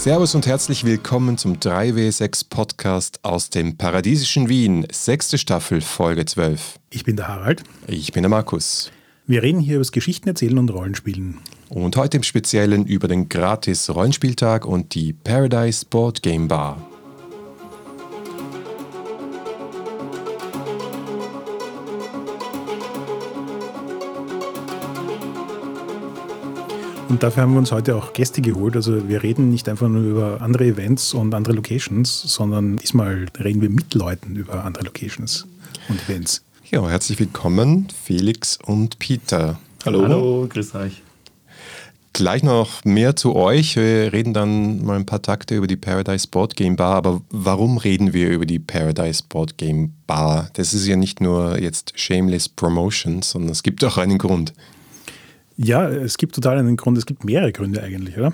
Servus 0.00 0.34
und 0.34 0.46
herzlich 0.46 0.84
willkommen 0.84 1.36
zum 1.36 1.56
3W6 1.56 2.46
Podcast 2.48 3.20
aus 3.22 3.50
dem 3.50 3.76
paradiesischen 3.76 4.48
Wien, 4.48 4.86
sechste 4.90 5.36
Staffel, 5.36 5.82
Folge 5.82 6.24
12. 6.24 6.78
Ich 6.88 7.04
bin 7.04 7.16
der 7.16 7.28
Harald. 7.28 7.64
Ich 7.86 8.10
bin 8.14 8.22
der 8.22 8.30
Markus. 8.30 8.90
Wir 9.26 9.42
reden 9.42 9.60
hier 9.60 9.74
über 9.74 9.82
das 9.82 9.92
Geschichten 9.92 10.30
erzählen 10.30 10.56
und 10.56 10.70
Rollenspielen. 10.70 11.36
Und 11.68 11.98
heute 11.98 12.16
im 12.16 12.22
Speziellen 12.22 12.86
über 12.86 13.08
den 13.08 13.28
gratis 13.28 13.90
Rollenspieltag 13.90 14.64
und 14.64 14.94
die 14.94 15.12
Paradise 15.12 15.84
Board 15.84 16.22
Game 16.22 16.48
Bar. 16.48 16.89
Und 27.10 27.24
dafür 27.24 27.42
haben 27.42 27.54
wir 27.54 27.58
uns 27.58 27.72
heute 27.72 27.96
auch 27.96 28.12
Gäste 28.12 28.40
geholt. 28.40 28.76
Also 28.76 29.08
wir 29.08 29.24
reden 29.24 29.50
nicht 29.50 29.68
einfach 29.68 29.88
nur 29.88 30.02
über 30.02 30.40
andere 30.40 30.64
Events 30.66 31.12
und 31.12 31.34
andere 31.34 31.54
Locations, 31.54 32.22
sondern 32.22 32.76
diesmal 32.76 33.26
reden 33.42 33.60
wir 33.60 33.68
mit 33.68 33.94
Leuten 33.94 34.36
über 34.36 34.64
andere 34.64 34.84
Locations 34.84 35.44
und 35.88 36.00
Events. 36.08 36.44
Ja, 36.70 36.88
herzlich 36.88 37.18
willkommen, 37.18 37.88
Felix 38.04 38.58
und 38.64 39.00
Peter. 39.00 39.58
Hallo. 39.84 40.02
Hallo, 40.02 40.46
grüß 40.48 40.76
euch. 40.76 41.02
Gleich 42.12 42.44
noch 42.44 42.84
mehr 42.84 43.16
zu 43.16 43.34
euch. 43.34 43.74
Wir 43.74 44.12
reden 44.12 44.32
dann 44.32 44.84
mal 44.84 44.94
ein 44.94 45.06
paar 45.06 45.20
Takte 45.20 45.56
über 45.56 45.66
die 45.66 45.76
Paradise 45.76 46.28
Board 46.28 46.54
Game 46.54 46.76
Bar. 46.76 46.94
Aber 46.94 47.22
warum 47.30 47.78
reden 47.78 48.12
wir 48.12 48.30
über 48.30 48.46
die 48.46 48.60
Paradise 48.60 49.24
Board 49.28 49.58
Game 49.58 49.94
Bar? 50.06 50.48
Das 50.52 50.74
ist 50.74 50.86
ja 50.86 50.94
nicht 50.94 51.20
nur 51.20 51.58
jetzt 51.58 51.92
shameless 51.98 52.48
Promotion, 52.48 53.22
sondern 53.22 53.50
es 53.50 53.64
gibt 53.64 53.82
auch 53.82 53.98
einen 53.98 54.18
Grund. 54.18 54.52
Ja, 55.62 55.86
es 55.88 56.16
gibt 56.16 56.34
total 56.34 56.58
einen 56.58 56.76
Grund. 56.76 56.96
Es 56.96 57.04
gibt 57.04 57.24
mehrere 57.24 57.52
Gründe 57.52 57.82
eigentlich, 57.82 58.16
oder? 58.16 58.32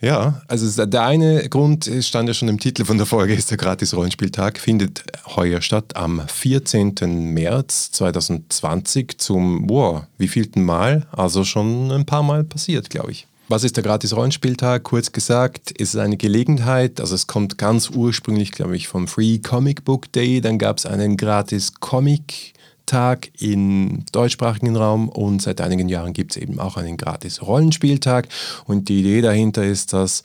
Ja, 0.00 0.42
also 0.48 0.86
der 0.86 1.02
eine 1.04 1.46
Grund 1.50 1.88
stand 2.00 2.26
ja 2.26 2.34
schon 2.34 2.48
im 2.48 2.58
Titel 2.58 2.86
von 2.86 2.96
der 2.96 3.06
Folge, 3.06 3.34
ist 3.34 3.50
der 3.50 3.58
Gratis-Rollenspieltag, 3.58 4.58
findet 4.58 5.04
heuer 5.36 5.60
statt 5.60 5.94
am 5.94 6.22
14. 6.26 6.94
März 7.34 7.92
2020 7.92 9.18
zum, 9.18 9.68
wow, 9.68 10.04
wievielten 10.16 10.64
Mal? 10.64 11.06
Also 11.12 11.44
schon 11.44 11.92
ein 11.92 12.06
paar 12.06 12.22
Mal 12.22 12.44
passiert, 12.44 12.88
glaube 12.88 13.12
ich. 13.12 13.26
Was 13.48 13.62
ist 13.62 13.76
der 13.76 13.84
Gratis-Rollenspieltag? 13.84 14.82
Kurz 14.84 15.12
gesagt, 15.12 15.70
ist 15.70 15.94
es 15.94 16.00
eine 16.00 16.16
Gelegenheit, 16.16 16.98
also 16.98 17.14
es 17.14 17.26
kommt 17.26 17.58
ganz 17.58 17.90
ursprünglich, 17.90 18.52
glaube 18.52 18.74
ich, 18.74 18.88
vom 18.88 19.06
Free 19.06 19.38
Comic 19.38 19.84
Book 19.84 20.10
Day, 20.12 20.40
dann 20.40 20.58
gab 20.58 20.78
es 20.78 20.86
einen 20.86 21.18
Gratis-Comic 21.18 22.54
Tag 22.86 23.30
im 23.40 24.04
deutschsprachigen 24.12 24.76
Raum 24.76 25.08
und 25.08 25.42
seit 25.42 25.60
einigen 25.60 25.88
Jahren 25.88 26.12
gibt 26.12 26.32
es 26.32 26.42
eben 26.42 26.58
auch 26.58 26.76
einen 26.76 26.96
gratis 26.96 27.42
Rollenspieltag. 27.42 28.28
Und 28.64 28.88
die 28.88 29.00
Idee 29.00 29.20
dahinter 29.20 29.64
ist, 29.64 29.92
dass 29.92 30.22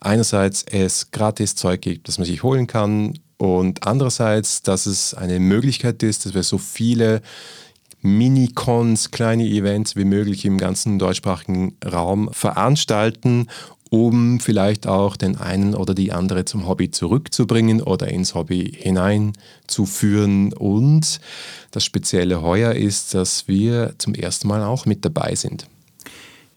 einerseits 0.00 0.64
es 0.70 1.10
gratis 1.10 1.54
Zeug 1.54 1.80
gibt, 1.80 2.08
das 2.08 2.18
man 2.18 2.26
sich 2.26 2.42
holen 2.42 2.66
kann 2.66 3.18
und 3.38 3.86
andererseits, 3.86 4.62
dass 4.62 4.86
es 4.86 5.14
eine 5.14 5.40
Möglichkeit 5.40 6.02
ist, 6.02 6.26
dass 6.26 6.34
wir 6.34 6.42
so 6.42 6.58
viele 6.58 7.20
Mini-Cons, 8.02 9.10
kleine 9.10 9.44
Events 9.44 9.96
wie 9.96 10.04
möglich 10.04 10.44
im 10.44 10.58
ganzen 10.58 10.98
deutschsprachigen 10.98 11.76
Raum 11.84 12.30
veranstalten 12.32 13.48
um 13.90 14.40
vielleicht 14.40 14.86
auch 14.86 15.16
den 15.16 15.36
einen 15.36 15.74
oder 15.74 15.94
die 15.94 16.12
andere 16.12 16.44
zum 16.44 16.66
Hobby 16.66 16.90
zurückzubringen 16.90 17.82
oder 17.82 18.08
ins 18.08 18.34
Hobby 18.34 18.72
hineinzuführen. 18.76 20.52
Und 20.52 21.20
das 21.70 21.84
spezielle 21.84 22.42
heuer 22.42 22.72
ist, 22.72 23.14
dass 23.14 23.48
wir 23.48 23.94
zum 23.98 24.14
ersten 24.14 24.48
Mal 24.48 24.62
auch 24.62 24.86
mit 24.86 25.04
dabei 25.04 25.34
sind. 25.34 25.68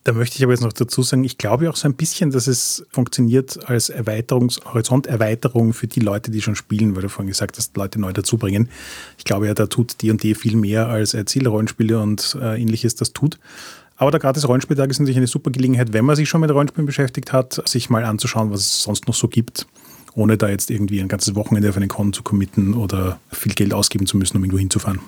Da 0.06 0.14
möchte 0.14 0.38
ich 0.38 0.44
aber 0.44 0.54
jetzt 0.54 0.62
noch 0.62 0.72
dazu 0.72 1.04
sagen, 1.04 1.24
ich 1.24 1.38
glaube 1.38 1.70
auch 1.70 1.76
so 1.76 1.88
ein 1.88 1.94
bisschen, 1.94 2.32
dass 2.32 2.48
es 2.48 2.86
funktioniert 2.90 3.70
als 3.70 3.90
Erweiterungs 3.90 4.62
Horizonterweiterung 4.66 5.74
für 5.74 5.88
die 5.88 6.00
Leute, 6.00 6.32
die 6.32 6.42
schon 6.42 6.56
spielen, 6.56 6.96
weil 6.96 7.04
du 7.04 7.10
vorhin 7.10 7.28
gesagt 7.28 7.58
hast, 7.58 7.76
Leute 7.76 8.00
neu 8.00 8.14
dazubringen. 8.14 8.70
Ich 9.18 9.26
glaube 9.26 9.48
ja, 9.48 9.54
da 9.54 9.66
tut 9.66 10.02
D&D 10.02 10.36
viel 10.36 10.56
mehr 10.56 10.88
als 10.88 11.14
Erzählrollenspiele 11.14 12.00
und 12.00 12.38
äh, 12.42 12.62
ähnliches 12.62 12.96
das 12.96 13.12
tut. 13.12 13.40
Aber 13.98 14.12
der 14.12 14.22
gratis 14.22 14.48
Rollenspieltag 14.48 14.90
ist 14.90 15.00
natürlich 15.00 15.18
eine 15.18 15.28
super 15.28 15.52
Gelegenheit, 15.52 15.92
wenn 15.92 16.06
man 16.06 16.16
sich 16.16 16.30
schon 16.30 16.40
mit 16.40 16.50
Rollenspielen 16.50 16.86
beschäftigt 16.86 17.34
hat, 17.34 17.62
sich 17.68 17.90
mal 17.90 18.06
anzuschauen, 18.06 18.50
was 18.50 18.62
es 18.62 18.84
sonst 18.84 19.08
noch 19.08 19.14
so 19.14 19.28
gibt, 19.28 19.68
ohne 20.16 20.38
da 20.38 20.48
jetzt 20.48 20.72
irgendwie 20.72 21.02
ein 21.02 21.10
ganzes 21.10 21.36
Wochenende 21.36 21.68
auf 21.68 21.76
einen 21.76 21.90
Con 21.90 22.14
zu 22.14 22.24
committen 22.24 22.74
oder 22.74 23.20
viel 23.34 23.54
Geld 23.54 23.74
ausgeben 23.74 24.08
zu 24.08 24.16
müssen, 24.16 24.38
um 24.38 24.44
irgendwo 24.44 24.60
hinzufahren. 24.60 25.00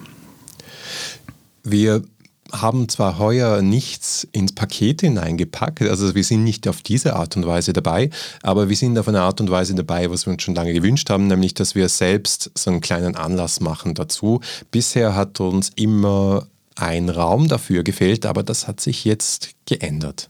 Wir 1.63 2.03
haben 2.51 2.89
zwar 2.89 3.17
heuer 3.19 3.61
nichts 3.61 4.27
ins 4.31 4.53
Paket 4.53 5.01
hineingepackt, 5.01 5.81
also 5.81 6.15
wir 6.15 6.23
sind 6.23 6.43
nicht 6.43 6.67
auf 6.67 6.81
diese 6.81 7.15
Art 7.15 7.35
und 7.37 7.45
Weise 7.45 7.73
dabei, 7.73 8.09
aber 8.43 8.69
wir 8.69 8.75
sind 8.75 8.97
auf 8.97 9.07
eine 9.07 9.21
Art 9.21 9.41
und 9.41 9.49
Weise 9.49 9.75
dabei, 9.75 10.09
was 10.11 10.25
wir 10.25 10.33
uns 10.33 10.43
schon 10.43 10.55
lange 10.55 10.73
gewünscht 10.73 11.09
haben, 11.09 11.27
nämlich 11.27 11.53
dass 11.53 11.75
wir 11.75 11.89
selbst 11.89 12.51
so 12.55 12.71
einen 12.71 12.81
kleinen 12.81 13.15
Anlass 13.15 13.59
machen 13.59 13.93
dazu. 13.93 14.41
Bisher 14.71 15.15
hat 15.15 15.39
uns 15.39 15.71
immer 15.75 16.47
ein 16.75 17.09
Raum 17.09 17.47
dafür 17.47 17.83
gefehlt, 17.83 18.25
aber 18.25 18.43
das 18.43 18.67
hat 18.67 18.79
sich 18.79 19.05
jetzt 19.05 19.51
geändert. 19.65 20.29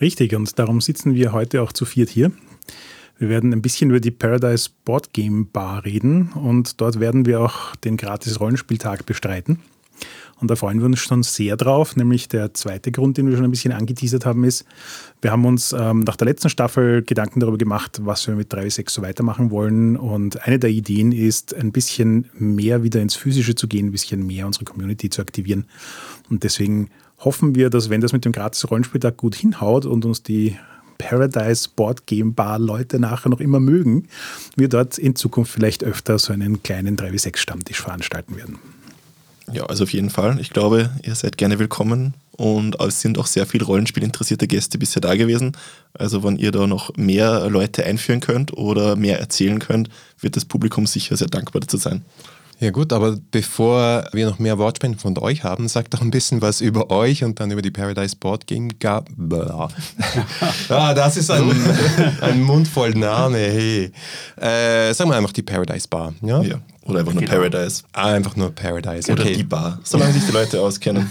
Richtig, 0.00 0.34
und 0.34 0.58
darum 0.58 0.80
sitzen 0.80 1.14
wir 1.14 1.32
heute 1.32 1.62
auch 1.62 1.72
zu 1.72 1.84
viert 1.84 2.08
hier. 2.08 2.32
Wir 3.18 3.28
werden 3.28 3.52
ein 3.52 3.60
bisschen 3.60 3.90
über 3.90 4.00
die 4.00 4.10
Paradise 4.10 4.70
Board 4.86 5.12
Game 5.12 5.50
Bar 5.50 5.84
reden 5.84 6.32
und 6.32 6.80
dort 6.80 7.00
werden 7.00 7.26
wir 7.26 7.40
auch 7.40 7.76
den 7.76 7.98
gratis 7.98 8.40
Rollenspieltag 8.40 9.04
bestreiten. 9.04 9.60
Und 10.40 10.50
da 10.50 10.56
freuen 10.56 10.78
wir 10.78 10.86
uns 10.86 10.98
schon 10.98 11.22
sehr 11.22 11.56
drauf. 11.56 11.96
Nämlich 11.96 12.28
der 12.28 12.54
zweite 12.54 12.90
Grund, 12.90 13.18
den 13.18 13.28
wir 13.28 13.36
schon 13.36 13.44
ein 13.44 13.50
bisschen 13.50 13.72
angeteasert 13.72 14.24
haben, 14.24 14.44
ist, 14.44 14.64
wir 15.20 15.30
haben 15.30 15.44
uns 15.44 15.72
ähm, 15.72 16.00
nach 16.00 16.16
der 16.16 16.26
letzten 16.26 16.48
Staffel 16.48 17.02
Gedanken 17.02 17.40
darüber 17.40 17.58
gemacht, 17.58 18.00
was 18.02 18.26
wir 18.26 18.34
mit 18.34 18.52
3W6 18.52 18.90
so 18.90 19.02
weitermachen 19.02 19.50
wollen. 19.50 19.96
Und 19.96 20.46
eine 20.46 20.58
der 20.58 20.70
Ideen 20.70 21.12
ist, 21.12 21.54
ein 21.54 21.72
bisschen 21.72 22.30
mehr 22.34 22.82
wieder 22.82 23.00
ins 23.02 23.16
Physische 23.16 23.54
zu 23.54 23.68
gehen, 23.68 23.88
ein 23.88 23.92
bisschen 23.92 24.26
mehr 24.26 24.46
unsere 24.46 24.64
Community 24.64 25.10
zu 25.10 25.20
aktivieren. 25.20 25.66
Und 26.30 26.42
deswegen 26.42 26.88
hoffen 27.18 27.54
wir, 27.54 27.68
dass 27.68 27.90
wenn 27.90 28.00
das 28.00 28.12
mit 28.12 28.24
dem 28.24 28.32
gratis 28.32 28.70
Rollenspieltag 28.70 29.16
gut 29.18 29.34
hinhaut 29.34 29.84
und 29.84 30.04
uns 30.04 30.22
die 30.22 30.56
Paradise 30.96 31.68
Board 31.74 32.06
Game 32.06 32.34
Bar 32.34 32.58
Leute 32.58 32.98
nachher 32.98 33.30
noch 33.30 33.40
immer 33.40 33.60
mögen, 33.60 34.06
wir 34.56 34.68
dort 34.68 34.98
in 34.98 35.16
Zukunft 35.16 35.52
vielleicht 35.52 35.82
öfter 35.82 36.18
so 36.18 36.32
einen 36.32 36.62
kleinen 36.62 36.96
3W6 36.96 37.38
Stammtisch 37.38 37.80
veranstalten 37.80 38.36
werden. 38.36 38.58
Ja, 39.52 39.66
also 39.66 39.84
auf 39.84 39.92
jeden 39.92 40.10
Fall. 40.10 40.38
Ich 40.40 40.50
glaube, 40.50 40.90
ihr 41.02 41.14
seid 41.14 41.36
gerne 41.36 41.58
willkommen 41.58 42.14
und 42.32 42.80
es 42.80 43.00
sind 43.00 43.18
auch 43.18 43.26
sehr 43.26 43.46
viele 43.46 43.64
Rollenspielinteressierte 43.64 44.46
Gäste 44.46 44.78
bisher 44.78 45.00
da 45.00 45.14
gewesen. 45.14 45.56
Also 45.94 46.22
wenn 46.22 46.36
ihr 46.36 46.52
da 46.52 46.66
noch 46.66 46.96
mehr 46.96 47.48
Leute 47.50 47.84
einführen 47.84 48.20
könnt 48.20 48.56
oder 48.56 48.96
mehr 48.96 49.20
erzählen 49.20 49.58
könnt, 49.58 49.88
wird 50.20 50.36
das 50.36 50.44
Publikum 50.44 50.86
sicher 50.86 51.16
sehr 51.16 51.28
dankbar 51.28 51.60
dazu 51.60 51.76
sein. 51.76 52.04
Ja 52.60 52.70
gut, 52.70 52.92
aber 52.92 53.16
bevor 53.30 54.04
wir 54.12 54.26
noch 54.28 54.38
mehr 54.38 54.58
Wortspenden 54.58 55.00
von 55.00 55.16
euch 55.16 55.44
haben, 55.44 55.66
sagt 55.66 55.94
doch 55.94 56.02
ein 56.02 56.10
bisschen 56.10 56.42
was 56.42 56.60
über 56.60 56.90
euch 56.90 57.24
und 57.24 57.40
dann 57.40 57.50
über 57.50 57.62
die 57.62 57.70
Paradise 57.70 58.14
Board 58.14 58.46
Game. 58.46 58.68
ah, 60.68 60.92
das 60.92 61.16
ist 61.16 61.30
ein, 61.30 61.50
ein 62.20 62.42
Mund 62.42 62.68
voll 62.68 62.90
Name. 62.90 63.38
Hey. 63.38 63.92
Äh, 64.36 64.92
sagen 64.92 65.08
wir 65.08 65.16
einfach 65.16 65.32
die 65.32 65.42
Paradise 65.42 65.88
Bar. 65.88 66.12
Ja. 66.20 66.42
ja. 66.42 66.60
Oder 66.90 67.00
einfach 67.00 67.14
nur 67.14 67.22
genau. 67.22 67.34
Paradise. 67.34 67.82
Ah, 67.92 68.12
einfach 68.12 68.36
nur 68.36 68.50
Paradise. 68.50 69.10
Okay. 69.10 69.22
Oder 69.22 69.30
die 69.32 69.44
Bar, 69.44 69.80
solange 69.84 70.12
sich 70.12 70.26
die 70.26 70.32
Leute 70.32 70.60
auskennen. 70.60 71.10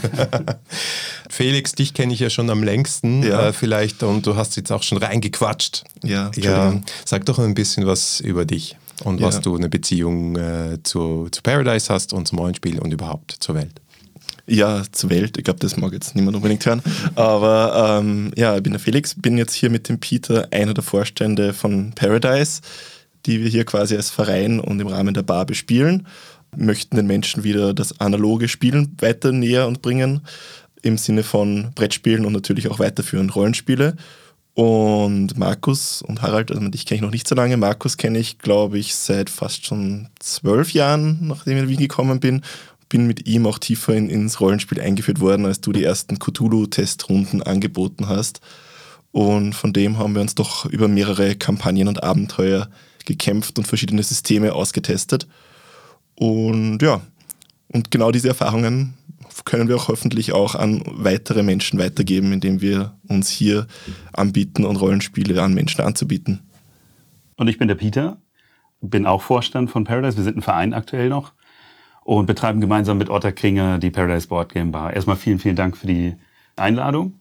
Felix, 1.30 1.74
dich 1.74 1.94
kenne 1.94 2.14
ich 2.14 2.20
ja 2.20 2.30
schon 2.30 2.50
am 2.50 2.64
längsten 2.64 3.24
ja. 3.24 3.48
äh, 3.48 3.54
vielleicht 3.54 4.04
und 4.04 4.26
du 4.26 4.36
hast 4.36 4.56
jetzt 4.58 4.72
auch 4.72 4.84
schon 4.84 4.98
reingequatscht. 4.98 5.84
Ja, 6.04 6.32
ja. 6.36 6.82
Sag 7.06 7.26
doch 7.26 7.40
ein 7.40 7.54
bisschen 7.54 7.86
was 7.86 8.20
über 8.20 8.46
dich 8.46 8.78
und 9.04 9.20
ja. 9.22 9.28
was 9.28 9.42
du 9.42 9.56
eine 9.56 9.70
Beziehung 9.70 10.36
äh, 10.36 10.80
zu, 10.84 11.28
zu 11.32 11.42
Paradise 11.42 11.94
hast 11.94 12.14
und 12.14 12.28
zum 12.28 12.40
Rollenspiel 12.40 12.80
und 12.80 12.92
überhaupt 12.92 13.36
zur 13.40 13.56
Welt. 13.56 13.80
Ja, 14.50 14.82
zur 14.92 15.12
Welt. 15.12 15.38
Ich 15.38 15.44
glaube, 15.44 15.60
das 15.60 15.78
mag 15.78 15.94
jetzt 15.94 16.16
niemand 16.16 16.36
unbedingt 16.36 16.66
hören. 16.66 16.82
Aber 17.16 18.00
ähm, 18.02 18.32
ja, 18.36 18.56
ich 18.56 18.64
bin 18.64 18.74
der 18.74 18.80
Felix, 18.80 19.14
bin 19.14 19.38
jetzt 19.38 19.54
hier 19.54 19.70
mit 19.70 19.88
dem 19.88 20.00
Peter 20.00 20.48
einer 20.52 20.74
der 20.74 20.84
Vorstände 20.84 21.54
von 21.54 21.92
Paradise, 21.94 22.62
die 23.26 23.42
wir 23.42 23.50
hier 23.50 23.66
quasi 23.66 23.96
als 23.96 24.10
Verein 24.10 24.60
und 24.60 24.80
im 24.80 24.88
Rahmen 24.88 25.14
der 25.14 25.24
Bar 25.24 25.46
bespielen. 25.46 26.08
Möchten 26.56 26.96
den 26.96 27.08
Menschen 27.08 27.44
wieder 27.44 27.74
das 27.74 28.00
analoge 28.00 28.48
Spielen 28.48 28.96
weiter 29.00 29.32
näher 29.32 29.68
und 29.68 29.82
bringen, 29.82 30.22
im 30.82 30.98
Sinne 30.98 31.24
von 31.24 31.72
Brettspielen 31.76 32.26
und 32.26 32.34
natürlich 32.34 32.70
auch 32.70 32.80
weiterführen 32.80 33.30
Rollenspiele. 33.30 33.96
Und 34.54 35.38
Markus 35.38 36.02
und 36.02 36.22
Harald, 36.22 36.52
also 36.52 36.68
dich 36.68 36.86
kenne 36.86 36.98
ich 36.98 37.02
noch 37.02 37.12
nicht 37.12 37.28
so 37.28 37.36
lange. 37.36 37.56
Markus 37.56 37.98
kenne 37.98 38.20
ich, 38.20 38.40
glaube 38.40 38.78
ich, 38.78 38.96
seit 38.96 39.30
fast 39.30 39.66
schon 39.66 40.10
zwölf 40.20 40.74
Jahren, 40.74 41.20
nachdem 41.22 41.58
ich 41.58 41.64
in 41.64 41.70
Wien 41.70 41.78
gekommen 41.78 42.20
bin. 42.20 42.42
Bin 42.90 43.06
mit 43.08 43.28
ihm 43.28 43.46
auch 43.46 43.60
tiefer 43.60 43.94
in, 43.94 44.10
ins 44.10 44.42
Rollenspiel 44.42 44.82
eingeführt 44.82 45.20
worden, 45.20 45.46
als 45.46 45.62
du 45.62 45.72
die 45.72 45.84
ersten 45.84 46.18
Cthulhu-Testrunden 46.20 47.44
angeboten 47.44 48.10
hast. 48.10 48.42
Und 49.12 49.54
von 49.54 49.74
dem 49.74 49.98
haben 49.98 50.14
wir 50.14 50.22
uns 50.22 50.36
doch 50.36 50.66
über 50.66 50.88
mehrere 50.88 51.36
Kampagnen 51.36 51.88
und 51.88 52.04
Abenteuer 52.04 52.70
gekämpft 53.10 53.58
und 53.58 53.68
verschiedene 53.68 54.04
Systeme 54.04 54.54
ausgetestet. 54.54 55.28
Und 56.16 56.82
ja, 56.82 57.02
und 57.68 57.92
genau 57.92 58.12
diese 58.12 58.30
Erfahrungen 58.30 58.94
können 59.46 59.68
wir 59.68 59.76
auch 59.76 59.88
hoffentlich 59.88 60.32
auch 60.34 60.56
an 60.56 60.84
weitere 60.86 61.44
Menschen 61.44 61.80
weitergeben, 61.80 62.32
indem 62.32 62.62
wir 62.62 62.94
uns 63.08 63.30
hier 63.30 63.68
anbieten 64.14 64.66
und 64.66 64.76
Rollenspiele 64.76 65.42
an 65.42 65.54
Menschen 65.54 65.82
anzubieten. 65.82 66.42
Und 67.36 67.48
ich 67.48 67.58
bin 67.58 67.68
der 67.68 67.76
Peter, 67.76 68.18
bin 68.82 69.06
auch 69.06 69.22
Vorstand 69.22 69.70
von 69.70 69.84
Paradise. 69.86 70.18
Wir 70.18 70.24
sind 70.24 70.38
ein 70.38 70.42
Verein 70.42 70.74
aktuell 70.74 71.10
noch 71.10 71.34
und 72.04 72.26
betreiben 72.26 72.62
gemeinsam 72.62 72.98
mit 72.98 73.10
Otter 73.10 73.32
Kringer 73.32 73.80
die 73.80 73.92
Paradise 73.92 74.28
Board 74.28 74.54
Game 74.54 74.72
Bar. 74.72 74.94
Erstmal 74.94 75.16
vielen, 75.16 75.40
vielen 75.40 75.56
Dank 75.56 75.78
für 75.78 75.88
die 75.88 76.16
Einladung. 76.56 77.20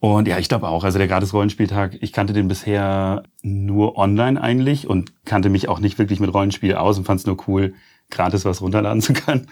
Und 0.00 0.26
ja, 0.26 0.38
ich 0.38 0.48
glaube 0.48 0.68
auch, 0.68 0.82
also 0.82 0.98
der 0.98 1.08
Gratis-Rollenspieltag, 1.08 1.98
ich 2.00 2.12
kannte 2.14 2.32
den 2.32 2.48
bisher 2.48 3.22
nur 3.42 3.98
online 3.98 4.40
eigentlich 4.40 4.88
und 4.88 5.12
kannte 5.26 5.50
mich 5.50 5.68
auch 5.68 5.78
nicht 5.78 5.98
wirklich 5.98 6.20
mit 6.20 6.32
Rollenspiel 6.32 6.74
aus 6.74 6.96
und 6.96 7.04
fand 7.04 7.20
es 7.20 7.26
nur 7.26 7.36
cool, 7.46 7.74
gratis 8.10 8.46
was 8.46 8.62
runterladen 8.62 9.02
zu 9.02 9.12
können. 9.12 9.48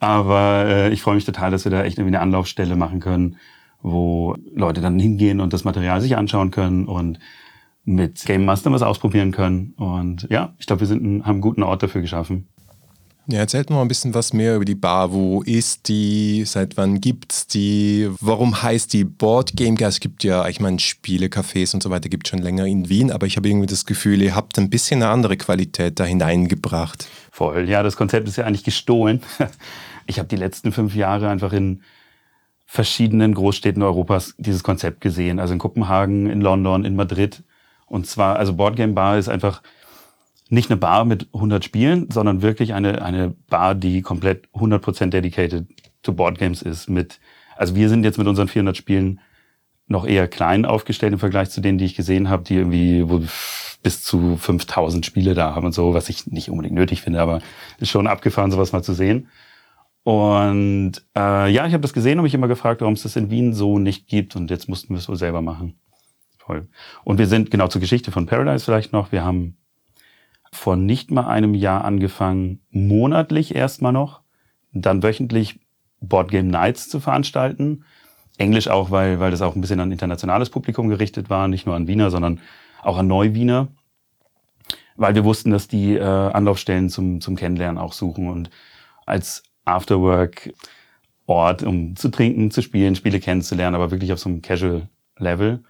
Aber 0.00 0.66
äh, 0.66 0.92
ich 0.92 1.00
freue 1.00 1.14
mich 1.14 1.24
total, 1.24 1.52
dass 1.52 1.64
wir 1.64 1.70
da 1.70 1.84
echt 1.84 1.98
irgendwie 1.98 2.16
eine 2.16 2.22
Anlaufstelle 2.22 2.74
machen 2.74 2.98
können, 2.98 3.36
wo 3.82 4.36
Leute 4.52 4.80
dann 4.80 4.98
hingehen 4.98 5.40
und 5.40 5.52
das 5.52 5.62
Material 5.62 6.00
sich 6.00 6.16
anschauen 6.16 6.50
können 6.50 6.86
und 6.86 7.20
mit 7.84 8.24
Game 8.24 8.44
Master 8.44 8.72
was 8.72 8.82
ausprobieren 8.82 9.30
können. 9.30 9.74
Und 9.76 10.26
ja, 10.28 10.54
ich 10.58 10.66
glaube, 10.66 10.80
wir 10.80 10.86
sind 10.88 11.22
haben 11.22 11.30
einen 11.30 11.40
guten 11.40 11.62
Ort 11.62 11.84
dafür 11.84 12.00
geschaffen. 12.00 12.48
Ja, 13.26 13.38
erzählt 13.38 13.70
mal 13.70 13.80
ein 13.80 13.88
bisschen 13.88 14.12
was 14.12 14.34
mehr 14.34 14.56
über 14.56 14.66
die 14.66 14.74
Bar. 14.74 15.12
Wo 15.12 15.42
ist 15.42 15.88
die? 15.88 16.44
Seit 16.44 16.76
wann 16.76 17.00
gibt's 17.00 17.46
die? 17.46 18.10
Warum 18.20 18.62
heißt 18.62 18.92
die 18.92 19.04
Board 19.04 19.52
Game? 19.56 19.76
Es 19.78 20.00
gibt 20.00 20.24
ja, 20.24 20.46
ich 20.46 20.60
meine, 20.60 20.76
Spielecafés 20.76 21.72
und 21.72 21.82
so 21.82 21.88
weiter 21.88 22.10
gibt 22.10 22.26
es 22.26 22.30
schon 22.30 22.40
länger 22.40 22.66
in 22.66 22.90
Wien, 22.90 23.10
aber 23.10 23.26
ich 23.26 23.38
habe 23.38 23.48
irgendwie 23.48 23.66
das 23.66 23.86
Gefühl, 23.86 24.20
ihr 24.20 24.36
habt 24.36 24.58
ein 24.58 24.68
bisschen 24.68 25.02
eine 25.02 25.10
andere 25.10 25.38
Qualität 25.38 25.98
da 25.98 26.04
hineingebracht. 26.04 27.06
Voll. 27.30 27.66
Ja, 27.66 27.82
das 27.82 27.96
Konzept 27.96 28.28
ist 28.28 28.36
ja 28.36 28.44
eigentlich 28.44 28.64
gestohlen. 28.64 29.22
Ich 30.06 30.18
habe 30.18 30.28
die 30.28 30.36
letzten 30.36 30.70
fünf 30.70 30.94
Jahre 30.94 31.30
einfach 31.30 31.54
in 31.54 31.80
verschiedenen 32.66 33.32
Großstädten 33.32 33.82
Europas 33.82 34.34
dieses 34.36 34.62
Konzept 34.62 35.00
gesehen. 35.00 35.40
Also 35.40 35.54
in 35.54 35.58
Kopenhagen, 35.58 36.28
in 36.28 36.42
London, 36.42 36.84
in 36.84 36.94
Madrid. 36.94 37.42
Und 37.86 38.06
zwar, 38.06 38.36
also 38.36 38.52
Boardgame 38.52 38.92
Bar 38.92 39.16
ist 39.16 39.30
einfach 39.30 39.62
nicht 40.50 40.70
eine 40.70 40.78
Bar 40.78 41.04
mit 41.04 41.28
100 41.32 41.64
Spielen, 41.64 42.10
sondern 42.10 42.42
wirklich 42.42 42.74
eine, 42.74 43.02
eine 43.02 43.30
Bar, 43.48 43.74
die 43.74 44.02
komplett 44.02 44.48
100% 44.54 45.06
dedicated 45.06 45.66
to 46.02 46.12
Boardgames 46.12 46.62
ist. 46.62 46.88
Mit, 46.88 47.18
also 47.56 47.74
wir 47.74 47.88
sind 47.88 48.04
jetzt 48.04 48.18
mit 48.18 48.26
unseren 48.26 48.48
400 48.48 48.76
Spielen 48.76 49.20
noch 49.86 50.06
eher 50.06 50.28
klein 50.28 50.64
aufgestellt 50.64 51.12
im 51.12 51.18
Vergleich 51.18 51.50
zu 51.50 51.60
denen, 51.60 51.78
die 51.78 51.84
ich 51.84 51.94
gesehen 51.94 52.28
habe, 52.28 52.44
die 52.44 52.56
irgendwie 52.56 53.04
bis 53.82 54.02
zu 54.02 54.36
5000 54.36 55.04
Spiele 55.04 55.34
da 55.34 55.54
haben 55.54 55.66
und 55.66 55.72
so, 55.72 55.92
was 55.92 56.08
ich 56.08 56.26
nicht 56.26 56.50
unbedingt 56.50 56.74
nötig 56.74 57.02
finde, 57.02 57.20
aber 57.20 57.40
ist 57.78 57.90
schon 57.90 58.06
abgefahren, 58.06 58.50
sowas 58.50 58.72
mal 58.72 58.82
zu 58.82 58.94
sehen. 58.94 59.28
Und 60.04 61.02
äh, 61.16 61.50
ja, 61.50 61.66
ich 61.66 61.72
habe 61.72 61.80
das 61.80 61.92
gesehen 61.92 62.18
und 62.18 62.24
mich 62.24 62.34
immer 62.34 62.48
gefragt, 62.48 62.80
warum 62.80 62.94
es 62.94 63.02
das 63.02 63.16
in 63.16 63.30
Wien 63.30 63.54
so 63.54 63.78
nicht 63.78 64.06
gibt 64.06 64.36
und 64.36 64.50
jetzt 64.50 64.68
mussten 64.68 64.94
wir 64.94 64.98
es 64.98 65.04
so 65.04 65.14
selber 65.14 65.40
machen. 65.40 65.78
Toll. 66.38 66.68
Und 67.04 67.18
wir 67.18 67.26
sind 67.26 67.50
genau 67.50 67.68
zur 67.68 67.80
Geschichte 67.80 68.10
von 68.10 68.26
Paradise 68.26 68.64
vielleicht 68.64 68.92
noch. 68.92 69.12
Wir 69.12 69.24
haben 69.24 69.56
vor 70.54 70.76
nicht 70.76 71.10
mal 71.10 71.26
einem 71.26 71.54
Jahr 71.54 71.84
angefangen, 71.84 72.60
monatlich 72.70 73.54
erstmal 73.54 73.92
noch, 73.92 74.22
dann 74.72 75.02
wöchentlich 75.02 75.60
Boardgame 76.00 76.48
Nights 76.48 76.88
zu 76.88 77.00
veranstalten. 77.00 77.84
Englisch 78.38 78.68
auch, 78.68 78.90
weil, 78.90 79.20
weil 79.20 79.30
das 79.30 79.42
auch 79.42 79.54
ein 79.54 79.60
bisschen 79.60 79.80
an 79.80 79.92
internationales 79.92 80.50
Publikum 80.50 80.88
gerichtet 80.88 81.30
war, 81.30 81.48
nicht 81.48 81.66
nur 81.66 81.76
an 81.76 81.86
Wiener, 81.86 82.10
sondern 82.10 82.40
auch 82.82 82.98
an 82.98 83.06
Neuwiener. 83.06 83.68
Weil 84.96 85.14
wir 85.14 85.24
wussten, 85.24 85.50
dass 85.50 85.68
die 85.68 85.94
äh, 85.94 86.02
Anlaufstellen 86.02 86.88
zum, 86.88 87.20
zum 87.20 87.36
Kennenlernen 87.36 87.78
auch 87.78 87.92
suchen 87.92 88.28
und 88.28 88.50
als 89.06 89.42
Afterwork-Ort, 89.64 91.62
um 91.62 91.96
zu 91.96 92.08
trinken, 92.10 92.50
zu 92.50 92.62
spielen, 92.62 92.94
Spiele 92.96 93.20
kennenzulernen, 93.20 93.74
aber 93.74 93.90
wirklich 93.90 94.12
auf 94.12 94.20
so 94.20 94.28
einem 94.28 94.42
Casual-Level. 94.42 95.64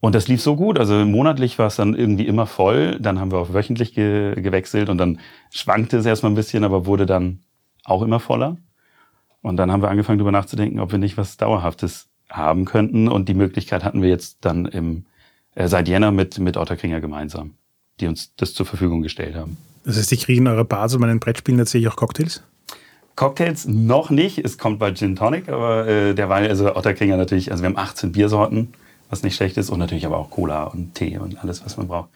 Und 0.00 0.14
das 0.14 0.28
lief 0.28 0.40
so 0.40 0.56
gut. 0.56 0.78
Also 0.78 0.94
monatlich 1.04 1.58
war 1.58 1.66
es 1.66 1.76
dann 1.76 1.94
irgendwie 1.94 2.26
immer 2.26 2.46
voll. 2.46 2.98
Dann 3.00 3.20
haben 3.20 3.30
wir 3.30 3.38
auf 3.38 3.52
wöchentlich 3.52 3.94
ge 3.94 4.40
gewechselt 4.40 4.88
und 4.88 4.98
dann 4.98 5.20
schwankte 5.50 5.98
es 5.98 6.06
erstmal 6.06 6.32
ein 6.32 6.36
bisschen, 6.36 6.64
aber 6.64 6.86
wurde 6.86 7.04
dann 7.04 7.40
auch 7.84 8.02
immer 8.02 8.18
voller. 8.18 8.56
Und 9.42 9.56
dann 9.56 9.70
haben 9.70 9.82
wir 9.82 9.90
angefangen, 9.90 10.18
darüber 10.18 10.32
nachzudenken, 10.32 10.80
ob 10.80 10.92
wir 10.92 10.98
nicht 10.98 11.16
was 11.16 11.36
Dauerhaftes 11.36 12.08
haben 12.30 12.64
könnten. 12.64 13.08
Und 13.08 13.28
die 13.28 13.34
Möglichkeit 13.34 13.84
hatten 13.84 14.02
wir 14.02 14.08
jetzt 14.08 14.38
dann 14.40 14.66
im, 14.66 15.04
äh, 15.54 15.68
seit 15.68 15.88
Jänner 15.88 16.12
mit, 16.12 16.38
mit 16.38 16.56
Otterkringer 16.56 17.00
gemeinsam, 17.00 17.54
die 18.00 18.06
uns 18.06 18.34
das 18.36 18.54
zur 18.54 18.66
Verfügung 18.66 19.02
gestellt 19.02 19.34
haben. 19.34 19.58
Das 19.84 19.96
heißt, 19.96 20.12
ich 20.12 20.24
kriege 20.24 20.40
in 20.40 20.46
eurer 20.46 20.64
Bar 20.64 20.88
zu 20.88 20.98
meinen 20.98 21.20
Brettspielen 21.20 21.58
tatsächlich 21.58 21.90
auch 21.90 21.96
Cocktails? 21.96 22.42
Cocktails 23.16 23.66
noch 23.66 24.10
nicht. 24.10 24.38
Es 24.38 24.56
kommt 24.56 24.78
bei 24.78 24.92
Gin 24.92 25.16
Tonic, 25.16 25.48
aber 25.48 25.86
äh, 25.86 26.14
derweil, 26.14 26.48
also 26.48 26.74
Otterkringer 26.74 27.16
natürlich, 27.16 27.50
also 27.50 27.62
wir 27.62 27.68
haben 27.68 27.78
18 27.78 28.12
Biersorten 28.12 28.68
was 29.10 29.22
nicht 29.22 29.36
schlecht 29.36 29.56
ist. 29.56 29.70
Und 29.70 29.78
natürlich 29.78 30.06
aber 30.06 30.18
auch 30.18 30.30
Cola 30.30 30.64
und 30.64 30.94
Tee 30.94 31.18
und 31.18 31.38
alles, 31.42 31.64
was 31.64 31.76
man 31.76 31.88
braucht. 31.88 32.08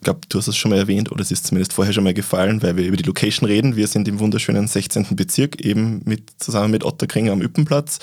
Ich 0.00 0.04
glaube, 0.04 0.20
du 0.28 0.38
hast 0.38 0.46
es 0.46 0.56
schon 0.56 0.70
mal 0.70 0.78
erwähnt 0.78 1.10
oder 1.10 1.22
es 1.22 1.32
ist 1.32 1.48
zumindest 1.48 1.72
vorher 1.72 1.92
schon 1.92 2.04
mal 2.04 2.14
gefallen, 2.14 2.62
weil 2.62 2.76
wir 2.76 2.86
über 2.86 2.96
die 2.96 3.02
Location 3.02 3.48
reden. 3.48 3.74
Wir 3.74 3.88
sind 3.88 4.06
im 4.06 4.20
wunderschönen 4.20 4.68
16. 4.68 5.16
Bezirk, 5.16 5.60
eben 5.60 6.02
mit, 6.04 6.30
zusammen 6.38 6.70
mit 6.70 6.84
Otterkringer 6.84 7.32
am 7.32 7.42
Üppenplatz. 7.42 7.98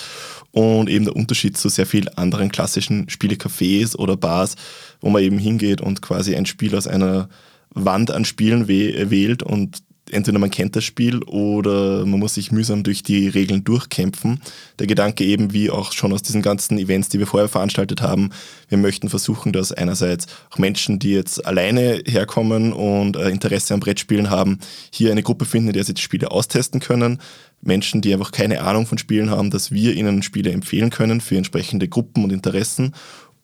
Und 0.51 0.89
eben 0.89 1.05
der 1.05 1.15
Unterschied 1.15 1.55
zu 1.55 1.69
sehr 1.69 1.85
vielen 1.85 2.09
anderen 2.09 2.51
klassischen 2.51 3.07
Spielecafés 3.07 3.95
oder 3.95 4.17
Bars, 4.17 4.55
wo 4.99 5.09
man 5.09 5.23
eben 5.23 5.37
hingeht 5.37 5.79
und 5.79 6.01
quasi 6.01 6.35
ein 6.35 6.45
Spiel 6.45 6.75
aus 6.75 6.85
einer 6.85 7.29
Wand 7.69 8.11
an 8.11 8.25
Spielen 8.25 8.67
wählt 8.67 9.43
und 9.43 9.81
entweder 10.15 10.39
man 10.39 10.49
kennt 10.49 10.75
das 10.75 10.83
Spiel 10.83 11.21
oder 11.23 12.05
man 12.05 12.19
muss 12.19 12.35
sich 12.35 12.51
mühsam 12.51 12.83
durch 12.83 13.03
die 13.03 13.27
Regeln 13.27 13.63
durchkämpfen. 13.63 14.41
Der 14.79 14.87
Gedanke 14.87 15.23
eben, 15.23 15.53
wie 15.53 15.69
auch 15.69 15.91
schon 15.91 16.13
aus 16.13 16.23
diesen 16.23 16.41
ganzen 16.41 16.77
Events, 16.77 17.09
die 17.09 17.19
wir 17.19 17.27
vorher 17.27 17.49
veranstaltet 17.49 18.01
haben, 18.01 18.31
wir 18.69 18.77
möchten 18.77 19.09
versuchen, 19.09 19.53
dass 19.53 19.71
einerseits 19.71 20.27
auch 20.49 20.57
Menschen, 20.57 20.97
die 20.99 21.11
jetzt 21.11 21.45
alleine 21.45 22.01
herkommen 22.05 22.73
und 22.73 23.15
äh, 23.15 23.29
Interesse 23.29 23.73
am 23.73 23.79
Brettspielen 23.79 24.29
haben, 24.29 24.59
hier 24.91 25.11
eine 25.11 25.23
Gruppe 25.23 25.45
finden, 25.45 25.69
in 25.69 25.73
der 25.73 25.83
sie 25.83 25.93
die 25.93 26.01
Spiele 26.01 26.31
austesten 26.31 26.79
können. 26.79 27.19
Menschen, 27.61 28.01
die 28.01 28.13
einfach 28.13 28.31
keine 28.31 28.61
Ahnung 28.61 28.85
von 28.85 28.97
Spielen 28.97 29.29
haben, 29.29 29.49
dass 29.49 29.71
wir 29.71 29.93
ihnen 29.93 30.23
Spiele 30.23 30.51
empfehlen 30.51 30.89
können 30.89 31.21
für 31.21 31.37
entsprechende 31.37 31.87
Gruppen 31.87 32.23
und 32.23 32.31
Interessen. 32.31 32.93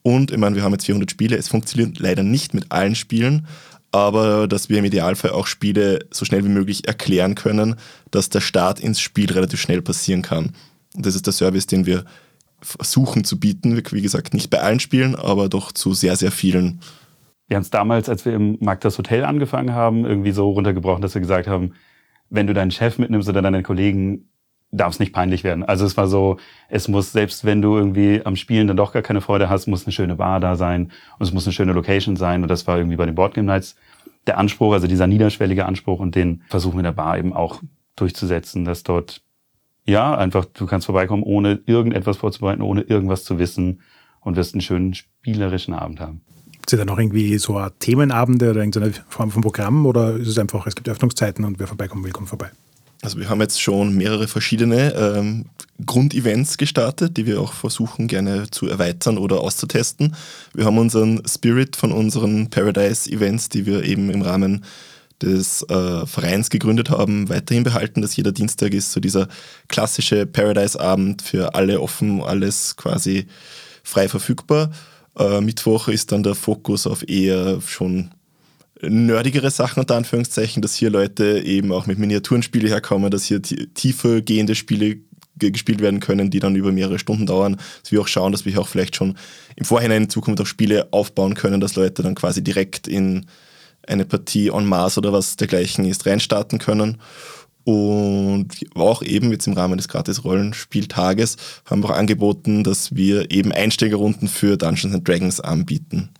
Und 0.02 0.32
ich 0.32 0.38
meine, 0.38 0.56
wir 0.56 0.62
haben 0.62 0.72
jetzt 0.72 0.86
400 0.86 1.10
Spiele. 1.10 1.36
Es 1.36 1.48
funktioniert 1.48 1.98
leider 1.98 2.22
nicht 2.22 2.54
mit 2.54 2.72
allen 2.72 2.94
Spielen, 2.94 3.46
aber 3.92 4.48
dass 4.48 4.68
wir 4.68 4.78
im 4.78 4.84
Idealfall 4.84 5.30
auch 5.30 5.46
Spiele 5.46 6.00
so 6.10 6.24
schnell 6.24 6.44
wie 6.44 6.48
möglich 6.48 6.88
erklären 6.88 7.34
können, 7.34 7.76
dass 8.10 8.30
der 8.30 8.40
Start 8.40 8.80
ins 8.80 9.00
Spiel 9.00 9.30
relativ 9.30 9.60
schnell 9.60 9.82
passieren 9.82 10.22
kann. 10.22 10.52
Und 10.96 11.06
das 11.06 11.14
ist 11.14 11.26
der 11.26 11.32
Service, 11.32 11.66
den 11.66 11.86
wir 11.86 12.04
versuchen 12.60 13.24
zu 13.24 13.38
bieten. 13.38 13.80
Wie 13.90 14.02
gesagt, 14.02 14.34
nicht 14.34 14.50
bei 14.50 14.60
allen 14.60 14.80
Spielen, 14.80 15.14
aber 15.14 15.48
doch 15.48 15.72
zu 15.72 15.94
sehr, 15.94 16.16
sehr 16.16 16.30
vielen. 16.30 16.80
Wir 17.48 17.56
haben 17.56 17.62
es 17.62 17.70
damals, 17.70 18.08
als 18.08 18.24
wir 18.24 18.32
im 18.32 18.56
Magdas 18.60 18.96
Hotel 18.96 19.24
angefangen 19.24 19.74
haben, 19.74 20.06
irgendwie 20.06 20.32
so 20.32 20.50
runtergebrochen, 20.50 21.02
dass 21.02 21.14
wir 21.14 21.20
gesagt 21.20 21.48
haben, 21.48 21.74
wenn 22.30 22.46
du 22.46 22.54
deinen 22.54 22.70
Chef 22.70 22.98
mitnimmst 22.98 23.28
oder 23.28 23.42
deinen 23.42 23.62
Kollegen, 23.62 24.30
darf 24.72 24.94
es 24.94 24.98
nicht 24.98 25.12
peinlich 25.12 25.44
werden. 25.44 25.62
Also 25.62 25.84
es 25.84 25.96
war 25.96 26.08
so, 26.08 26.38
es 26.68 26.88
muss, 26.88 27.12
selbst 27.12 27.44
wenn 27.44 27.60
du 27.60 27.76
irgendwie 27.76 28.22
am 28.24 28.36
Spielen 28.36 28.66
dann 28.66 28.76
doch 28.76 28.92
gar 28.92 29.02
keine 29.02 29.20
Freude 29.20 29.50
hast, 29.50 29.66
muss 29.66 29.84
eine 29.84 29.92
schöne 29.92 30.16
Bar 30.16 30.40
da 30.40 30.56
sein 30.56 30.90
und 31.18 31.26
es 31.26 31.32
muss 31.32 31.46
eine 31.46 31.52
schöne 31.52 31.74
Location 31.74 32.16
sein. 32.16 32.42
Und 32.42 32.48
das 32.48 32.66
war 32.66 32.78
irgendwie 32.78 32.96
bei 32.96 33.06
den 33.06 33.14
Boardgame 33.14 33.46
Nights 33.46 33.76
der 34.26 34.38
Anspruch, 34.38 34.72
also 34.72 34.86
dieser 34.86 35.06
niederschwellige 35.06 35.66
Anspruch 35.66 36.00
und 36.00 36.14
den 36.14 36.42
versuchen 36.48 36.74
wir 36.74 36.80
in 36.80 36.84
der 36.84 36.92
Bar 36.92 37.18
eben 37.18 37.32
auch 37.32 37.60
durchzusetzen, 37.96 38.64
dass 38.64 38.82
dort, 38.82 39.20
ja, 39.84 40.16
einfach, 40.16 40.46
du 40.46 40.66
kannst 40.66 40.86
vorbeikommen, 40.86 41.22
ohne 41.22 41.60
irgendetwas 41.66 42.16
vorzubereiten, 42.16 42.62
ohne 42.62 42.82
irgendwas 42.82 43.24
zu 43.24 43.38
wissen 43.38 43.80
und 44.20 44.36
wirst 44.36 44.54
einen 44.54 44.62
schönen 44.62 44.94
spielerischen 44.94 45.74
Abend 45.74 46.00
haben. 46.00 46.22
Es 46.64 46.78
da 46.78 46.84
noch 46.84 46.98
irgendwie 46.98 47.36
so 47.38 47.60
Themenabende 47.80 48.50
oder 48.50 48.60
irgendeine 48.60 48.92
Form 49.08 49.30
von 49.32 49.42
Programm 49.42 49.84
oder 49.84 50.14
ist 50.14 50.28
es 50.28 50.38
einfach, 50.38 50.66
es 50.66 50.76
gibt 50.76 50.88
Öffnungszeiten 50.88 51.44
und 51.44 51.58
wer 51.58 51.66
vorbeikommt, 51.66 52.04
willkommen 52.04 52.28
vorbei? 52.28 52.50
Also 53.02 53.18
wir 53.18 53.28
haben 53.28 53.40
jetzt 53.40 53.60
schon 53.60 53.96
mehrere 53.96 54.28
verschiedene 54.28 54.94
ähm, 54.94 55.46
Grundevents 55.84 56.56
gestartet, 56.56 57.16
die 57.16 57.26
wir 57.26 57.40
auch 57.40 57.52
versuchen 57.52 58.06
gerne 58.06 58.48
zu 58.50 58.68
erweitern 58.68 59.18
oder 59.18 59.40
auszutesten. 59.40 60.14
Wir 60.54 60.64
haben 60.64 60.78
unseren 60.78 61.20
Spirit 61.26 61.74
von 61.74 61.90
unseren 61.90 62.48
Paradise-Events, 62.48 63.48
die 63.48 63.66
wir 63.66 63.82
eben 63.82 64.08
im 64.08 64.22
Rahmen 64.22 64.64
des 65.20 65.62
äh, 65.68 66.06
Vereins 66.06 66.48
gegründet 66.48 66.90
haben, 66.90 67.28
weiterhin 67.28 67.64
behalten, 67.64 68.02
dass 68.02 68.16
jeder 68.16 68.30
Dienstag 68.30 68.72
ist 68.72 68.92
so 68.92 69.00
dieser 69.00 69.26
klassische 69.66 70.24
Paradise-Abend 70.24 71.22
für 71.22 71.56
alle 71.56 71.80
offen, 71.80 72.22
alles 72.22 72.76
quasi 72.76 73.26
frei 73.82 74.08
verfügbar. 74.08 74.70
Äh, 75.18 75.40
Mittwoch 75.40 75.88
ist 75.88 76.12
dann 76.12 76.22
der 76.22 76.36
Fokus 76.36 76.86
auf 76.86 77.08
eher 77.08 77.60
schon 77.62 78.10
nerdigere 78.82 79.50
Sachen 79.50 79.80
unter 79.80 79.96
Anführungszeichen, 79.96 80.62
dass 80.62 80.74
hier 80.74 80.90
Leute 80.90 81.40
eben 81.40 81.72
auch 81.72 81.86
mit 81.86 81.98
Miniaturenspiele 81.98 82.68
herkommen, 82.68 83.10
dass 83.10 83.24
hier 83.24 83.40
tiefer 83.42 84.20
gehende 84.20 84.54
Spiele 84.54 84.98
gespielt 85.38 85.80
werden 85.80 86.00
können, 86.00 86.30
die 86.30 86.40
dann 86.40 86.56
über 86.56 86.72
mehrere 86.72 86.98
Stunden 86.98 87.26
dauern, 87.26 87.56
dass 87.82 87.92
wir 87.92 88.00
auch 88.00 88.08
schauen, 88.08 88.32
dass 88.32 88.44
wir 88.44 88.60
auch 88.60 88.68
vielleicht 88.68 88.96
schon 88.96 89.16
im 89.56 89.64
Vorhinein 89.64 90.04
in 90.04 90.10
Zukunft 90.10 90.40
auch 90.40 90.46
Spiele 90.46 90.88
aufbauen 90.92 91.34
können, 91.34 91.60
dass 91.60 91.74
Leute 91.74 92.02
dann 92.02 92.14
quasi 92.14 92.44
direkt 92.44 92.86
in 92.86 93.26
eine 93.86 94.04
Partie 94.04 94.50
on 94.50 94.66
Mars 94.66 94.98
oder 94.98 95.12
was 95.12 95.36
dergleichen 95.36 95.84
ist, 95.84 96.06
reinstarten 96.06 96.58
können. 96.58 96.98
Und 97.64 98.48
auch 98.74 99.02
eben 99.02 99.30
jetzt 99.30 99.46
im 99.46 99.52
Rahmen 99.52 99.76
des 99.76 99.88
Gratis-Rollenspieltages 99.88 101.36
haben 101.66 101.82
wir 101.82 101.90
auch 101.90 101.96
angeboten, 101.96 102.64
dass 102.64 102.94
wir 102.94 103.30
eben 103.30 103.52
Einsteigerrunden 103.52 104.28
für 104.28 104.56
Dungeons 104.56 104.94
and 104.94 105.06
Dragons 105.06 105.40
anbieten 105.40 106.10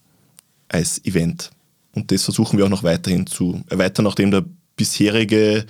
als 0.69 1.05
Event. 1.05 1.51
Und 1.95 2.11
das 2.11 2.25
versuchen 2.25 2.59
wir 2.59 2.65
auch 2.65 2.71
noch 2.71 2.83
weiterhin 2.83 3.27
zu 3.27 3.63
erweitern, 3.69 4.05
nachdem 4.05 4.31
der 4.31 4.45
bisherige 4.77 5.67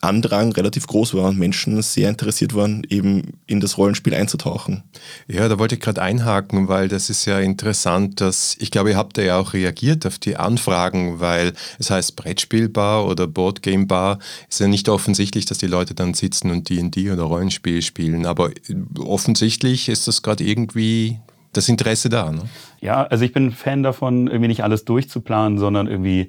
Andrang 0.00 0.52
relativ 0.52 0.86
groß 0.86 1.14
war 1.14 1.28
und 1.28 1.38
Menschen 1.38 1.80
sehr 1.82 2.08
interessiert 2.08 2.54
waren, 2.54 2.84
eben 2.88 3.38
in 3.46 3.60
das 3.60 3.78
Rollenspiel 3.78 4.14
einzutauchen. 4.14 4.82
Ja, 5.28 5.48
da 5.48 5.58
wollte 5.58 5.76
ich 5.76 5.80
gerade 5.80 6.02
einhaken, 6.02 6.68
weil 6.68 6.88
das 6.88 7.10
ist 7.10 7.24
ja 7.24 7.38
interessant, 7.38 8.20
dass 8.20 8.56
ich 8.58 8.70
glaube, 8.70 8.90
ihr 8.90 8.96
habt 8.96 9.16
ja 9.18 9.38
auch 9.38 9.54
reagiert 9.54 10.04
auf 10.06 10.18
die 10.18 10.36
Anfragen, 10.36 11.20
weil 11.20 11.52
es 11.78 11.90
heißt 11.90 12.16
Brettspielbar 12.16 13.06
oder 13.06 13.26
Boardgamebar. 13.26 14.18
Ist 14.48 14.60
ja 14.60 14.68
nicht 14.68 14.88
offensichtlich, 14.88 15.46
dass 15.46 15.58
die 15.58 15.66
Leute 15.66 15.94
dann 15.94 16.14
sitzen 16.14 16.50
und 16.50 16.68
D&D 16.68 17.10
oder 17.10 17.22
Rollenspiel 17.22 17.80
spielen, 17.80 18.26
aber 18.26 18.50
offensichtlich 18.98 19.88
ist 19.88 20.08
das 20.08 20.22
gerade 20.22 20.44
irgendwie 20.44 21.20
das 21.56 21.68
Interesse 21.68 22.08
da. 22.08 22.30
Ne? 22.30 22.42
Ja, 22.80 23.04
also 23.04 23.24
ich 23.24 23.32
bin 23.32 23.52
Fan 23.52 23.82
davon, 23.82 24.26
irgendwie 24.26 24.48
nicht 24.48 24.62
alles 24.62 24.84
durchzuplanen, 24.84 25.58
sondern 25.58 25.86
irgendwie 25.86 26.28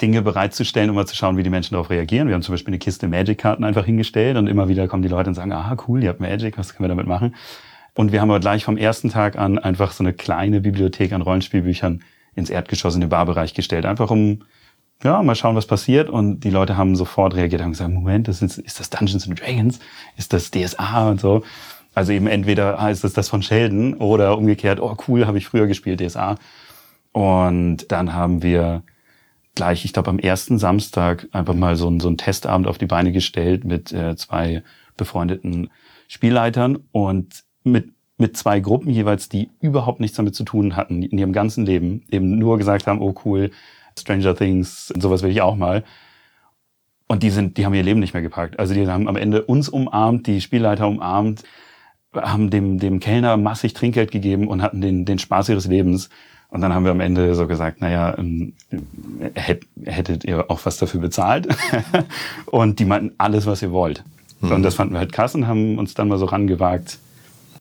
Dinge 0.00 0.22
bereitzustellen, 0.22 0.90
um 0.90 0.96
mal 0.96 1.06
zu 1.06 1.14
schauen, 1.14 1.36
wie 1.36 1.42
die 1.42 1.50
Menschen 1.50 1.74
darauf 1.74 1.90
reagieren. 1.90 2.28
Wir 2.28 2.34
haben 2.34 2.42
zum 2.42 2.52
Beispiel 2.52 2.72
eine 2.72 2.78
Kiste 2.78 3.06
Magic-Karten 3.06 3.64
einfach 3.64 3.84
hingestellt 3.84 4.36
und 4.36 4.48
immer 4.48 4.68
wieder 4.68 4.88
kommen 4.88 5.02
die 5.02 5.08
Leute 5.08 5.28
und 5.28 5.34
sagen, 5.34 5.52
ah, 5.52 5.76
cool, 5.86 6.02
ihr 6.02 6.08
habt 6.08 6.20
Magic, 6.20 6.58
was 6.58 6.74
können 6.74 6.84
wir 6.84 6.88
damit 6.88 7.06
machen? 7.06 7.34
Und 7.94 8.10
wir 8.10 8.20
haben 8.20 8.30
aber 8.30 8.40
gleich 8.40 8.64
vom 8.64 8.76
ersten 8.76 9.08
Tag 9.10 9.38
an 9.38 9.58
einfach 9.58 9.92
so 9.92 10.02
eine 10.02 10.12
kleine 10.12 10.60
Bibliothek 10.60 11.12
an 11.12 11.22
Rollenspielbüchern 11.22 12.02
ins 12.34 12.50
Erdgeschoss 12.50 12.96
in 12.96 13.00
den 13.00 13.10
Barbereich 13.10 13.54
gestellt. 13.54 13.86
Einfach 13.86 14.10
um, 14.10 14.42
ja, 15.04 15.22
mal 15.22 15.36
schauen, 15.36 15.54
was 15.54 15.66
passiert. 15.66 16.10
Und 16.10 16.40
die 16.40 16.50
Leute 16.50 16.76
haben 16.76 16.96
sofort 16.96 17.36
reagiert 17.36 17.62
und 17.62 17.70
gesagt, 17.70 17.92
Moment, 17.92 18.26
das 18.26 18.42
ist, 18.42 18.58
ist 18.58 18.80
das 18.80 18.90
Dungeons 18.90 19.28
and 19.28 19.40
Dragons? 19.40 19.78
Ist 20.16 20.32
das 20.32 20.50
DSA 20.50 21.08
und 21.10 21.20
so? 21.20 21.44
Also 21.94 22.12
eben 22.12 22.26
entweder 22.26 22.90
ist 22.90 23.04
das 23.04 23.12
das 23.12 23.28
von 23.28 23.42
Sheldon 23.42 23.94
oder 23.94 24.36
umgekehrt, 24.36 24.80
oh 24.80 24.96
cool, 25.08 25.26
habe 25.26 25.38
ich 25.38 25.46
früher 25.46 25.66
gespielt, 25.66 26.00
DSA. 26.00 26.36
Und 27.12 27.90
dann 27.92 28.14
haben 28.14 28.42
wir 28.42 28.82
gleich, 29.54 29.84
ich 29.84 29.92
glaube, 29.92 30.10
am 30.10 30.18
ersten 30.18 30.58
Samstag 30.58 31.28
einfach 31.30 31.54
mal 31.54 31.76
so, 31.76 31.88
ein, 31.88 32.00
so 32.00 32.08
einen 32.08 32.18
Testabend 32.18 32.66
auf 32.66 32.78
die 32.78 32.86
Beine 32.86 33.12
gestellt 33.12 33.64
mit 33.64 33.92
äh, 33.92 34.16
zwei 34.16 34.64
befreundeten 34.96 35.70
Spielleitern 36.08 36.78
und 36.90 37.44
mit, 37.62 37.92
mit 38.18 38.36
zwei 38.36 38.58
Gruppen 38.60 38.90
jeweils, 38.90 39.28
die 39.28 39.50
überhaupt 39.60 40.00
nichts 40.00 40.16
damit 40.16 40.34
zu 40.34 40.44
tun 40.44 40.74
hatten 40.76 41.02
in 41.02 41.18
ihrem 41.18 41.32
ganzen 41.32 41.64
Leben, 41.64 42.02
eben 42.10 42.38
nur 42.38 42.58
gesagt 42.58 42.88
haben, 42.88 43.00
oh 43.00 43.14
cool, 43.24 43.50
Stranger 43.96 44.34
Things, 44.34 44.88
sowas 44.98 45.22
will 45.22 45.30
ich 45.30 45.40
auch 45.40 45.54
mal. 45.54 45.84
Und 47.06 47.22
die 47.22 47.30
sind, 47.30 47.58
die 47.58 47.66
haben 47.66 47.74
ihr 47.74 47.82
Leben 47.82 48.00
nicht 48.00 48.14
mehr 48.14 48.22
gepackt. 48.22 48.58
Also 48.58 48.74
die 48.74 48.88
haben 48.88 49.08
am 49.08 49.16
Ende 49.16 49.44
uns 49.44 49.68
umarmt, 49.68 50.26
die 50.26 50.40
Spielleiter 50.40 50.88
umarmt, 50.88 51.44
haben 52.14 52.50
dem, 52.50 52.78
dem 52.78 53.00
Kellner 53.00 53.36
massig 53.36 53.74
Trinkgeld 53.74 54.10
gegeben 54.10 54.48
und 54.48 54.62
hatten 54.62 54.80
den, 54.80 55.04
den 55.04 55.18
Spaß 55.18 55.48
ihres 55.48 55.66
Lebens. 55.66 56.08
Und 56.48 56.60
dann 56.60 56.72
haben 56.72 56.84
wir 56.84 56.92
am 56.92 57.00
Ende 57.00 57.34
so 57.34 57.46
gesagt, 57.46 57.80
naja, 57.80 58.16
ähm, 58.16 58.52
hättet 59.34 60.24
ihr 60.24 60.50
auch 60.50 60.60
was 60.64 60.76
dafür 60.76 61.00
bezahlt? 61.00 61.48
und 62.46 62.78
die 62.78 62.84
meinten 62.84 63.12
alles, 63.18 63.46
was 63.46 63.62
ihr 63.62 63.72
wollt. 63.72 64.04
Mhm. 64.40 64.52
Und 64.52 64.62
das 64.62 64.76
fanden 64.76 64.94
wir 64.94 65.00
halt 65.00 65.12
krass 65.12 65.34
und 65.34 65.46
haben 65.46 65.78
uns 65.78 65.94
dann 65.94 66.08
mal 66.08 66.18
so 66.18 66.26
rangewagt 66.26 66.98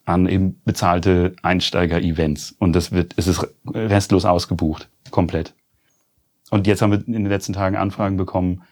an 0.06 0.28
eben 0.28 0.62
bezahlte 0.66 1.34
Einsteiger-Events. 1.42 2.56
Und 2.60 2.74
das 2.74 2.92
wird, 2.92 3.14
es 3.18 3.28
ist 3.28 3.48
restlos 3.74 4.26
ausgebucht. 4.26 4.90
Komplett. 5.12 5.54
Und 6.50 6.68
jetzt 6.68 6.82
haben 6.82 6.92
wir 6.92 7.08
in 7.08 7.14
den 7.14 7.26
letzten 7.26 7.54
Tagen 7.54 7.78
Anfragen 7.78 8.18
bekommen, 8.18 8.64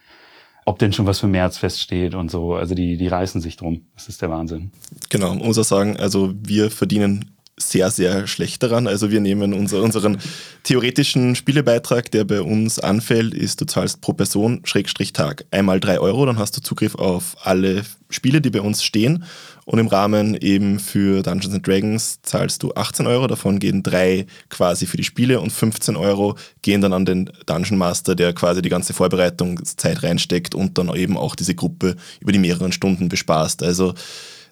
ob 0.71 0.79
denn 0.79 0.93
schon 0.93 1.05
was 1.05 1.19
für 1.19 1.27
März 1.27 1.57
feststeht 1.57 2.15
und 2.15 2.31
so. 2.31 2.53
Also 2.53 2.75
die, 2.75 2.95
die 2.95 3.07
reißen 3.07 3.41
sich 3.41 3.57
drum. 3.57 3.81
Das 3.93 4.07
ist 4.07 4.21
der 4.21 4.29
Wahnsinn. 4.29 4.71
Genau, 5.09 5.35
man 5.35 5.45
muss 5.45 5.57
auch 5.57 5.65
sagen, 5.65 5.97
also 5.97 6.33
wir 6.41 6.71
verdienen 6.71 7.30
sehr, 7.61 7.91
sehr 7.91 8.27
schlecht 8.27 8.63
daran. 8.63 8.87
Also 8.87 9.11
wir 9.11 9.19
nehmen 9.19 9.53
unser, 9.53 9.81
unseren 9.81 10.17
theoretischen 10.63 11.35
Spielebeitrag, 11.35 12.11
der 12.11 12.23
bei 12.23 12.41
uns 12.41 12.79
anfällt, 12.79 13.33
ist, 13.33 13.61
du 13.61 13.65
zahlst 13.65 14.01
pro 14.01 14.13
Person, 14.13 14.61
Schrägstrich 14.63 15.13
Tag, 15.13 15.45
einmal 15.51 15.79
drei 15.79 15.99
Euro, 15.99 16.25
dann 16.25 16.37
hast 16.37 16.57
du 16.57 16.61
Zugriff 16.61 16.95
auf 16.95 17.35
alle 17.43 17.83
Spiele, 18.09 18.41
die 18.41 18.49
bei 18.49 18.61
uns 18.61 18.83
stehen. 18.83 19.23
Und 19.65 19.79
im 19.79 19.87
Rahmen 19.87 20.35
eben 20.35 20.79
für 20.79 21.21
Dungeons 21.21 21.53
and 21.53 21.65
Dragons 21.65 22.19
zahlst 22.23 22.63
du 22.63 22.73
18 22.73 23.07
Euro, 23.07 23.27
davon 23.27 23.59
gehen 23.59 23.83
drei 23.83 24.25
quasi 24.49 24.85
für 24.85 24.97
die 24.97 25.03
Spiele 25.03 25.39
und 25.39 25.51
15 25.51 25.95
Euro 25.95 26.35
gehen 26.61 26.81
dann 26.81 26.93
an 26.93 27.05
den 27.05 27.29
Dungeon 27.45 27.77
Master, 27.77 28.15
der 28.15 28.33
quasi 28.33 28.61
die 28.61 28.69
ganze 28.69 28.93
Vorbereitungszeit 28.93 30.03
reinsteckt 30.03 30.55
und 30.55 30.77
dann 30.77 30.93
eben 30.95 31.15
auch 31.15 31.35
diese 31.35 31.55
Gruppe 31.55 31.95
über 32.19 32.31
die 32.31 32.39
mehreren 32.39 32.71
Stunden 32.71 33.07
bespaßt. 33.07 33.63
Also 33.63 33.93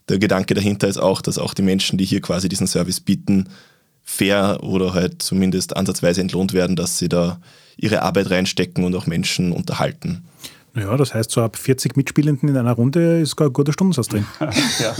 der 0.09 0.19
Gedanke 0.19 0.53
dahinter 0.53 0.87
ist 0.87 0.97
auch, 0.97 1.21
dass 1.21 1.37
auch 1.37 1.53
die 1.53 1.61
Menschen, 1.61 1.97
die 1.97 2.05
hier 2.05 2.21
quasi 2.21 2.49
diesen 2.49 2.67
Service 2.67 2.99
bieten, 2.99 3.49
fair 4.03 4.59
oder 4.63 4.93
halt 4.93 5.21
zumindest 5.21 5.77
ansatzweise 5.77 6.21
entlohnt 6.21 6.53
werden, 6.53 6.75
dass 6.75 6.97
sie 6.97 7.09
da 7.09 7.39
ihre 7.77 8.01
Arbeit 8.01 8.31
reinstecken 8.31 8.83
und 8.83 8.95
auch 8.95 9.07
Menschen 9.07 9.51
unterhalten. 9.51 10.23
Ja, 10.75 10.95
das 10.97 11.13
heißt, 11.13 11.31
so 11.31 11.41
ab 11.41 11.57
40 11.57 11.95
Mitspielenden 11.97 12.49
in 12.49 12.57
einer 12.57 12.73
Runde 12.73 13.19
ist 13.21 13.35
gar 13.35 13.47
ein 13.47 13.53
guter 13.53 13.73
Stundensatz 13.73 14.07
drin. 14.07 14.25
ja. 14.79 14.95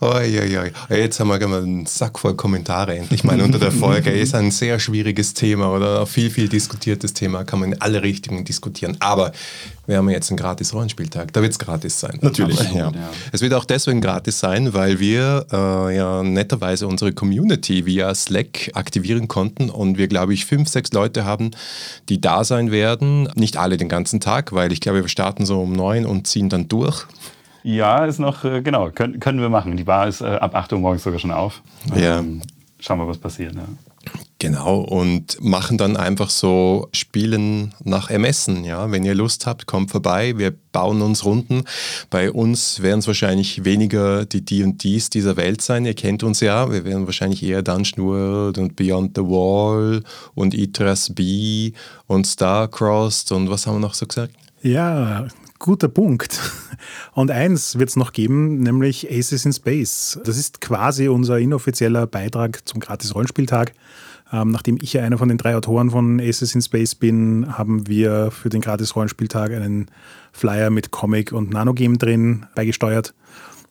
Oi, 0.00 0.40
oi, 0.40 0.58
oi. 0.58 0.72
Jetzt 0.94 1.20
haben 1.20 1.28
wir 1.28 1.36
einen 1.36 1.86
Sack 1.86 2.18
voll 2.18 2.34
Kommentare 2.34 2.96
endlich 2.96 3.24
mal 3.24 3.40
unter 3.40 3.58
der 3.58 3.72
Folge. 3.72 4.10
Ist 4.10 4.34
ein 4.34 4.50
sehr 4.50 4.78
schwieriges 4.78 5.32
Thema 5.32 5.72
oder 5.72 6.00
ein 6.00 6.06
viel, 6.06 6.28
viel 6.30 6.48
diskutiertes 6.48 7.14
Thema, 7.14 7.44
kann 7.44 7.60
man 7.60 7.72
in 7.72 7.80
alle 7.80 8.02
Richtungen 8.02 8.44
diskutieren. 8.44 8.96
Aber 9.00 9.32
wir 9.86 9.98
haben 9.98 10.10
jetzt 10.10 10.30
einen 10.30 10.38
gratis 10.38 10.74
Rollenspieltag. 10.74 11.32
Da 11.32 11.42
wird 11.42 11.52
es 11.52 11.58
gratis 11.58 12.00
sein. 12.00 12.18
Natürlich. 12.20 12.58
Ja. 12.72 12.92
Es 13.32 13.40
wird 13.40 13.54
auch 13.54 13.64
deswegen 13.64 14.00
gratis 14.00 14.38
sein, 14.38 14.74
weil 14.74 14.98
wir 14.98 15.46
äh, 15.52 15.96
ja 15.96 16.22
netterweise 16.22 16.86
unsere 16.86 17.12
Community 17.12 17.86
via 17.86 18.14
Slack 18.14 18.70
aktivieren 18.74 19.28
konnten 19.28 19.70
und 19.70 19.98
wir, 19.98 20.08
glaube 20.08 20.34
ich, 20.34 20.46
fünf, 20.46 20.68
sechs 20.68 20.92
Leute 20.92 21.24
haben, 21.24 21.52
die 22.08 22.20
da 22.20 22.44
sein 22.44 22.70
werden. 22.70 23.28
Nicht 23.34 23.56
alle 23.56 23.76
den 23.76 23.88
ganzen 23.88 24.20
Tag, 24.20 24.52
weil 24.52 24.72
ich 24.72 24.80
glaube, 24.80 25.02
wir 25.02 25.08
starten 25.08 25.46
so 25.46 25.60
um 25.62 25.72
neun 25.72 26.04
und 26.06 26.26
ziehen 26.26 26.48
dann 26.48 26.68
durch. 26.68 27.06
Ja, 27.62 28.04
ist 28.04 28.20
noch, 28.20 28.44
äh, 28.44 28.62
genau, 28.62 28.90
können, 28.90 29.18
können 29.18 29.40
wir 29.40 29.48
machen. 29.48 29.76
Die 29.76 29.84
Bar 29.84 30.06
ist 30.06 30.20
äh, 30.20 30.26
ab 30.26 30.54
8 30.54 30.72
Uhr 30.72 30.78
morgens 30.78 31.02
sogar 31.02 31.18
schon 31.18 31.32
auf. 31.32 31.62
Ja. 31.96 32.20
Ähm, 32.20 32.42
schauen 32.78 32.98
wir, 32.98 33.08
was 33.08 33.18
passiert. 33.18 33.54
Ja. 33.54 33.62
Genau, 34.38 34.80
und 34.80 35.42
machen 35.42 35.78
dann 35.78 35.96
einfach 35.96 36.28
so 36.28 36.88
Spielen 36.92 37.74
nach 37.82 38.10
Ermessen. 38.10 38.64
Ja? 38.64 38.90
Wenn 38.90 39.02
ihr 39.02 39.14
Lust 39.14 39.46
habt, 39.46 39.66
kommt 39.66 39.90
vorbei, 39.90 40.36
wir 40.36 40.52
bauen 40.72 41.00
uns 41.00 41.24
Runden. 41.24 41.64
Bei 42.10 42.30
uns 42.30 42.82
werden 42.82 42.98
es 42.98 43.06
wahrscheinlich 43.06 43.64
weniger 43.64 44.26
die 44.26 44.44
D&Ds 44.44 45.08
dieser 45.08 45.38
Welt 45.38 45.62
sein. 45.62 45.86
Ihr 45.86 45.94
kennt 45.94 46.22
uns 46.22 46.40
ja, 46.40 46.70
wir 46.70 46.84
werden 46.84 47.06
wahrscheinlich 47.06 47.42
eher 47.42 47.62
Dungeon 47.62 48.06
World 48.06 48.58
und 48.58 48.76
Beyond 48.76 49.16
the 49.16 49.22
Wall 49.22 50.02
und 50.34 50.52
Itras 50.52 51.14
B 51.14 51.72
und 52.06 52.26
Starcrossed 52.26 53.32
und 53.32 53.48
was 53.48 53.66
haben 53.66 53.76
wir 53.76 53.80
noch 53.80 53.94
so 53.94 54.06
gesagt? 54.06 54.34
Ja, 54.60 55.28
Guter 55.58 55.88
Punkt. 55.88 56.38
Und 57.14 57.30
eins 57.30 57.78
wird 57.78 57.88
es 57.88 57.96
noch 57.96 58.12
geben, 58.12 58.58
nämlich 58.58 59.10
Aces 59.10 59.46
in 59.46 59.52
Space. 59.52 60.18
Das 60.24 60.36
ist 60.36 60.60
quasi 60.60 61.08
unser 61.08 61.38
inoffizieller 61.38 62.06
Beitrag 62.06 62.60
zum 62.68 62.80
Gratis-Rollenspieltag. 62.80 63.72
Ähm, 64.32 64.50
nachdem 64.50 64.78
ich 64.80 64.92
ja 64.92 65.02
einer 65.02 65.18
von 65.18 65.28
den 65.28 65.38
drei 65.38 65.54
Autoren 65.54 65.90
von 65.90 66.20
Aces 66.20 66.54
in 66.54 66.62
Space 66.62 66.94
bin, 66.94 67.56
haben 67.56 67.86
wir 67.86 68.30
für 68.30 68.48
den 68.48 68.60
Gratis-Rollenspieltag 68.60 69.52
einen 69.52 69.88
Flyer 70.32 70.70
mit 70.70 70.90
Comic 70.90 71.32
und 71.32 71.50
Nanogame 71.50 71.96
drin 71.96 72.46
beigesteuert. 72.54 73.14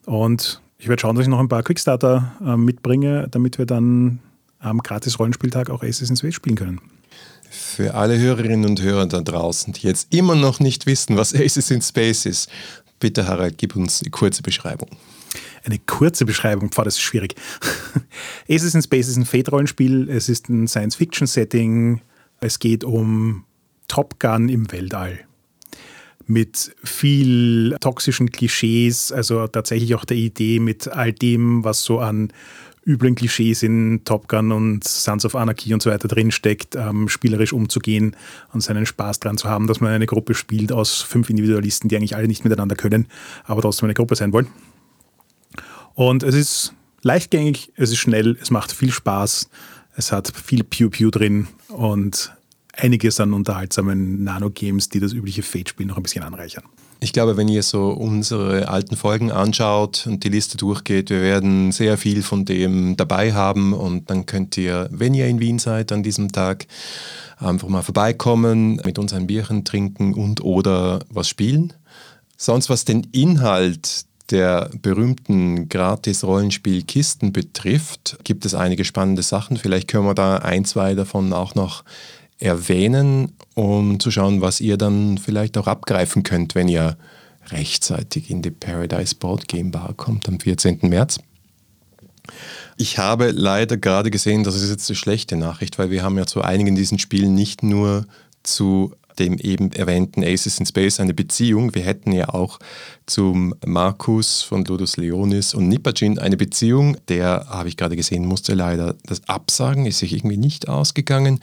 Und 0.06 0.62
ich 0.78 0.88
werde 0.88 1.02
schauen, 1.02 1.16
dass 1.16 1.24
ich 1.26 1.30
noch 1.30 1.40
ein 1.40 1.50
paar 1.50 1.64
Quickstarter 1.64 2.34
äh, 2.46 2.56
mitbringe, 2.56 3.28
damit 3.30 3.58
wir 3.58 3.66
dann 3.66 4.20
am 4.60 4.80
Gratis-Rollenspieltag 4.80 5.70
auch 5.70 5.84
Aces 5.84 6.10
in 6.10 6.16
Space 6.16 6.36
spielen 6.36 6.56
können. 6.56 6.80
Für 7.50 7.94
alle 7.94 8.18
Hörerinnen 8.18 8.70
und 8.70 8.82
Hörer 8.82 9.06
da 9.06 9.22
draußen, 9.22 9.74
die 9.74 9.88
jetzt 9.88 10.14
immer 10.14 10.36
noch 10.36 10.60
nicht 10.60 10.86
wissen, 10.86 11.18
was 11.18 11.34
Aces 11.34 11.70
in 11.72 11.82
Space 11.82 12.26
ist, 12.26 12.50
bitte 13.00 13.28
Harald, 13.28 13.58
gib 13.58 13.76
uns 13.76 14.02
eine 14.02 14.12
kurze 14.12 14.42
Beschreibung. 14.42 14.90
Eine 15.66 15.80
kurze 15.80 16.26
Beschreibung, 16.26 16.70
pfah, 16.70 16.84
das 16.84 16.96
ist 16.96 17.02
schwierig. 17.02 17.36
Aces 18.50 18.76
in 18.76 18.82
Space 18.82 19.08
ist 19.08 19.18
ein 19.18 19.26
Fate-Rollenspiel, 19.26 20.10
es 20.10 20.30
ist 20.30 20.48
ein 20.48 20.68
Science-Fiction-Setting, 20.68 22.02
es 22.40 22.60
geht 22.60 22.84
um 22.84 23.46
Top 23.88 24.20
Gun 24.20 24.50
im 24.50 24.72
Weltall 24.72 25.20
mit 26.28 26.76
viel 26.84 27.76
toxischen 27.80 28.32
Klischees, 28.32 29.12
also 29.12 29.48
tatsächlich 29.48 29.96
auch 29.96 30.06
der 30.06 30.18
Idee 30.18 30.60
mit 30.60 30.88
all 30.88 31.14
dem, 31.14 31.64
was 31.64 31.84
so 31.84 32.00
an 32.00 32.32
üblen 32.86 33.16
Klischees 33.16 33.64
in 33.64 34.02
Top 34.06 34.28
Gun 34.28 34.52
und 34.52 34.84
Sons 34.84 35.26
of 35.26 35.36
Anarchy 35.36 35.74
und 35.74 35.82
so 35.82 35.90
weiter 35.90 36.08
drinsteckt, 36.08 36.76
ähm, 36.76 37.10
spielerisch 37.10 37.52
umzugehen 37.52 38.16
und 38.54 38.62
seinen 38.62 38.86
Spaß 38.86 39.20
dran 39.20 39.38
zu 39.38 39.50
haben, 39.50 39.68
dass 39.68 39.82
man 39.82 39.92
eine 39.92 40.06
Gruppe 40.06 40.36
spielt 40.36 40.72
aus 40.72 41.02
fünf 41.02 41.30
Individualisten, 41.30 41.90
die 41.90 41.98
eigentlich 41.98 42.16
alle 42.16 42.28
nicht 42.28 42.44
miteinander 42.44 42.76
können, 42.76 43.08
aber 43.44 43.62
trotzdem 43.62 43.86
eine 43.86 43.96
Gruppe 43.96 44.16
sein 44.16 44.34
wollen. 44.34 44.48
Und 45.96 46.24
es 46.24 46.36
ist 46.36 46.74
leichtgängig, 47.02 47.72
es 47.76 47.90
ist 47.92 47.98
schnell, 47.98 48.38
es 48.42 48.52
macht 48.52 48.72
viel 48.72 48.92
Spaß, 48.92 49.50
es 49.96 50.12
hat 50.12 50.32
viel 50.36 50.64
Pew-Pew 50.64 51.10
drin 51.10 51.48
und 51.70 52.34
einiges 52.74 53.20
an 53.22 53.34
unterhaltsamen 53.34 54.24
Nano-Games, 54.24 54.90
die 54.90 55.00
das 55.00 55.14
übliche 55.14 55.42
Fate-Spiel 55.42 55.86
noch 55.86 55.98
ein 55.98 56.04
bisschen 56.04 56.24
anreichern. 56.24 56.66
Ich 57.00 57.14
glaube, 57.14 57.38
wenn 57.38 57.48
ihr 57.48 57.64
so 57.64 57.90
unsere 57.90 58.68
alten 58.68 58.96
Folgen 58.96 59.32
anschaut 59.32 60.08
und 60.08 60.24
die 60.24 60.30
Liste 60.30 60.58
durchgeht, 60.58 61.10
wir 61.10 61.22
werden 61.22 61.72
sehr 61.72 61.98
viel 61.98 62.24
von 62.24 62.46
dem 62.46 62.98
dabei 62.98 63.34
haben 63.34 63.74
und 63.74 64.10
dann 64.10 64.26
könnt 64.26 64.58
ihr, 64.58 64.90
wenn 64.92 65.14
ihr 65.14 65.28
in 65.28 65.40
Wien 65.40 65.60
seid 65.60 65.92
an 65.92 66.04
diesem 66.04 66.32
Tag, 66.32 66.68
einfach 67.38 67.68
mal 67.68 67.84
vorbeikommen, 67.84 68.82
mit 68.86 68.98
uns 68.98 69.14
ein 69.14 69.28
Bierchen 69.28 69.66
trinken 69.66 70.14
und 70.14 70.42
oder 70.42 71.00
was 71.10 71.30
spielen. 71.30 71.74
Sonst 72.38 72.70
was 72.70 72.86
den 72.86 73.04
Inhalt 73.12 74.06
der 74.32 74.70
berühmten 74.82 75.70
Gratis-Rollenspielkisten 75.70 77.32
betrifft, 77.32 78.18
gibt 78.24 78.46
es 78.46 78.56
einige 78.56 78.86
spannende 78.86 79.24
Sachen. 79.24 79.58
Vielleicht 79.58 79.88
können 79.88 80.06
wir 80.06 80.16
da 80.16 80.38
ein, 80.38 80.66
zwei 80.66 80.96
davon 80.96 81.34
auch 81.34 81.56
noch 81.56 81.84
erwähnen, 82.40 83.34
um 83.54 84.00
zu 84.00 84.12
schauen, 84.12 84.42
was 84.42 84.62
ihr 84.62 84.78
dann 84.78 85.18
vielleicht 85.18 85.58
auch 85.58 85.68
abgreifen 85.68 86.24
könnt, 86.24 86.56
wenn 86.56 86.68
ihr 86.68 86.98
rechtzeitig 87.48 88.30
in 88.30 88.42
die 88.42 88.52
Paradise 88.52 89.16
Board 89.16 89.48
Game 89.48 89.72
Bar 89.72 89.94
kommt 89.94 90.28
am 90.28 90.40
14. 90.40 90.80
März. 90.84 91.20
Ich 92.78 92.98
habe 92.98 93.32
leider 93.32 93.78
gerade 93.78 94.12
gesehen, 94.12 94.44
das 94.44 94.56
ist 94.56 94.70
jetzt 94.70 94.90
eine 94.90 94.98
schlechte 94.98 95.38
Nachricht, 95.38 95.78
weil 95.78 95.92
wir 95.92 96.04
haben 96.04 96.18
ja 96.18 96.26
zu 96.26 96.42
einigen 96.42 96.76
diesen 96.76 97.00
Spielen 97.00 97.36
nicht 97.36 97.64
nur 97.64 98.06
zu 98.44 98.94
dem 99.20 99.38
eben 99.38 99.72
erwähnten 99.72 100.24
Aces 100.24 100.60
in 100.60 100.66
Space 100.66 101.00
eine 101.00 101.14
Beziehung. 101.14 101.76
Wir 101.76 101.84
hätten 101.84 102.12
ja 102.12 102.30
auch 102.30 102.60
zum 103.06 103.56
Markus 103.66 104.42
von 104.42 104.66
Ludus 104.66 104.98
Leonis 104.98 105.54
und 105.54 105.68
Nipajin 105.68 106.20
eine 106.20 106.38
Beziehung. 106.38 106.98
Der, 107.08 107.48
habe 107.50 107.70
ich 107.70 107.78
gerade 107.78 107.96
gesehen, 107.96 108.26
musste 108.26 108.54
leider 108.54 108.96
das 109.06 109.28
absagen, 109.28 109.86
ist 109.86 110.00
sich 110.00 110.14
irgendwie 110.14 110.38
nicht 110.38 110.68
ausgegangen 110.68 111.40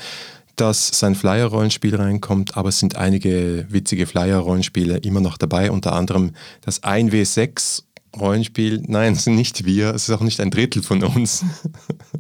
dass 0.57 0.89
sein 0.89 1.15
Flyer-Rollenspiel 1.15 1.97
reinkommt, 1.97 2.59
aber 2.59 2.69
es 2.69 2.79
sind 2.79 2.97
einige 2.97 3.67
witzige 3.71 4.07
Flyer-Rollenspiele 4.07 4.99
immer 4.99 5.21
noch 5.21 5.39
dabei, 5.39 5.71
unter 5.71 5.95
anderem 5.95 6.33
das 6.61 6.83
1W6 6.83 7.85
Rollenspiel. 8.19 8.83
Nein, 8.87 9.13
es 9.15 9.25
sind 9.25 9.37
nicht 9.37 9.65
wir, 9.65 9.95
es 9.95 10.09
ist 10.09 10.15
auch 10.15 10.21
nicht 10.21 10.41
ein 10.41 10.51
Drittel 10.51 10.83
von 10.83 11.03
uns. 11.03 11.45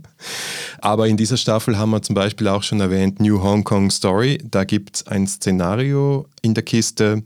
Aber 0.80 1.08
in 1.08 1.16
dieser 1.16 1.36
Staffel 1.36 1.78
haben 1.78 1.90
wir 1.90 2.02
zum 2.02 2.14
Beispiel 2.14 2.48
auch 2.48 2.62
schon 2.62 2.80
erwähnt 2.80 3.20
New 3.20 3.42
Hong 3.42 3.64
Kong 3.64 3.90
Story. 3.90 4.38
Da 4.44 4.64
gibt 4.64 4.96
es 4.96 5.06
ein 5.06 5.26
Szenario 5.26 6.26
in 6.42 6.54
der 6.54 6.64
Kiste. 6.64 7.22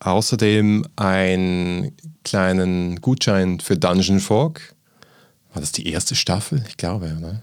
Außerdem 0.00 0.86
einen 0.96 1.92
kleinen 2.24 3.00
Gutschein 3.00 3.60
für 3.60 3.76
Dungeon 3.76 4.20
Fork. 4.20 4.74
War 5.52 5.60
das 5.60 5.72
die 5.72 5.88
erste 5.88 6.14
Staffel? 6.14 6.64
Ich 6.68 6.76
glaube, 6.76 7.16
oder? 7.18 7.42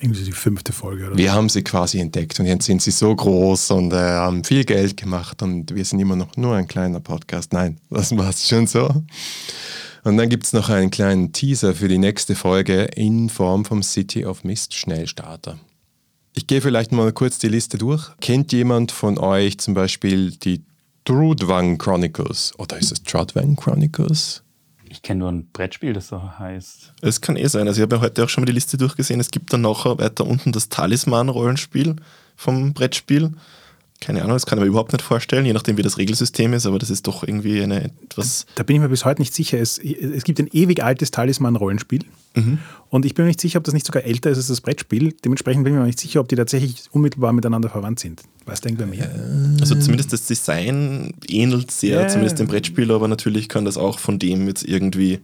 Irgendwie 0.00 0.24
die 0.24 0.32
fünfte 0.32 0.72
Folge. 0.72 1.08
Oder? 1.08 1.18
Wir 1.18 1.32
haben 1.32 1.50
sie 1.50 1.62
quasi 1.62 2.00
entdeckt 2.00 2.40
und 2.40 2.46
jetzt 2.46 2.64
sind 2.64 2.80
sie 2.80 2.90
so 2.90 3.14
groß 3.14 3.72
und 3.72 3.92
äh, 3.92 3.96
haben 3.96 4.44
viel 4.44 4.64
Geld 4.64 4.96
gemacht 4.96 5.42
und 5.42 5.74
wir 5.74 5.84
sind 5.84 6.00
immer 6.00 6.16
noch 6.16 6.36
nur 6.36 6.56
ein 6.56 6.66
kleiner 6.66 7.00
Podcast. 7.00 7.52
Nein, 7.52 7.78
das 7.90 8.16
war 8.16 8.32
schon 8.32 8.66
so. 8.66 8.88
Und 10.02 10.16
dann 10.16 10.30
gibt 10.30 10.44
es 10.46 10.54
noch 10.54 10.70
einen 10.70 10.90
kleinen 10.90 11.32
Teaser 11.32 11.74
für 11.74 11.88
die 11.88 11.98
nächste 11.98 12.34
Folge 12.34 12.84
in 12.84 13.28
Form 13.28 13.66
vom 13.66 13.82
City 13.82 14.24
of 14.24 14.42
Mist 14.44 14.74
Schnellstarter. 14.74 15.58
Ich 16.32 16.46
gehe 16.46 16.62
vielleicht 16.62 16.92
mal 16.92 17.12
kurz 17.12 17.38
die 17.38 17.48
Liste 17.48 17.76
durch. 17.76 18.08
Kennt 18.20 18.52
jemand 18.52 18.92
von 18.92 19.18
euch 19.18 19.58
zum 19.58 19.74
Beispiel 19.74 20.30
die 20.30 20.62
Trudwang 21.04 21.76
Chronicles 21.76 22.52
oder 22.58 22.78
ist 22.78 22.92
es 22.92 23.02
Trudwang 23.02 23.56
Chronicles? 23.56 24.42
Ich 24.90 25.02
kenne 25.02 25.20
nur 25.20 25.30
ein 25.30 25.46
Brettspiel, 25.52 25.92
das 25.92 26.08
so 26.08 26.38
heißt. 26.38 26.92
Es 27.00 27.20
kann 27.20 27.36
eh 27.36 27.46
sein. 27.46 27.68
Also 27.68 27.78
ich 27.78 27.82
habe 27.82 27.96
ja 27.96 28.02
heute 28.02 28.24
auch 28.24 28.28
schon 28.28 28.42
mal 28.42 28.46
die 28.46 28.52
Liste 28.52 28.76
durchgesehen. 28.76 29.20
Es 29.20 29.30
gibt 29.30 29.52
dann 29.52 29.60
nachher 29.60 29.98
weiter 29.98 30.26
unten 30.26 30.50
das 30.50 30.68
Talisman-Rollenspiel 30.68 31.94
vom 32.34 32.74
Brettspiel. 32.74 33.32
Keine 34.00 34.22
Ahnung, 34.22 34.34
das 34.34 34.46
kann 34.46 34.58
ich 34.58 34.64
mir 34.64 34.68
überhaupt 34.68 34.92
nicht 34.92 35.02
vorstellen, 35.02 35.46
je 35.46 35.52
nachdem 35.52 35.76
wie 35.76 35.82
das 35.82 35.98
Regelsystem 35.98 36.54
ist, 36.54 36.66
aber 36.66 36.78
das 36.78 36.90
ist 36.90 37.06
doch 37.06 37.22
irgendwie 37.22 37.62
eine 37.62 37.84
etwas. 38.02 38.46
Da 38.56 38.64
bin 38.64 38.76
ich 38.76 38.82
mir 38.82 38.88
bis 38.88 39.04
heute 39.04 39.20
nicht 39.20 39.32
sicher. 39.32 39.58
Es, 39.58 39.78
es 39.78 40.24
gibt 40.24 40.40
ein 40.40 40.48
ewig 40.50 40.82
altes 40.82 41.10
Talisman-Rollenspiel 41.10 42.04
mhm. 42.34 42.58
und 42.88 43.04
ich 43.04 43.14
bin 43.14 43.24
mir 43.24 43.28
nicht 43.28 43.40
sicher, 43.40 43.58
ob 43.58 43.64
das 43.64 43.74
nicht 43.74 43.86
sogar 43.86 44.04
älter 44.04 44.30
ist 44.30 44.38
als 44.38 44.48
das 44.48 44.60
Brettspiel. 44.60 45.14
Dementsprechend 45.24 45.64
bin 45.64 45.74
ich 45.74 45.78
mir 45.78 45.86
nicht 45.86 46.00
sicher, 46.00 46.20
ob 46.20 46.28
die 46.28 46.36
tatsächlich 46.36 46.84
unmittelbar 46.92 47.32
miteinander 47.32 47.68
verwandt 47.68 48.00
sind. 48.00 48.22
Weißt 48.46 48.64
du 48.64 48.68
irgendwer 48.68 48.86
mehr? 48.86 49.10
Also 49.60 49.74
zumindest 49.76 50.12
das 50.12 50.26
Design 50.26 51.12
ähnelt 51.28 51.70
sehr, 51.70 52.02
ja. 52.02 52.08
zumindest 52.08 52.38
dem 52.38 52.46
Brettspiel, 52.46 52.90
aber 52.90 53.08
natürlich 53.08 53.48
kann 53.48 53.64
das 53.64 53.76
auch 53.76 53.98
von 53.98 54.18
dem 54.18 54.46
jetzt 54.48 54.64
irgendwie 54.64 55.20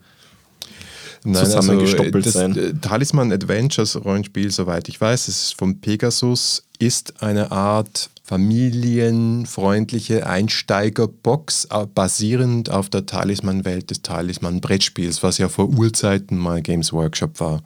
Nein, 1.25 1.45
zusammengestoppelt 1.45 2.27
also 2.27 2.31
das 2.31 2.55
sein. 2.55 2.81
Talisman 2.81 3.33
Adventures 3.33 4.05
Rollenspiel, 4.05 4.51
soweit 4.51 4.89
ich 4.89 5.01
weiß, 5.01 5.29
ist 5.29 5.59
von 5.59 5.81
Pegasus, 5.81 6.65
ist 6.79 7.23
eine 7.23 7.51
Art 7.51 8.11
familienfreundliche 8.27 10.27
Einsteigerbox, 10.27 11.69
äh, 11.71 11.87
basierend 11.87 12.71
auf 12.71 12.91
der 12.91 13.07
Talisman-Welt 13.07 13.91
des 13.91 14.03
Talisman-Brettspiels, 14.03 15.23
was 15.23 15.39
ja 15.39 15.49
vor 15.49 15.69
Urzeiten 15.69 16.37
mal 16.37 16.61
Games 16.61 16.93
Workshop 16.93 17.39
war. 17.39 17.63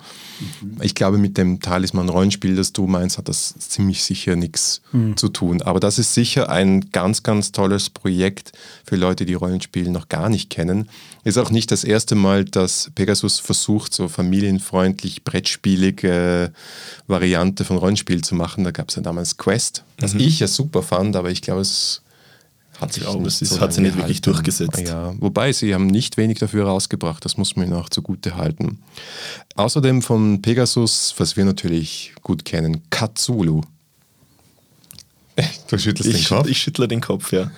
Mhm. 0.61 0.77
Ich 0.83 0.95
glaube, 0.95 1.17
mit 1.17 1.39
dem 1.39 1.61
Talisman-Rollenspiel, 1.61 2.57
das 2.57 2.75
du 2.75 2.87
meinst, 2.87 3.17
hat 3.17 3.31
das 3.31 3.55
ziemlich 3.59 4.05
sicher 4.05 4.37
nichts 4.37 4.83
mhm. 4.93 5.17
zu 5.17 5.31
tun. 5.31 5.63
Aber 5.63 5.81
das 5.81 5.99
ist 5.99 6.13
sicher 6.13 6.51
ein 6.51 6.91
ganz, 6.93 7.23
ganz 7.23 7.53
tolles 7.53 7.89
Projekt 7.89 8.53
für 8.85 8.97
Leute, 8.97 9.25
die 9.25 9.35
Rollenspiel 9.35 9.89
noch 9.89 10.11
gar 10.11 10.29
nicht 10.29 10.51
kennen. 10.51 10.91
Ist 11.23 11.37
auch 11.37 11.51
nicht 11.51 11.71
das 11.71 11.85
erste 11.85 12.15
Mal, 12.15 12.45
dass 12.45 12.91
Pegasus 12.95 13.39
versucht, 13.39 13.93
so 13.93 14.09
familienfreundlich 14.09 15.23
brettspielige 15.23 16.53
Variante 17.07 17.65
von 17.65 17.77
Rollenspiel 17.77 18.23
zu 18.23 18.35
machen. 18.35 18.65
Da 18.65 18.71
gab 18.71 18.89
es 18.89 18.97
ja 18.97 19.03
damals 19.03 19.37
Quest, 19.37 19.85
was 19.99 20.15
mhm. 20.15 20.21
ich 20.21 20.41
ja 20.41 20.47
super 20.47 20.83
fand, 20.83 21.17
aber 21.17 21.31
ich 21.31 21.43
glaube, 21.43 21.61
es 21.61 22.03
hat 22.81 22.95
sich 22.95 23.03
glaube, 23.03 23.29
es 23.29 23.39
so 23.39 23.61
hat 23.61 23.75
sich 23.75 23.83
nicht 23.83 23.99
wirklich 23.99 24.23
durchgesetzt. 24.23 24.81
Ja, 24.81 25.15
wobei 25.19 25.53
sie 25.53 25.75
haben 25.75 25.87
nicht 25.87 26.17
wenig 26.17 26.39
dafür 26.39 26.65
rausgebracht, 26.65 27.23
das 27.23 27.37
muss 27.37 27.55
man 27.55 27.67
ihnen 27.67 27.75
auch 27.75 27.91
zugute 27.91 28.37
halten. 28.37 28.79
Außerdem 29.57 30.01
von 30.01 30.41
Pegasus, 30.41 31.15
was 31.19 31.37
wir 31.37 31.45
natürlich 31.45 32.15
gut 32.23 32.45
kennen, 32.45 32.83
Katsulu. 32.91 33.61
Du 35.69 35.79
schüttelst 35.79 36.11
ich, 36.11 36.27
den 36.27 36.37
Kopf? 36.37 36.49
Ich 36.49 36.59
schüttle 36.59 36.89
den 36.89 37.01
Kopf, 37.01 37.33
ja. 37.33 37.51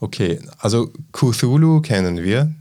Okay, 0.00 0.40
also 0.58 0.90
Cthulhu 1.12 1.80
kennen 1.80 2.22
wir. 2.22 2.54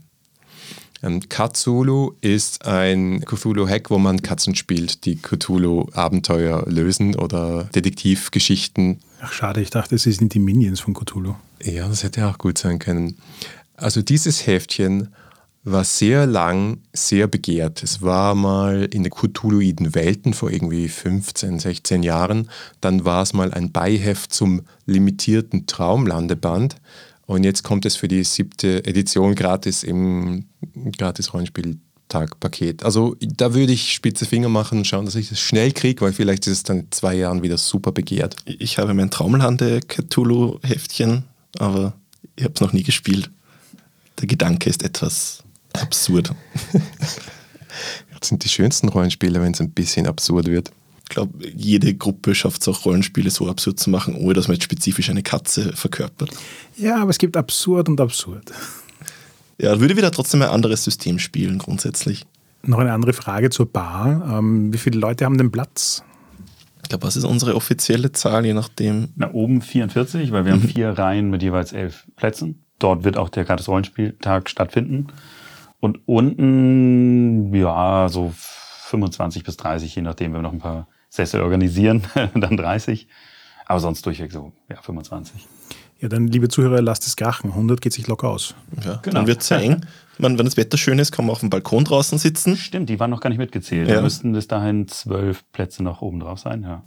Ähm, 1.04 1.20
Cthulhu 1.28 2.14
ist 2.22 2.66
ein 2.66 3.24
Cthulhu-Hack, 3.26 3.90
wo 3.90 4.00
man 4.00 4.22
Katzen 4.22 4.56
spielt, 4.56 5.06
die 5.06 5.18
Cthulhu-Abenteuer 5.18 6.66
lösen 6.68 7.16
oder 7.16 7.66
Detektivgeschichten. 7.76 9.00
Ach 9.22 9.34
schade, 9.34 9.62
ich 9.62 9.70
dachte, 9.70 9.96
es 9.96 10.04
sind 10.04 10.34
die 10.34 10.40
Minions 10.40 10.80
von 10.80 10.94
Cthulhu. 10.94 11.36
Ja, 11.62 11.88
das 11.88 12.04
hätte 12.04 12.28
auch 12.28 12.38
gut 12.38 12.58
sein 12.58 12.80
können. 12.80 13.18
Also 13.76 14.02
dieses 14.02 14.48
Heftchen 14.48 15.10
war 15.66 15.84
sehr 15.84 16.26
lang, 16.26 16.80
sehr 16.92 17.28
begehrt. 17.28 17.84
Es 17.84 18.02
war 18.02 18.36
mal 18.36 18.84
in 18.84 19.04
den 19.04 19.12
Cthulhuiden 19.12 19.96
Welten 19.96 20.34
vor 20.34 20.52
irgendwie 20.52 20.90
15, 20.90 21.60
16 21.60 22.04
Jahren. 22.04 22.50
Dann 22.82 23.06
war 23.06 23.24
es 23.24 23.34
mal 23.34 23.54
ein 23.54 23.72
Beiheft 23.72 24.34
zum 24.34 24.64
limitierten 24.86 25.66
Traumlandeband. 25.66 26.76
Und 27.34 27.44
jetzt 27.44 27.64
kommt 27.64 27.86
es 27.86 27.96
für 27.96 28.08
die 28.08 28.24
siebte 28.24 28.86
Edition 28.86 29.34
gratis 29.34 29.84
im 29.84 30.46
gratis 30.96 31.34
Rollenspieltag-Paket. 31.34 32.84
Also 32.84 33.16
da 33.20 33.56
würde 33.56 33.74
ich 33.74 33.92
spitze 33.94 34.26
Finger 34.26 34.50
machen 34.50 34.78
und 34.78 34.86
schauen, 34.86 35.06
dass 35.06 35.16
ich 35.16 35.30
das 35.30 35.40
schnell 35.40 35.72
kriege, 35.72 36.02
weil 36.02 36.14
vielleicht 36.14 36.46
ist 36.46 36.54
es 36.54 36.64
dann 36.64 36.82
in 36.82 36.92
zwei 36.92 37.16
Jahren 37.16 37.42
wieder 37.42 37.58
super 37.58 37.92
begehrt. 37.92 38.36
Ich 38.46 38.78
habe 38.78 38.94
mein 38.94 39.10
Traumlande 39.10 39.80
Cthulhu-Heftchen, 39.82 41.24
aber 41.58 41.94
ich 42.36 42.44
habe 42.44 42.54
es 42.54 42.62
noch 42.62 42.72
nie 42.72 42.84
gespielt. 42.84 43.32
Der 44.20 44.28
Gedanke 44.28 44.70
ist 44.70 44.84
etwas 44.84 45.44
absurd. 45.74 46.36
das 46.72 47.18
sind 48.30 48.44
die 48.44 48.50
schönsten 48.50 48.90
Rollenspiele, 48.90 49.42
wenn 49.42 49.54
es 49.54 49.60
ein 49.60 49.72
bisschen 49.72 50.06
absurd 50.06 50.46
wird 50.46 50.72
glaube, 51.14 51.48
jede 51.56 51.94
Gruppe 51.94 52.36
schafft 52.36 52.62
es 52.62 52.68
auch, 52.68 52.86
Rollenspiele 52.86 53.30
so 53.30 53.48
absurd 53.48 53.80
zu 53.80 53.90
machen, 53.90 54.16
ohne 54.16 54.34
dass 54.34 54.48
man 54.48 54.56
jetzt 54.56 54.64
spezifisch 54.64 55.10
eine 55.10 55.24
Katze 55.24 55.74
verkörpert. 55.74 56.32
Ja, 56.76 57.02
aber 57.02 57.10
es 57.10 57.18
gibt 57.18 57.38
absurd 57.38 57.90
und 57.90 58.02
absurd. 58.02 58.52
Ja, 59.58 59.80
würde 59.80 59.96
wieder 59.96 60.12
trotzdem 60.12 60.42
ein 60.42 60.50
anderes 60.50 60.84
System 60.84 61.20
spielen, 61.20 61.58
grundsätzlich. 61.58 62.26
Noch 62.64 62.80
eine 62.80 62.94
andere 62.94 63.14
Frage 63.14 63.50
zur 63.50 63.66
Bar. 63.66 64.40
Ähm, 64.40 64.74
wie 64.74 64.78
viele 64.78 65.00
Leute 65.00 65.26
haben 65.26 65.38
den 65.38 65.52
Platz? 65.52 66.04
Ich 66.82 66.90
glaube, 66.90 67.06
was 67.06 67.16
ist 67.16 67.24
unsere 67.24 67.56
offizielle 67.56 68.12
Zahl, 68.12 68.46
je 68.46 68.54
nachdem? 68.54 69.10
Na, 69.16 69.32
oben 69.32 69.62
44, 69.62 70.32
weil 70.32 70.46
wir 70.46 70.56
mhm. 70.56 70.62
haben 70.62 70.70
vier 70.70 70.90
Reihen 70.90 71.30
mit 71.30 71.42
jeweils 71.42 71.72
elf 71.72 72.06
Plätzen. 72.16 72.64
Dort 72.80 73.04
wird 73.04 73.18
auch 73.18 73.30
der 73.30 73.46
gratis 73.46 73.68
Rollenspieltag 73.68 74.50
stattfinden. 74.50 75.08
Und 75.80 76.00
unten, 76.06 77.54
ja, 77.54 78.08
so 78.10 78.34
25 78.36 79.44
bis 79.44 79.58
30, 79.58 79.96
je 79.96 80.02
nachdem, 80.02 80.34
wenn 80.34 80.40
wir 80.40 80.44
noch 80.44 80.54
ein 80.54 80.60
paar 80.60 80.88
Sessel 81.14 81.42
organisieren, 81.42 82.04
dann 82.34 82.58
30. 82.58 83.08
Aber 83.66 83.80
sonst 83.80 84.06
durchweg 84.06 84.32
so, 84.32 84.52
ja, 84.70 84.82
25. 84.82 85.48
Ja, 86.00 86.10
dann, 86.10 86.28
liebe 86.28 86.50
Zuhörer, 86.50 86.82
lasst 86.82 87.06
es 87.08 87.16
krachen. 87.16 87.52
100 87.52 87.80
geht 87.80 87.94
sich 87.94 88.08
locker 88.08 88.30
aus. 88.30 88.56
Ja, 88.84 89.00
genau. 89.02 89.20
Dann 89.20 89.28
wird 89.28 89.42
es 89.42 89.48
sehr 89.48 89.60
eng. 89.60 89.86
Man, 90.18 90.38
wenn 90.38 90.46
das 90.46 90.58
Wetter 90.58 90.78
schön 90.78 91.00
ist, 91.00 91.12
kann 91.12 91.26
man 91.26 91.32
auf 91.32 91.40
dem 91.40 91.50
Balkon 91.50 91.86
draußen 91.86 92.18
sitzen. 92.18 92.58
Stimmt, 92.58 92.90
die 92.90 93.00
waren 93.00 93.10
noch 93.10 93.22
gar 93.22 93.30
nicht 93.30 93.38
mitgezählt. 93.38 93.88
Ja. 93.88 93.96
Da 93.96 94.02
müssten 94.02 94.34
bis 94.34 94.48
dahin 94.48 94.88
zwölf 94.88 95.44
Plätze 95.54 95.84
noch 95.84 96.02
oben 96.02 96.20
drauf 96.20 96.40
sein, 96.40 96.64
ja. 96.64 96.84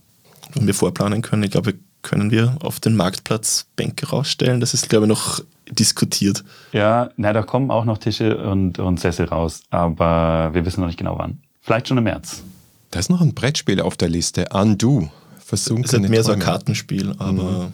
Wenn 0.54 0.66
wir 0.66 0.74
vorplanen 0.74 1.22
können, 1.22 1.44
ich 1.44 1.52
glaube, 1.52 1.72
wir 1.72 1.78
können 2.02 2.30
wir 2.30 2.56
auf 2.62 2.78
den 2.78 2.94
Marktplatz 2.94 3.66
Bänke 3.74 4.08
rausstellen? 4.08 4.60
Das 4.60 4.74
ist, 4.74 4.88
glaube 4.88 5.06
ich, 5.06 5.08
noch 5.08 5.40
diskutiert. 5.70 6.44
Ja, 6.72 7.10
na, 7.16 7.32
da 7.32 7.42
kommen 7.42 7.70
auch 7.70 7.84
noch 7.84 7.98
Tische 7.98 8.38
und, 8.38 8.78
und 8.78 9.00
Sessel 9.00 9.26
raus, 9.26 9.62
aber 9.70 10.50
wir 10.52 10.64
wissen 10.64 10.80
noch 10.80 10.86
nicht 10.86 10.98
genau 10.98 11.18
wann. 11.18 11.40
Vielleicht 11.62 11.88
schon 11.88 11.98
im 11.98 12.04
März. 12.04 12.44
Da 12.90 13.00
ist 13.00 13.10
noch 13.10 13.20
ein 13.20 13.34
Brettspiel 13.34 13.80
auf 13.80 13.96
der 13.96 14.08
Liste, 14.08 14.46
Undo. 14.52 15.10
Versunkene 15.44 15.84
es 15.84 15.92
ist 15.92 16.00
halt 16.00 16.08
mehr 16.08 16.22
Träume. 16.22 16.24
so 16.24 16.32
ein 16.32 16.40
Kartenspiel, 16.40 17.14
aber 17.18 17.66
mhm. 17.66 17.72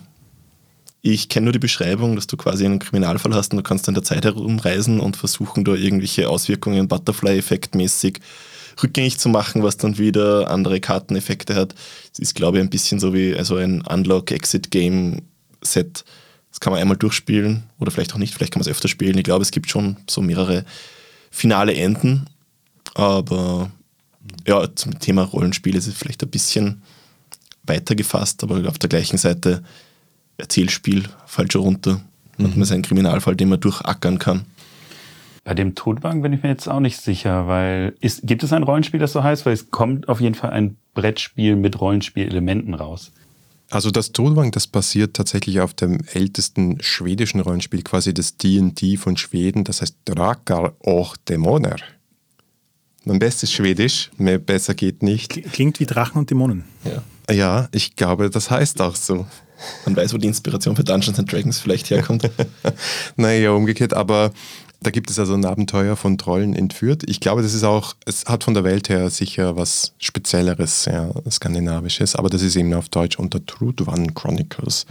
ich 1.00 1.28
kenne 1.28 1.44
nur 1.44 1.52
die 1.52 1.58
Beschreibung, 1.58 2.16
dass 2.16 2.26
du 2.26 2.36
quasi 2.36 2.66
einen 2.66 2.78
Kriminalfall 2.78 3.34
hast 3.34 3.52
und 3.52 3.58
du 3.58 3.62
kannst 3.62 3.88
in 3.88 3.94
der 3.94 4.02
Zeit 4.02 4.24
herumreisen 4.24 5.00
und 5.00 5.16
versuchen, 5.16 5.64
da 5.64 5.74
irgendwelche 5.74 6.28
Auswirkungen 6.28 6.88
Butterfly-Effekt 6.88 7.74
mäßig 7.74 8.20
rückgängig 8.82 9.18
zu 9.18 9.28
machen, 9.28 9.62
was 9.62 9.76
dann 9.76 9.98
wieder 9.98 10.50
andere 10.50 10.80
Karteneffekte 10.80 11.54
hat. 11.54 11.74
Es 12.12 12.18
ist, 12.18 12.34
glaube 12.34 12.58
ich, 12.58 12.64
ein 12.64 12.70
bisschen 12.70 13.00
so 13.00 13.14
wie 13.14 13.34
also 13.34 13.56
ein 13.56 13.82
Unlock-Exit-Game-Set. 13.82 16.04
Das 16.50 16.60
kann 16.60 16.72
man 16.72 16.80
einmal 16.80 16.96
durchspielen 16.96 17.64
oder 17.80 17.90
vielleicht 17.90 18.14
auch 18.14 18.18
nicht, 18.18 18.34
vielleicht 18.34 18.52
kann 18.52 18.60
man 18.60 18.68
es 18.68 18.70
öfter 18.70 18.88
spielen. 18.88 19.16
Ich 19.16 19.24
glaube, 19.24 19.42
es 19.42 19.50
gibt 19.50 19.70
schon 19.70 19.96
so 20.08 20.20
mehrere 20.20 20.64
finale 21.30 21.74
Enden, 21.74 22.26
aber 22.94 23.70
ja, 24.46 24.66
zum 24.74 24.98
Thema 24.98 25.22
Rollenspiel 25.22 25.74
ist 25.74 25.86
es 25.86 25.94
vielleicht 25.94 26.22
ein 26.22 26.30
bisschen 26.30 26.82
weiter 27.64 27.94
gefasst, 27.94 28.42
aber 28.42 28.68
auf 28.68 28.78
der 28.78 28.88
gleichen 28.88 29.18
Seite 29.18 29.62
Erzählspiel 30.36 31.04
fällt 31.26 31.52
schon 31.52 31.62
runter. 31.62 32.00
Mhm. 32.38 32.44
Hat 32.44 32.56
man 32.56 32.64
seinen 32.64 32.82
Kriminalfall, 32.82 33.36
den 33.36 33.48
man 33.48 33.60
durchackern 33.60 34.18
kann. 34.18 34.44
Bei 35.44 35.54
dem 35.54 35.74
Todbank 35.74 36.22
bin 36.22 36.32
ich 36.32 36.42
mir 36.42 36.50
jetzt 36.50 36.68
auch 36.68 36.80
nicht 36.80 37.00
sicher, 37.00 37.48
weil 37.48 37.96
ist, 38.00 38.20
gibt 38.22 38.44
es 38.44 38.52
ein 38.52 38.62
Rollenspiel, 38.62 39.00
das 39.00 39.12
so 39.12 39.24
heißt? 39.24 39.44
Weil 39.44 39.54
es 39.54 39.70
kommt 39.70 40.08
auf 40.08 40.20
jeden 40.20 40.36
Fall 40.36 40.50
ein 40.50 40.76
Brettspiel 40.94 41.56
mit 41.56 41.80
Rollenspielelementen 41.80 42.74
raus. 42.74 43.10
Also 43.68 43.90
das 43.90 44.12
Todbank, 44.12 44.52
das 44.52 44.66
basiert 44.66 45.14
tatsächlich 45.14 45.60
auf 45.60 45.74
dem 45.74 46.00
ältesten 46.12 46.78
schwedischen 46.80 47.40
Rollenspiel, 47.40 47.82
quasi 47.82 48.12
das 48.12 48.36
D&D 48.36 48.98
von 48.98 49.16
Schweden, 49.16 49.64
das 49.64 49.80
heißt 49.80 49.96
Drakar 50.04 50.74
och 50.84 51.16
Dämoner. 51.28 51.76
Mein 53.04 53.18
bestes 53.18 53.50
Schwedisch, 53.50 54.10
mehr 54.16 54.38
besser 54.38 54.74
geht 54.74 55.02
nicht. 55.02 55.52
Klingt 55.52 55.80
wie 55.80 55.86
Drachen 55.86 56.18
und 56.18 56.30
Dämonen. 56.30 56.64
Ja. 56.84 57.34
ja, 57.34 57.68
ich 57.72 57.96
glaube, 57.96 58.30
das 58.30 58.50
heißt 58.50 58.80
auch 58.80 58.94
so. 58.94 59.26
Man 59.84 59.96
weiß, 59.96 60.12
wo 60.14 60.18
die 60.18 60.28
Inspiration 60.28 60.76
für 60.76 60.84
Dungeons 60.84 61.18
and 61.18 61.30
Dragons 61.30 61.58
vielleicht 61.58 61.90
herkommt. 61.90 62.28
naja, 63.16 63.52
umgekehrt, 63.52 63.94
aber 63.94 64.32
da 64.82 64.90
gibt 64.90 65.10
es 65.10 65.18
also 65.18 65.34
ein 65.34 65.44
Abenteuer 65.44 65.96
von 65.96 66.18
Trollen 66.18 66.54
entführt. 66.54 67.04
Ich 67.06 67.20
glaube, 67.20 67.42
das 67.42 67.54
ist 67.54 67.64
auch, 67.64 67.94
es 68.04 68.24
hat 68.26 68.44
von 68.44 68.54
der 68.54 68.64
Welt 68.64 68.88
her 68.88 69.10
sicher 69.10 69.56
was 69.56 69.94
Spezielleres, 69.98 70.86
ja, 70.86 71.10
Skandinavisches, 71.30 72.16
aber 72.16 72.28
das 72.28 72.42
ist 72.42 72.56
eben 72.56 72.74
auf 72.74 72.88
Deutsch 72.88 73.18
unter 73.18 73.44
Truth 73.44 73.86
One 73.86 74.08
Chronicles 74.14 74.86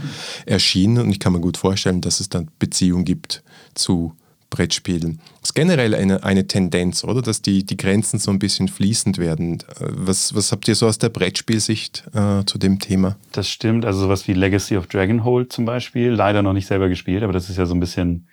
erschienen 0.45 0.99
und 0.99 1.11
ich 1.11 1.19
kann 1.19 1.33
mir 1.33 1.41
gut 1.41 1.57
vorstellen, 1.57 2.01
dass 2.01 2.19
es 2.19 2.29
dann 2.29 2.49
Beziehung 2.59 3.03
gibt 3.03 3.43
zu 3.73 4.13
Brettspielen. 4.51 5.19
Das 5.39 5.49
ist 5.49 5.53
generell 5.55 5.95
eine, 5.95 6.23
eine 6.23 6.45
Tendenz, 6.45 7.03
oder? 7.03 7.23
Dass 7.23 7.41
die, 7.41 7.65
die 7.65 7.77
Grenzen 7.77 8.19
so 8.19 8.29
ein 8.29 8.37
bisschen 8.37 8.67
fließend 8.67 9.17
werden. 9.17 9.63
Was, 9.79 10.35
was 10.35 10.51
habt 10.51 10.67
ihr 10.67 10.75
so 10.75 10.85
aus 10.85 10.99
der 10.99 11.09
Brettspielsicht 11.09 12.03
äh, 12.13 12.45
zu 12.45 12.59
dem 12.59 12.77
Thema? 12.77 13.15
Das 13.31 13.49
stimmt, 13.49 13.85
also 13.85 14.01
sowas 14.01 14.27
wie 14.27 14.33
Legacy 14.33 14.77
of 14.77 14.85
Dragonhold 14.85 15.51
zum 15.51 15.65
Beispiel, 15.65 16.11
leider 16.11 16.43
noch 16.43 16.53
nicht 16.53 16.67
selber 16.67 16.89
gespielt, 16.89 17.23
aber 17.23 17.33
das 17.33 17.49
ist 17.49 17.57
ja 17.57 17.65
so 17.65 17.73
ein 17.73 17.79
bisschen 17.79 18.27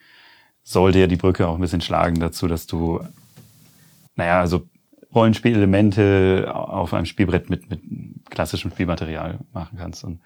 sollte 0.68 0.98
ja 0.98 1.06
die 1.06 1.16
Brücke 1.16 1.48
auch 1.48 1.54
ein 1.54 1.62
bisschen 1.62 1.80
schlagen 1.80 2.20
dazu, 2.20 2.46
dass 2.46 2.66
du, 2.66 3.00
naja, 4.16 4.38
also 4.38 4.68
Rollenspielelemente 5.14 6.50
auf 6.52 6.92
einem 6.92 7.06
Spielbrett 7.06 7.48
mit, 7.48 7.70
mit 7.70 7.80
klassischem 8.28 8.70
Spielmaterial 8.70 9.38
machen 9.54 9.78
kannst. 9.78 10.04
Und 10.04 10.20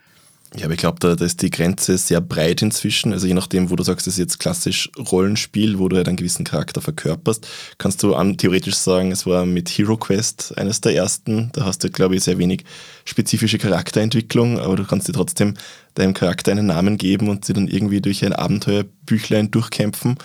ja, 0.57 0.67
aber 0.67 0.75
ich 0.75 0.81
glaube, 0.81 0.99
da, 1.01 1.15
da, 1.15 1.25
ist 1.25 1.41
die 1.41 1.51
Grenze 1.51 1.97
sehr 1.97 2.21
breit 2.21 2.61
inzwischen. 2.61 3.13
Also 3.13 3.27
je 3.27 3.35
nachdem, 3.35 3.71
wo 3.71 3.77
du 3.77 3.83
sagst, 3.83 4.07
das 4.07 4.15
ist 4.15 4.19
jetzt 4.19 4.39
klassisch 4.39 4.91
Rollenspiel, 4.99 5.79
wo 5.79 5.89
du 5.89 5.97
halt 5.97 6.09
einen 6.09 6.19
gewissen 6.19 6.45
Charakter 6.45 6.83
verkörperst, 6.83 7.47
kannst 7.79 8.03
du 8.03 8.15
an, 8.15 8.37
theoretisch 8.37 8.75
sagen, 8.75 9.13
es 9.13 9.25
war 9.25 9.47
mit 9.47 9.71
Hero 9.71 9.97
Quest 9.97 10.57
eines 10.59 10.83
der 10.83 10.95
ersten. 10.95 11.51
Da 11.55 11.65
hast 11.65 11.85
du, 11.85 11.91
glaube 11.91 12.17
ich, 12.17 12.25
sehr 12.25 12.39
wenig 12.39 12.65
spezifische 13.05 13.59
Charakterentwicklung, 13.59 14.59
aber 14.59 14.77
du 14.77 14.85
kannst 14.85 15.09
dir 15.09 15.15
trotzdem 15.15 15.55
deinem 15.95 16.13
Charakter 16.13 16.53
einen 16.53 16.67
Namen 16.67 16.99
geben 16.99 17.29
und 17.29 17.45
sie 17.45 17.55
dann 17.55 17.69
irgendwie 17.69 18.01
durch 18.01 18.25
ein 18.25 18.33
Abenteuerbüchlein 18.33 19.51
durchkämpfen 19.51 20.19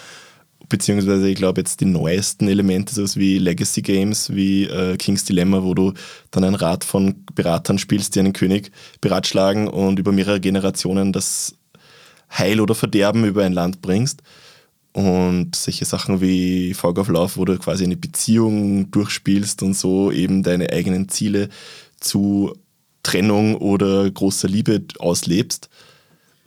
beziehungsweise 0.69 1.30
ich 1.30 1.36
glaube 1.36 1.62
jetzt 1.62 1.82
die 1.82 1.86
neuesten 1.86 2.47
Elemente, 2.47 2.93
so 2.93 3.19
wie 3.19 3.38
Legacy 3.38 3.82
Games, 3.82 4.34
wie 4.34 4.65
äh, 4.65 4.97
King's 4.97 5.25
Dilemma, 5.25 5.63
wo 5.63 5.73
du 5.73 5.93
dann 6.32 6.43
ein 6.43 6.56
Rat 6.56 6.84
von 6.84 7.23
Beratern 7.34 7.77
spielst, 7.77 8.15
die 8.15 8.19
einen 8.19 8.34
König 8.34 8.71
beratschlagen 9.01 9.67
und 9.67 9.99
über 9.99 10.12
mehrere 10.12 10.39
Generationen 10.39 11.13
das 11.13 11.56
Heil 12.32 12.60
oder 12.60 12.75
Verderben 12.75 13.25
über 13.25 13.45
ein 13.45 13.53
Land 13.53 13.82
bringst. 13.82 14.21
Und 14.93 15.56
solche 15.56 15.86
Sachen 15.86 16.21
wie 16.21 16.73
Fog 16.73 16.97
of 16.97 17.08
Love, 17.08 17.34
wo 17.36 17.45
du 17.45 17.58
quasi 17.60 17.84
eine 17.84 17.97
Beziehung 17.97 18.89
durchspielst 18.89 19.62
und 19.62 19.75
so 19.75 20.12
eben 20.12 20.41
deine 20.41 20.71
eigenen 20.71 21.08
Ziele 21.08 21.49
zu 21.99 22.53
Trennung 23.03 23.56
oder 23.56 24.10
großer 24.10 24.47
Liebe 24.47 24.84
auslebst. 24.99 25.69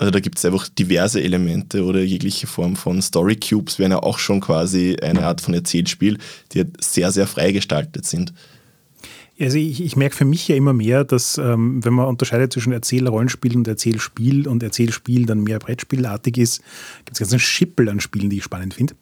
Also 0.00 0.12
da 0.12 0.20
gibt 0.20 0.38
es 0.38 0.46
einfach 0.46 0.66
diverse 0.66 1.22
Elemente 1.22 1.84
oder 1.84 2.00
jegliche 2.00 2.46
Form 2.46 2.74
von 2.74 3.02
Story 3.02 3.36
Cubes 3.36 3.78
wären 3.78 3.92
ja 3.92 4.02
auch 4.02 4.18
schon 4.18 4.40
quasi 4.40 4.96
eine 5.02 5.26
Art 5.26 5.42
von 5.42 5.52
Erzählspiel, 5.52 6.16
die 6.52 6.60
halt 6.60 6.82
sehr, 6.82 7.12
sehr 7.12 7.26
frei 7.26 7.52
gestaltet 7.52 8.06
sind. 8.06 8.32
Also 9.38 9.58
ich, 9.58 9.82
ich 9.82 9.96
merke 9.96 10.16
für 10.16 10.24
mich 10.24 10.48
ja 10.48 10.56
immer 10.56 10.72
mehr, 10.72 11.04
dass 11.04 11.36
ähm, 11.36 11.84
wenn 11.84 11.92
man 11.92 12.06
unterscheidet 12.06 12.50
zwischen 12.50 12.72
Erzählrollenspiel 12.72 13.54
und 13.58 13.68
Erzählspiel 13.68 14.48
und 14.48 14.62
Erzählspiel 14.62 15.26
dann 15.26 15.42
mehr 15.42 15.58
Brettspielartig 15.58 16.38
ist, 16.38 16.62
gibt 17.04 17.12
es 17.12 17.18
ganz 17.18 17.32
einen 17.32 17.40
Schippel 17.40 17.90
an 17.90 18.00
Spielen, 18.00 18.30
die 18.30 18.38
ich 18.38 18.44
spannend 18.44 18.72
finde. 18.72 18.94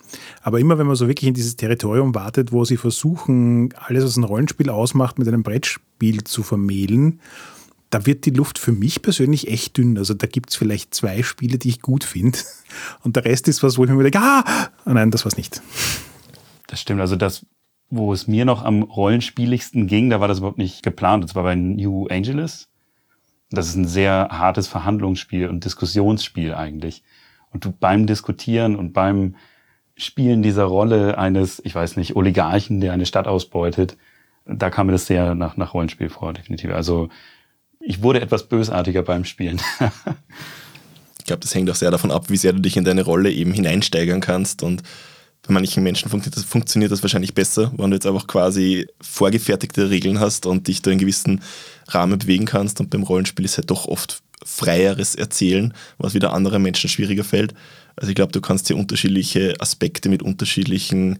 Aber 0.42 0.58
immer 0.58 0.78
wenn 0.78 0.88
man 0.88 0.96
so 0.96 1.06
wirklich 1.06 1.28
in 1.28 1.34
dieses 1.34 1.54
Territorium 1.54 2.16
wartet, 2.16 2.50
wo 2.50 2.64
sie 2.64 2.76
versuchen, 2.76 3.72
alles, 3.86 4.02
was 4.02 4.16
ein 4.16 4.24
Rollenspiel 4.24 4.68
ausmacht, 4.68 5.16
mit 5.16 5.28
einem 5.28 5.44
Brettspiel 5.44 6.24
zu 6.24 6.42
vermählen, 6.42 7.20
da 7.90 8.04
wird 8.04 8.26
die 8.26 8.30
Luft 8.30 8.58
für 8.58 8.72
mich 8.72 9.02
persönlich 9.02 9.48
echt 9.48 9.76
dünn. 9.76 9.96
Also 9.96 10.14
da 10.14 10.26
gibt 10.26 10.50
es 10.50 10.56
vielleicht 10.56 10.94
zwei 10.94 11.22
Spiele, 11.22 11.58
die 11.58 11.70
ich 11.70 11.80
gut 11.80 12.04
finde. 12.04 12.38
Und 13.02 13.16
der 13.16 13.24
Rest 13.24 13.48
ist 13.48 13.62
was, 13.62 13.78
wo 13.78 13.84
ich 13.84 13.90
mir 13.90 14.02
denke, 14.02 14.20
ah, 14.20 14.44
oh 14.84 14.90
nein, 14.90 15.10
das 15.10 15.24
war's 15.24 15.36
nicht. 15.36 15.62
Das 16.66 16.80
stimmt. 16.80 17.00
Also 17.00 17.16
das, 17.16 17.46
wo 17.90 18.12
es 18.12 18.28
mir 18.28 18.44
noch 18.44 18.64
am 18.64 18.82
rollenspieligsten 18.82 19.86
ging, 19.86 20.10
da 20.10 20.20
war 20.20 20.28
das 20.28 20.38
überhaupt 20.38 20.58
nicht 20.58 20.82
geplant. 20.82 21.24
Das 21.24 21.34
war 21.34 21.44
bei 21.44 21.54
New 21.54 22.06
Angeles. 22.08 22.68
Das 23.50 23.68
ist 23.68 23.76
ein 23.76 23.88
sehr 23.88 24.28
hartes 24.30 24.68
Verhandlungsspiel 24.68 25.48
und 25.48 25.64
Diskussionsspiel 25.64 26.54
eigentlich. 26.54 27.02
Und 27.50 27.64
du 27.64 27.72
beim 27.72 28.06
Diskutieren 28.06 28.76
und 28.76 28.92
beim 28.92 29.36
Spielen 29.96 30.42
dieser 30.42 30.64
Rolle 30.64 31.16
eines, 31.18 31.60
ich 31.64 31.74
weiß 31.74 31.96
nicht, 31.96 32.14
Oligarchen, 32.14 32.80
der 32.80 32.92
eine 32.92 33.06
Stadt 33.06 33.26
ausbeutet, 33.26 33.96
da 34.44 34.70
kam 34.70 34.86
mir 34.86 34.92
das 34.92 35.06
sehr 35.06 35.34
nach, 35.34 35.56
nach 35.56 35.74
Rollenspiel 35.74 36.08
vor, 36.08 36.32
definitiv. 36.32 36.70
Also 36.70 37.08
ich 37.88 38.02
wurde 38.02 38.20
etwas 38.20 38.46
bösartiger 38.46 39.02
beim 39.02 39.24
Spielen. 39.24 39.60
ich 41.18 41.24
glaube, 41.24 41.40
das 41.40 41.54
hängt 41.54 41.70
auch 41.70 41.74
sehr 41.74 41.90
davon 41.90 42.10
ab, 42.10 42.28
wie 42.28 42.36
sehr 42.36 42.52
du 42.52 42.60
dich 42.60 42.76
in 42.76 42.84
deine 42.84 43.02
Rolle 43.02 43.32
eben 43.32 43.52
hineinsteigern 43.52 44.20
kannst 44.20 44.62
und 44.62 44.82
bei 45.46 45.54
manchen 45.54 45.82
Menschen 45.82 46.10
funktioniert 46.10 46.36
das, 46.36 46.44
funktioniert 46.44 46.92
das 46.92 47.02
wahrscheinlich 47.02 47.32
besser, 47.32 47.72
wenn 47.78 47.90
du 47.90 47.96
jetzt 47.96 48.06
einfach 48.06 48.26
quasi 48.26 48.86
vorgefertigte 49.00 49.88
Regeln 49.88 50.20
hast 50.20 50.44
und 50.44 50.68
dich 50.68 50.82
da 50.82 50.90
in 50.90 50.98
gewissen 50.98 51.40
Rahmen 51.86 52.18
bewegen 52.18 52.44
kannst. 52.44 52.80
Und 52.80 52.90
beim 52.90 53.04
Rollenspiel 53.04 53.46
ist 53.46 53.56
halt 53.56 53.70
doch 53.70 53.86
oft 53.86 54.22
freieres 54.44 55.14
Erzählen, 55.14 55.72
was 55.96 56.12
wieder 56.12 56.34
anderen 56.34 56.62
Menschen 56.62 56.90
schwieriger 56.90 57.24
fällt. 57.24 57.54
Also 57.96 58.10
ich 58.10 58.16
glaube, 58.16 58.32
du 58.32 58.42
kannst 58.42 58.66
hier 58.66 58.76
unterschiedliche 58.76 59.54
Aspekte 59.60 60.10
mit 60.10 60.22
unterschiedlichen 60.22 61.18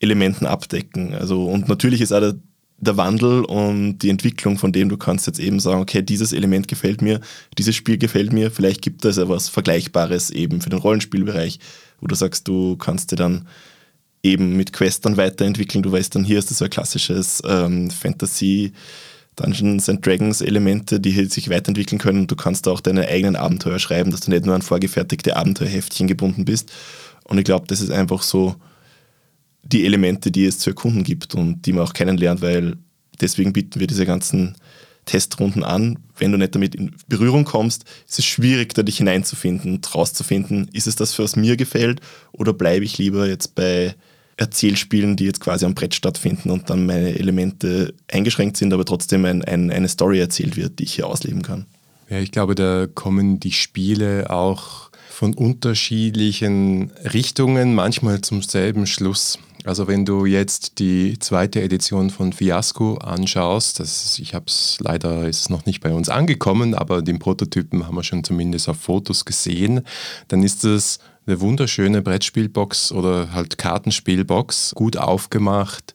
Elementen 0.00 0.46
abdecken. 0.46 1.14
Also 1.14 1.44
und 1.44 1.68
natürlich 1.68 2.00
ist 2.00 2.12
auch 2.12 2.20
der, 2.20 2.36
der 2.80 2.96
Wandel 2.96 3.44
und 3.44 3.98
die 3.98 4.10
Entwicklung 4.10 4.56
von 4.56 4.72
dem, 4.72 4.88
du 4.88 4.96
kannst 4.96 5.26
jetzt 5.26 5.40
eben 5.40 5.58
sagen, 5.58 5.80
okay, 5.80 6.02
dieses 6.02 6.32
Element 6.32 6.68
gefällt 6.68 7.02
mir, 7.02 7.20
dieses 7.58 7.74
Spiel 7.74 7.98
gefällt 7.98 8.32
mir, 8.32 8.50
vielleicht 8.50 8.82
gibt 8.82 9.04
es 9.04 9.16
etwas 9.16 9.48
Vergleichbares 9.48 10.30
eben 10.30 10.60
für 10.60 10.70
den 10.70 10.78
Rollenspielbereich, 10.78 11.58
wo 12.00 12.06
du 12.06 12.14
sagst, 12.14 12.46
du 12.46 12.76
kannst 12.76 13.10
dir 13.10 13.16
dann 13.16 13.48
eben 14.22 14.56
mit 14.56 14.72
Quest 14.72 15.04
dann 15.04 15.16
weiterentwickeln, 15.16 15.82
du 15.82 15.90
weißt 15.90 16.14
dann, 16.14 16.24
hier 16.24 16.38
ist 16.38 16.50
das 16.50 16.58
so 16.58 16.64
ein 16.64 16.70
klassisches 16.70 17.42
ähm, 17.44 17.90
Fantasy, 17.90 18.72
Dungeons 19.34 19.88
and 19.88 20.04
Dragons 20.04 20.40
Elemente, 20.40 21.00
die 21.00 21.12
sich 21.26 21.48
weiterentwickeln 21.48 22.00
können 22.00 22.26
du 22.26 22.36
kannst 22.36 22.66
auch 22.68 22.80
deine 22.80 23.08
eigenen 23.08 23.36
Abenteuer 23.36 23.78
schreiben, 23.78 24.10
dass 24.10 24.20
du 24.20 24.30
nicht 24.30 24.46
nur 24.46 24.54
an 24.54 24.62
vorgefertigte 24.62 25.36
Abenteuerheftchen 25.36 26.08
gebunden 26.08 26.44
bist. 26.44 26.72
Und 27.24 27.38
ich 27.38 27.44
glaube, 27.44 27.66
das 27.68 27.80
ist 27.80 27.90
einfach 27.90 28.22
so 28.22 28.56
die 29.72 29.84
Elemente, 29.84 30.30
die 30.30 30.46
es 30.46 30.58
zu 30.58 30.70
erkunden 30.70 31.04
gibt 31.04 31.34
und 31.34 31.66
die 31.66 31.72
man 31.72 31.84
auch 31.84 31.92
kennenlernt, 31.92 32.40
weil 32.40 32.76
deswegen 33.20 33.52
bieten 33.52 33.80
wir 33.80 33.86
diese 33.86 34.06
ganzen 34.06 34.56
Testrunden 35.04 35.64
an. 35.64 35.98
Wenn 36.18 36.32
du 36.32 36.38
nicht 36.38 36.54
damit 36.54 36.74
in 36.74 36.94
Berührung 37.08 37.44
kommst, 37.44 37.84
ist 38.06 38.18
es 38.18 38.24
schwierig, 38.24 38.74
da 38.74 38.82
dich 38.82 38.98
hineinzufinden 38.98 39.80
rauszufinden, 39.94 40.68
ist 40.72 40.86
es 40.86 40.96
das, 40.96 41.18
was 41.18 41.36
mir 41.36 41.56
gefällt 41.56 42.00
oder 42.32 42.52
bleibe 42.52 42.84
ich 42.84 42.98
lieber 42.98 43.26
jetzt 43.26 43.54
bei 43.54 43.94
Erzählspielen, 44.36 45.16
die 45.16 45.24
jetzt 45.24 45.40
quasi 45.40 45.64
am 45.64 45.74
Brett 45.74 45.94
stattfinden 45.94 46.50
und 46.50 46.70
dann 46.70 46.86
meine 46.86 47.18
Elemente 47.18 47.94
eingeschränkt 48.10 48.56
sind, 48.56 48.72
aber 48.72 48.84
trotzdem 48.84 49.24
ein, 49.24 49.42
ein, 49.42 49.70
eine 49.70 49.88
Story 49.88 50.20
erzählt 50.20 50.56
wird, 50.56 50.78
die 50.78 50.84
ich 50.84 50.94
hier 50.94 51.08
ausleben 51.08 51.42
kann. 51.42 51.66
Ja, 52.08 52.20
ich 52.20 52.30
glaube, 52.30 52.54
da 52.54 52.86
kommen 52.86 53.40
die 53.40 53.52
Spiele 53.52 54.30
auch 54.30 54.90
von 55.10 55.34
unterschiedlichen 55.34 56.92
Richtungen, 57.12 57.74
manchmal 57.74 58.20
zum 58.20 58.42
selben 58.42 58.86
Schluss. 58.86 59.38
Also 59.64 59.88
wenn 59.88 60.04
du 60.04 60.24
jetzt 60.24 60.78
die 60.78 61.18
zweite 61.18 61.60
Edition 61.62 62.10
von 62.10 62.32
Fiasco 62.32 62.94
anschaust, 62.96 63.80
das, 63.80 64.18
ich 64.18 64.34
habe 64.34 64.46
es 64.46 64.78
leider 64.80 65.28
ist 65.28 65.50
noch 65.50 65.66
nicht 65.66 65.80
bei 65.80 65.92
uns 65.92 66.08
angekommen, 66.08 66.74
aber 66.74 67.02
den 67.02 67.18
Prototypen 67.18 67.86
haben 67.86 67.96
wir 67.96 68.04
schon 68.04 68.24
zumindest 68.24 68.68
auf 68.68 68.78
Fotos 68.78 69.24
gesehen, 69.24 69.82
dann 70.28 70.42
ist 70.42 70.64
es 70.64 71.00
eine 71.26 71.40
wunderschöne 71.40 72.02
Brettspielbox 72.02 72.92
oder 72.92 73.32
halt 73.32 73.58
Kartenspielbox, 73.58 74.72
gut 74.74 74.96
aufgemacht, 74.96 75.92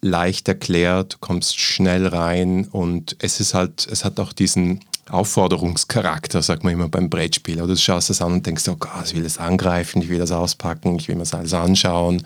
leicht 0.00 0.48
erklärt, 0.48 1.20
kommst 1.20 1.58
schnell 1.58 2.06
rein 2.06 2.66
und 2.66 3.16
es 3.18 3.40
ist 3.40 3.54
halt, 3.54 3.86
es 3.90 4.04
hat 4.04 4.20
auch 4.20 4.32
diesen 4.32 4.80
Aufforderungscharakter, 5.10 6.42
sagt 6.42 6.64
man 6.64 6.72
immer 6.72 6.88
beim 6.88 7.10
Brettspiel. 7.10 7.58
Oder 7.58 7.74
du 7.74 7.76
schaust 7.76 8.10
es 8.10 8.22
an 8.22 8.32
und 8.32 8.46
denkst, 8.46 8.68
oh 8.68 8.76
Gott, 8.76 9.06
ich 9.06 9.14
will 9.14 9.22
das 9.22 9.38
angreifen, 9.38 10.02
ich 10.02 10.08
will 10.08 10.18
das 10.18 10.32
auspacken, 10.32 10.96
ich 10.96 11.08
will 11.08 11.16
mir 11.16 11.22
das 11.22 11.34
alles 11.34 11.54
anschauen. 11.54 12.22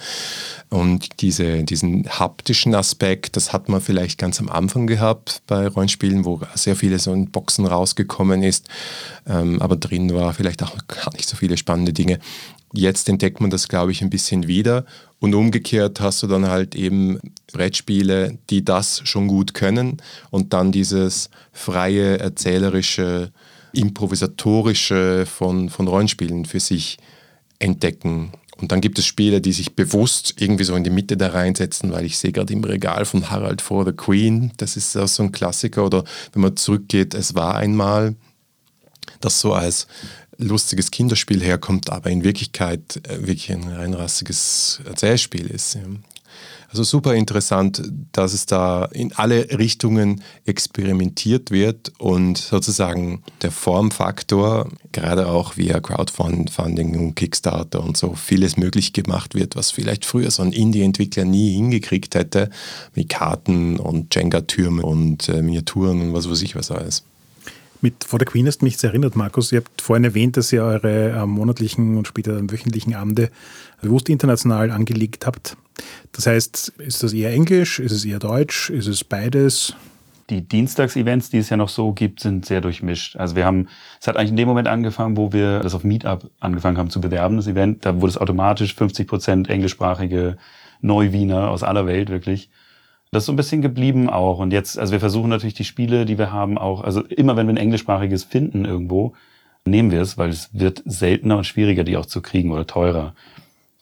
Und 0.69 1.21
diese, 1.21 1.65
diesen 1.65 2.09
haptischen 2.09 2.75
Aspekt, 2.75 3.37
das 3.37 3.53
hat 3.53 3.69
man 3.69 3.81
vielleicht 3.81 4.19
ganz 4.19 4.41
am 4.41 4.49
Anfang 4.49 4.87
gehabt 4.87 5.43
bei 5.47 5.67
Rollenspielen, 5.67 6.25
wo 6.25 6.41
sehr 6.55 6.77
viele 6.77 6.99
so 6.99 7.13
in 7.13 7.31
Boxen 7.31 7.67
rausgekommen 7.67 8.43
ist, 8.43 8.69
ähm, 9.27 9.61
aber 9.61 9.77
drin 9.77 10.15
war 10.15 10.33
vielleicht 10.33 10.63
auch 10.63 10.77
gar 10.89 11.13
nicht 11.13 11.29
so 11.29 11.37
viele 11.37 11.57
spannende 11.57 11.93
Dinge. 11.93 12.19
Jetzt 12.73 13.09
entdeckt 13.09 13.41
man 13.41 13.51
das, 13.51 13.69
glaube 13.69 13.93
ich, 13.93 14.03
ein 14.03 14.11
bisschen 14.11 14.47
wieder. 14.47 14.85
Und 15.21 15.35
umgekehrt 15.35 16.01
hast 16.01 16.23
du 16.23 16.27
dann 16.27 16.49
halt 16.49 16.75
eben 16.75 17.21
Brettspiele, 17.53 18.39
die 18.51 18.65
das 18.65 19.03
schon 19.05 19.29
gut 19.29 19.55
können 19.55 19.99
und 20.31 20.53
dann 20.53 20.73
dieses 20.73 21.31
freie, 21.53 22.19
erzählerische, 22.19 23.31
improvisatorische 23.73 25.27
von, 25.27 25.69
von 25.69 25.87
Rollenspielen 25.87 26.45
für 26.45 26.61
sich 26.61 26.99
entdecken. 27.59 28.33
Und 28.61 28.73
dann 28.73 28.81
gibt 28.81 28.99
es 28.99 29.07
Spiele, 29.07 29.41
die 29.41 29.53
sich 29.53 29.75
bewusst 29.75 30.35
irgendwie 30.39 30.65
so 30.65 30.75
in 30.77 30.85
die 30.85 30.91
Mitte 30.91 31.17
da 31.17 31.29
reinsetzen, 31.29 31.93
weil 31.93 32.05
ich 32.05 32.19
sehe 32.19 32.33
gerade 32.33 32.53
im 32.53 32.65
Regal 32.65 33.05
von 33.05 33.31
Harald 33.31 33.61
for 33.61 33.85
the 33.85 33.93
Queen, 33.93 34.53
das 34.57 34.77
ist 34.77 34.97
auch 34.97 35.09
so 35.09 35.23
ein 35.23 35.33
Klassiker. 35.33 35.85
Oder 35.85 36.05
wenn 36.33 36.43
man 36.43 36.57
zurückgeht, 36.57 37.15
es 37.15 37.35
war 37.35 37.57
einmal, 37.57 38.15
das 39.21 39.41
so 39.41 39.53
als 39.53 39.87
lustiges 40.43 40.91
Kinderspiel 40.91 41.43
herkommt, 41.43 41.91
aber 41.91 42.11
in 42.11 42.25
Wirklichkeit 42.25 43.01
äh, 43.09 43.27
wirklich 43.27 43.51
ein 43.51 43.69
reinrassiges 43.69 44.81
Erzählspiel 44.85 45.47
ist. 45.47 45.79
Also 46.73 46.85
super 46.85 47.15
interessant, 47.15 47.83
dass 48.13 48.33
es 48.33 48.47
da 48.47 48.87
in 48.87 49.13
alle 49.13 49.59
Richtungen 49.59 50.23
experimentiert 50.47 51.51
wird 51.51 51.93
und 51.99 52.39
sozusagen 52.39 53.23
der 53.43 53.51
Formfaktor, 53.51 54.71
gerade 54.91 55.29
auch 55.29 55.59
via 55.59 55.81
Crowdfunding 55.81 56.99
und 56.99 57.15
Kickstarter 57.15 57.85
und 57.85 57.99
so, 57.99 58.15
vieles 58.15 58.57
möglich 58.57 58.95
gemacht 58.95 59.35
wird, 59.35 59.55
was 59.55 59.71
vielleicht 59.71 60.07
früher 60.07 60.31
so 60.31 60.43
ein 60.43 60.53
Indie-Entwickler 60.53 61.27
nie 61.27 61.53
hingekriegt 61.53 62.15
hätte, 62.15 62.49
wie 62.95 63.05
Karten 63.05 63.79
und 63.79 64.15
Jenga-Türme 64.15 64.81
und 64.81 65.29
äh, 65.29 65.43
Miniaturen 65.43 66.01
und 66.01 66.15
was 66.15 66.31
weiß 66.31 66.41
ich 66.41 66.57
was 66.57 66.71
alles. 66.71 67.05
Mit 67.83 68.05
vor 68.05 68.21
der 68.21 68.27
Queen 68.27 68.47
hast 68.47 68.63
mich 68.63 68.83
erinnert, 68.85 69.17
Markus. 69.17 69.51
Ihr 69.51 69.59
habt 69.59 69.83
vorhin 69.83 70.05
erwähnt, 70.05 70.37
dass 70.37 70.53
ihr 70.53 70.63
eure 70.63 71.11
äh, 71.11 71.27
monatlichen 71.27 71.97
und 71.97 72.07
später 72.07 72.41
wöchentlichen 72.49 72.95
Abende 72.95 73.29
bewusst 73.81 74.09
international 74.09 74.71
angelegt 74.71 75.27
habt. 75.27 75.57
Das 76.13 76.29
heißt, 76.29 76.75
ist 76.79 77.03
das 77.03 77.13
eher 77.13 77.33
Englisch, 77.33 77.81
ist 77.81 77.91
es 77.91 78.05
eher 78.05 78.21
Deutsch, 78.21 78.71
ist 78.71 78.87
es 78.87 79.03
beides? 79.03 79.75
Die 80.31 80.43
Dienstagsevents, 80.43 81.31
die 81.31 81.39
es 81.39 81.51
ja 81.51 81.57
noch 81.57 81.69
so 81.69 81.93
gibt, 81.93 82.21
sind 82.21 82.47
sehr 82.47 82.61
durchmischt. 82.61 83.17
Also 83.17 83.35
wir 83.35 83.45
haben, 83.45 83.67
es 84.01 84.07
hat 84.07 84.17
eigentlich 84.17 84.31
in 84.31 84.37
dem 84.37 84.49
Moment 84.49 84.69
angefangen, 84.69 85.17
wo 85.17 85.33
wir 85.33 85.59
das 85.59 85.75
auf 85.75 85.83
Meetup 85.83 86.31
angefangen 86.39 86.79
haben 86.79 86.91
zu 86.91 87.01
bewerben, 87.01 87.37
das 87.37 87.49
Event. 87.49 87.85
Da 87.85 88.01
wurde 88.01 88.11
es 88.11 88.17
automatisch 88.19 88.77
50 88.77 89.09
Prozent 89.09 89.51
englischsprachige 89.51 90.37
Neuwiener 90.83 91.51
aus 91.51 91.65
aller 91.65 91.85
Welt 91.89 92.11
wirklich. 92.11 92.49
Das 93.13 93.25
ist 93.25 93.27
so 93.27 93.33
ein 93.33 93.37
bisschen 93.37 93.61
geblieben 93.61 94.09
auch. 94.09 94.39
Und 94.39 94.55
jetzt, 94.55 94.79
also 94.79 94.93
wir 94.93 95.01
versuchen 95.01 95.29
natürlich 95.29 95.53
die 95.53 95.65
Spiele, 95.65 96.07
die 96.07 96.17
wir 96.17 96.33
haben, 96.33 96.57
auch, 96.57 96.83
also 96.83 97.03
immer 97.03 97.37
wenn 97.37 97.47
wir 97.47 97.53
ein 97.53 97.59
englischsprachiges 97.59 98.25
finden 98.25 98.65
irgendwo, 98.65 99.13
nehmen 99.67 99.91
wir 99.91 100.01
es, 100.01 100.17
weil 100.17 100.31
es 100.31 100.49
wird 100.55 100.83
seltener 100.87 101.37
und 101.37 101.45
schwieriger, 101.45 101.85
die 101.85 101.99
auch 101.99 102.07
zu 102.07 102.23
kriegen 102.23 102.51
oder 102.51 102.67
teurer 102.67 103.15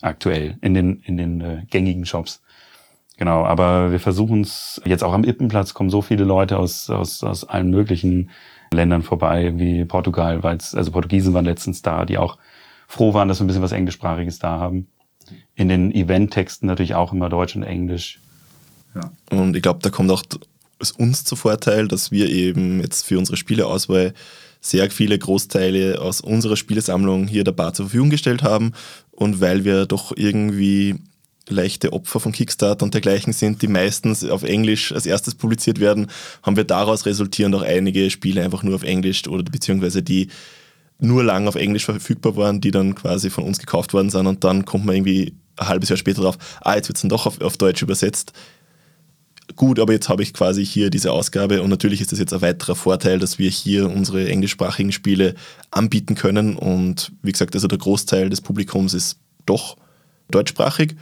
aktuell 0.00 0.58
in 0.62 0.74
den, 0.74 1.00
in 1.04 1.16
den 1.16 1.40
äh, 1.40 1.62
gängigen 1.70 2.06
Shops. 2.06 2.42
Genau, 3.18 3.44
aber 3.44 3.92
wir 3.92 4.00
versuchen 4.00 4.40
es, 4.40 4.82
jetzt 4.84 5.04
auch 5.04 5.12
am 5.12 5.22
Ippenplatz 5.22 5.74
kommen 5.74 5.90
so 5.90 6.02
viele 6.02 6.24
Leute 6.24 6.58
aus, 6.58 6.90
aus, 6.90 7.22
aus 7.22 7.44
allen 7.44 7.70
möglichen 7.70 8.30
Ländern 8.72 9.02
vorbei, 9.02 9.52
wie 9.56 9.84
Portugal, 9.84 10.42
weil 10.42 10.58
also 10.72 10.90
Portugiesen 10.90 11.34
waren 11.34 11.44
letztens 11.44 11.82
da, 11.82 12.04
die 12.04 12.18
auch 12.18 12.36
froh 12.88 13.14
waren, 13.14 13.28
dass 13.28 13.38
wir 13.38 13.44
ein 13.44 13.46
bisschen 13.46 13.62
was 13.62 13.72
Englischsprachiges 13.72 14.40
da 14.40 14.58
haben. 14.58 14.88
In 15.54 15.68
den 15.68 15.94
Eventtexten 15.94 16.66
natürlich 16.66 16.96
auch 16.96 17.12
immer 17.12 17.28
Deutsch 17.28 17.54
und 17.54 17.62
Englisch. 17.62 18.18
Und 19.31 19.57
ich 19.57 19.62
glaube, 19.62 19.81
da 19.83 19.90
kommt 19.90 20.11
auch 20.11 20.22
es 20.81 20.92
uns 20.92 21.24
zu 21.24 21.37
Vorteil, 21.37 21.88
dass 21.88 22.11
wir 22.11 22.31
eben 22.31 22.81
jetzt 22.81 23.05
für 23.05 23.18
unsere 23.18 23.37
Spieleauswahl 23.37 24.14
sehr 24.61 24.90
viele 24.90 25.18
Großteile 25.18 26.00
aus 26.00 26.20
unserer 26.20 26.57
Spielesammlung 26.57 27.26
hier 27.26 27.44
der 27.44 27.53
Bar 27.53 27.72
zur 27.72 27.87
Verfügung 27.87 28.11
gestellt 28.11 28.42
haben. 28.42 28.72
Und 29.11 29.40
weil 29.40 29.64
wir 29.64 29.87
doch 29.87 30.12
irgendwie 30.16 30.96
leichte 31.48 31.92
Opfer 31.92 32.20
von 32.20 32.33
Kickstarter 32.33 32.85
und 32.85 32.94
dergleichen 32.94 33.33
sind, 33.33 33.62
die 33.62 33.68
meistens 33.68 34.24
auf 34.24 34.42
Englisch 34.42 34.92
als 34.92 35.07
erstes 35.07 35.35
publiziert 35.35 35.81
werden, 35.81 36.09
haben 36.42 36.57
wir 36.57 36.64
daraus 36.64 37.07
resultierend 37.07 37.55
auch 37.55 37.62
einige 37.62 38.11
Spiele 38.11 38.42
einfach 38.42 38.62
nur 38.62 38.74
auf 38.74 38.83
Englisch 38.83 39.26
oder 39.26 39.42
beziehungsweise 39.42 40.03
die 40.03 40.29
nur 40.98 41.24
lang 41.24 41.48
auf 41.48 41.55
Englisch 41.55 41.87
verfügbar 41.87 42.37
waren, 42.37 42.61
die 42.61 42.70
dann 42.70 42.94
quasi 42.94 43.31
von 43.31 43.44
uns 43.44 43.59
gekauft 43.59 43.94
worden 43.94 44.11
sind. 44.11 44.26
Und 44.26 44.44
dann 44.44 44.66
kommt 44.66 44.85
man 44.85 44.94
irgendwie 44.94 45.35
ein 45.57 45.68
halbes 45.68 45.88
Jahr 45.88 45.96
später 45.96 46.22
drauf, 46.22 46.37
ah, 46.61 46.76
jetzt 46.76 46.88
wird 46.88 46.96
es 46.96 47.03
dann 47.03 47.09
doch 47.09 47.26
auf, 47.26 47.40
auf 47.40 47.57
Deutsch 47.57 47.83
übersetzt 47.83 48.33
gut, 49.56 49.78
aber 49.78 49.92
jetzt 49.92 50.08
habe 50.08 50.22
ich 50.22 50.34
quasi 50.34 50.64
hier 50.64 50.90
diese 50.90 51.12
Ausgabe 51.12 51.62
und 51.62 51.70
natürlich 51.70 52.00
ist 52.00 52.12
das 52.12 52.18
jetzt 52.18 52.32
ein 52.32 52.42
weiterer 52.42 52.74
Vorteil, 52.74 53.18
dass 53.18 53.38
wir 53.38 53.50
hier 53.50 53.90
unsere 53.90 54.28
englischsprachigen 54.28 54.92
Spiele 54.92 55.34
anbieten 55.70 56.14
können 56.14 56.56
und 56.56 57.12
wie 57.22 57.32
gesagt, 57.32 57.54
also 57.54 57.68
der 57.68 57.78
Großteil 57.78 58.30
des 58.30 58.40
Publikums 58.40 58.94
ist 58.94 59.18
doch 59.46 59.76
deutschsprachig, 60.30 60.96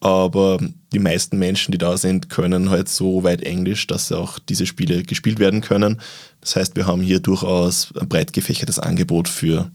aber 0.00 0.58
die 0.92 0.98
meisten 0.98 1.38
Menschen, 1.38 1.72
die 1.72 1.78
da 1.78 1.96
sind, 1.96 2.30
können 2.30 2.70
halt 2.70 2.88
so 2.88 3.22
weit 3.22 3.42
Englisch, 3.42 3.86
dass 3.86 4.10
auch 4.12 4.38
diese 4.38 4.66
Spiele 4.66 5.02
gespielt 5.02 5.38
werden 5.38 5.60
können. 5.60 6.00
Das 6.40 6.56
heißt, 6.56 6.76
wir 6.76 6.86
haben 6.86 7.02
hier 7.02 7.20
durchaus 7.20 7.92
ein 8.00 8.08
breit 8.08 8.32
gefächertes 8.32 8.78
Angebot 8.78 9.28
für 9.28 9.70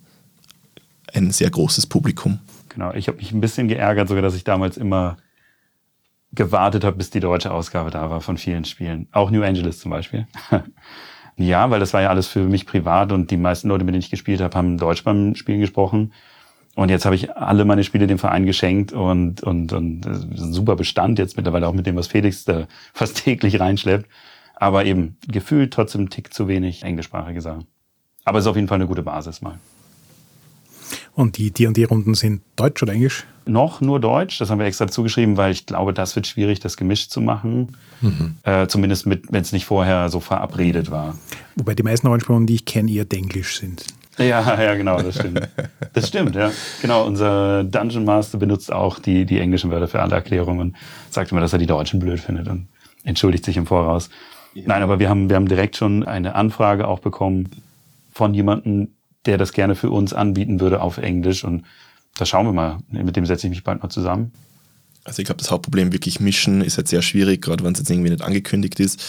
ein 1.13 1.31
sehr 1.31 1.49
großes 1.49 1.85
Publikum. 1.85 2.39
Genau, 2.69 2.93
ich 2.93 3.07
habe 3.07 3.17
mich 3.17 3.31
ein 3.31 3.39
bisschen 3.39 3.67
geärgert, 3.67 4.07
sogar, 4.07 4.23
dass 4.23 4.35
ich 4.35 4.43
damals 4.43 4.77
immer 4.77 5.17
gewartet 6.35 6.83
habe, 6.83 6.97
bis 6.97 7.09
die 7.09 7.19
deutsche 7.19 7.51
Ausgabe 7.51 7.91
da 7.91 8.09
war 8.09 8.21
von 8.21 8.37
vielen 8.37 8.65
Spielen. 8.65 9.07
Auch 9.11 9.31
New 9.31 9.43
Angeles 9.43 9.79
zum 9.79 9.91
Beispiel. 9.91 10.27
ja, 11.37 11.69
weil 11.69 11.79
das 11.79 11.93
war 11.93 12.01
ja 12.01 12.09
alles 12.09 12.27
für 12.27 12.43
mich 12.43 12.65
privat 12.65 13.11
und 13.11 13.31
die 13.31 13.37
meisten 13.37 13.69
Leute, 13.69 13.83
mit 13.83 13.93
denen 13.93 14.01
ich 14.01 14.11
gespielt 14.11 14.41
habe, 14.41 14.57
haben 14.57 14.77
Deutsch 14.77 15.03
beim 15.03 15.35
Spielen 15.35 15.59
gesprochen. 15.59 16.13
Und 16.75 16.89
jetzt 16.89 17.05
habe 17.05 17.15
ich 17.15 17.35
alle 17.35 17.63
meine 17.63 17.85
Spiele 17.85 18.05
dem 18.05 18.19
Verein 18.19 18.45
geschenkt 18.45 18.91
und, 18.91 19.41
und, 19.41 19.71
und 19.71 20.05
ein 20.05 20.35
super 20.35 20.75
Bestand 20.75 21.19
jetzt 21.19 21.37
mittlerweile 21.37 21.67
auch 21.67 21.73
mit 21.73 21.87
dem, 21.87 21.95
was 21.95 22.07
Felix 22.07 22.43
da 22.43 22.67
fast 22.93 23.23
täglich 23.23 23.59
reinschleppt. 23.59 24.09
Aber 24.57 24.85
eben 24.85 25.17
gefühlt 25.27 25.73
trotzdem 25.73 26.03
ein 26.03 26.09
Tick 26.09 26.33
zu 26.33 26.47
wenig 26.47 26.83
englischsprachige 26.83 27.41
Sachen. 27.41 27.65
Aber 28.25 28.39
es 28.39 28.45
ist 28.45 28.49
auf 28.49 28.55
jeden 28.55 28.67
Fall 28.67 28.75
eine 28.75 28.87
gute 28.87 29.03
Basis 29.03 29.41
mal. 29.41 29.59
Und 31.13 31.37
die 31.37 31.51
D&D-Runden 31.51 32.13
sind 32.13 32.41
Deutsch 32.55 32.81
oder 32.83 32.93
Englisch? 32.93 33.25
Noch 33.45 33.79
nur 33.79 33.99
Deutsch, 33.99 34.39
das 34.39 34.49
haben 34.49 34.59
wir 34.59 34.65
extra 34.65 34.87
zugeschrieben, 34.87 35.37
weil 35.37 35.51
ich 35.51 35.65
glaube, 35.65 35.93
das 35.93 36.15
wird 36.15 36.25
schwierig, 36.25 36.59
das 36.59 36.77
gemischt 36.77 37.11
zu 37.11 37.21
machen. 37.21 37.77
Mhm. 38.01 38.37
Äh, 38.43 38.67
zumindest 38.67 39.07
wenn 39.07 39.41
es 39.41 39.51
nicht 39.51 39.65
vorher 39.65 40.09
so 40.09 40.19
verabredet 40.19 40.89
war. 40.91 41.17
Wobei 41.55 41.75
die 41.75 41.83
meisten 41.83 42.07
Rollenspiele, 42.07 42.45
die 42.45 42.55
ich 42.55 42.65
kenne, 42.65 42.91
eher 42.91 43.05
Denglisch 43.05 43.59
sind. 43.59 43.85
Ja, 44.17 44.61
ja, 44.61 44.75
genau, 44.75 45.01
das 45.01 45.15
stimmt. 45.15 45.47
Das 45.93 46.07
stimmt, 46.07 46.35
ja. 46.35 46.51
Genau, 46.81 47.05
unser 47.05 47.63
Dungeon 47.63 48.05
Master 48.05 48.37
benutzt 48.37 48.71
auch 48.71 48.99
die, 48.99 49.25
die 49.25 49.39
englischen 49.39 49.71
Wörter 49.71 49.87
für 49.87 50.01
alle 50.01 50.15
Erklärungen 50.15 50.59
und 50.59 50.75
sagt 51.09 51.31
immer, 51.31 51.41
dass 51.41 51.53
er 51.53 51.59
die 51.59 51.67
Deutschen 51.67 51.99
blöd 51.99 52.19
findet 52.19 52.47
und 52.47 52.67
entschuldigt 53.03 53.45
sich 53.45 53.57
im 53.57 53.65
Voraus. 53.65 54.09
Ja. 54.53 54.63
Nein, 54.67 54.83
aber 54.83 54.99
wir 54.99 55.09
haben, 55.09 55.29
wir 55.29 55.35
haben 55.35 55.47
direkt 55.47 55.75
schon 55.75 56.03
eine 56.03 56.35
Anfrage 56.35 56.87
auch 56.87 56.99
bekommen 56.99 57.49
von 58.11 58.33
jemandem, 58.33 58.89
der 59.25 59.37
das 59.37 59.53
gerne 59.53 59.75
für 59.75 59.89
uns 59.89 60.13
anbieten 60.13 60.59
würde 60.59 60.81
auf 60.81 60.97
Englisch. 60.97 61.43
Und 61.43 61.63
da 62.17 62.25
schauen 62.25 62.45
wir 62.45 62.53
mal. 62.53 62.77
Mit 62.89 63.15
dem 63.15 63.25
setze 63.25 63.47
ich 63.47 63.51
mich 63.51 63.63
bald 63.63 63.81
mal 63.81 63.89
zusammen. 63.89 64.31
Also 65.03 65.21
ich 65.21 65.25
glaube, 65.25 65.39
das 65.39 65.51
Hauptproblem 65.51 65.93
wirklich 65.93 66.19
mischen 66.19 66.61
ist 66.61 66.77
halt 66.77 66.87
sehr 66.87 67.01
schwierig, 67.01 67.41
gerade 67.41 67.63
wenn 67.63 67.73
es 67.73 67.79
jetzt 67.79 67.89
irgendwie 67.89 68.09
nicht 68.09 68.23
angekündigt 68.23 68.79
ist. 68.79 69.03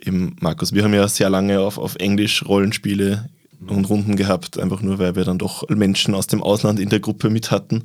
Eben, 0.00 0.36
Markus, 0.40 0.72
wir 0.72 0.82
haben 0.82 0.94
ja 0.94 1.06
sehr 1.08 1.28
lange 1.28 1.60
auf, 1.60 1.76
auf 1.76 1.96
Englisch 1.96 2.46
Rollenspiele 2.46 3.28
und 3.66 3.84
Runden 3.84 4.16
gehabt, 4.16 4.58
einfach 4.58 4.80
nur 4.80 4.98
weil 4.98 5.14
wir 5.14 5.24
dann 5.24 5.38
doch 5.38 5.68
Menschen 5.68 6.14
aus 6.14 6.26
dem 6.26 6.42
Ausland 6.42 6.80
in 6.80 6.88
der 6.88 7.00
Gruppe 7.00 7.28
mit 7.28 7.50
hatten. 7.50 7.84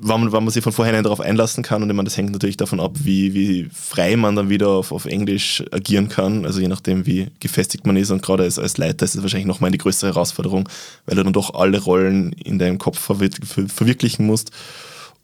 Wann 0.00 0.22
man, 0.22 0.32
wann 0.32 0.44
man 0.44 0.52
sich 0.52 0.62
von 0.62 0.72
vornherein 0.72 1.04
darauf 1.04 1.20
einlassen 1.20 1.62
kann. 1.62 1.82
Und 1.82 1.90
ich 1.90 1.96
meine, 1.96 2.06
das 2.06 2.16
hängt 2.16 2.32
natürlich 2.32 2.56
davon 2.56 2.80
ab, 2.80 2.92
wie, 3.02 3.34
wie 3.34 3.68
frei 3.72 4.16
man 4.16 4.36
dann 4.36 4.48
wieder 4.48 4.68
auf, 4.68 4.92
auf 4.92 5.06
Englisch 5.06 5.62
agieren 5.70 6.08
kann. 6.08 6.44
Also 6.44 6.60
je 6.60 6.68
nachdem, 6.68 7.06
wie 7.06 7.28
gefestigt 7.40 7.86
man 7.86 7.96
ist. 7.96 8.10
Und 8.10 8.22
gerade 8.22 8.44
als, 8.44 8.58
als 8.58 8.78
Leiter 8.78 9.04
ist 9.04 9.14
es 9.14 9.22
wahrscheinlich 9.22 9.46
nochmal 9.46 9.68
eine 9.68 9.78
größere 9.78 10.10
Herausforderung, 10.10 10.68
weil 11.06 11.16
du 11.16 11.24
dann 11.24 11.32
doch 11.32 11.54
alle 11.54 11.80
Rollen 11.80 12.32
in 12.32 12.58
deinem 12.58 12.78
Kopf 12.78 12.98
verwir 12.98 13.30
verwirklichen 13.42 14.26
musst. 14.26 14.50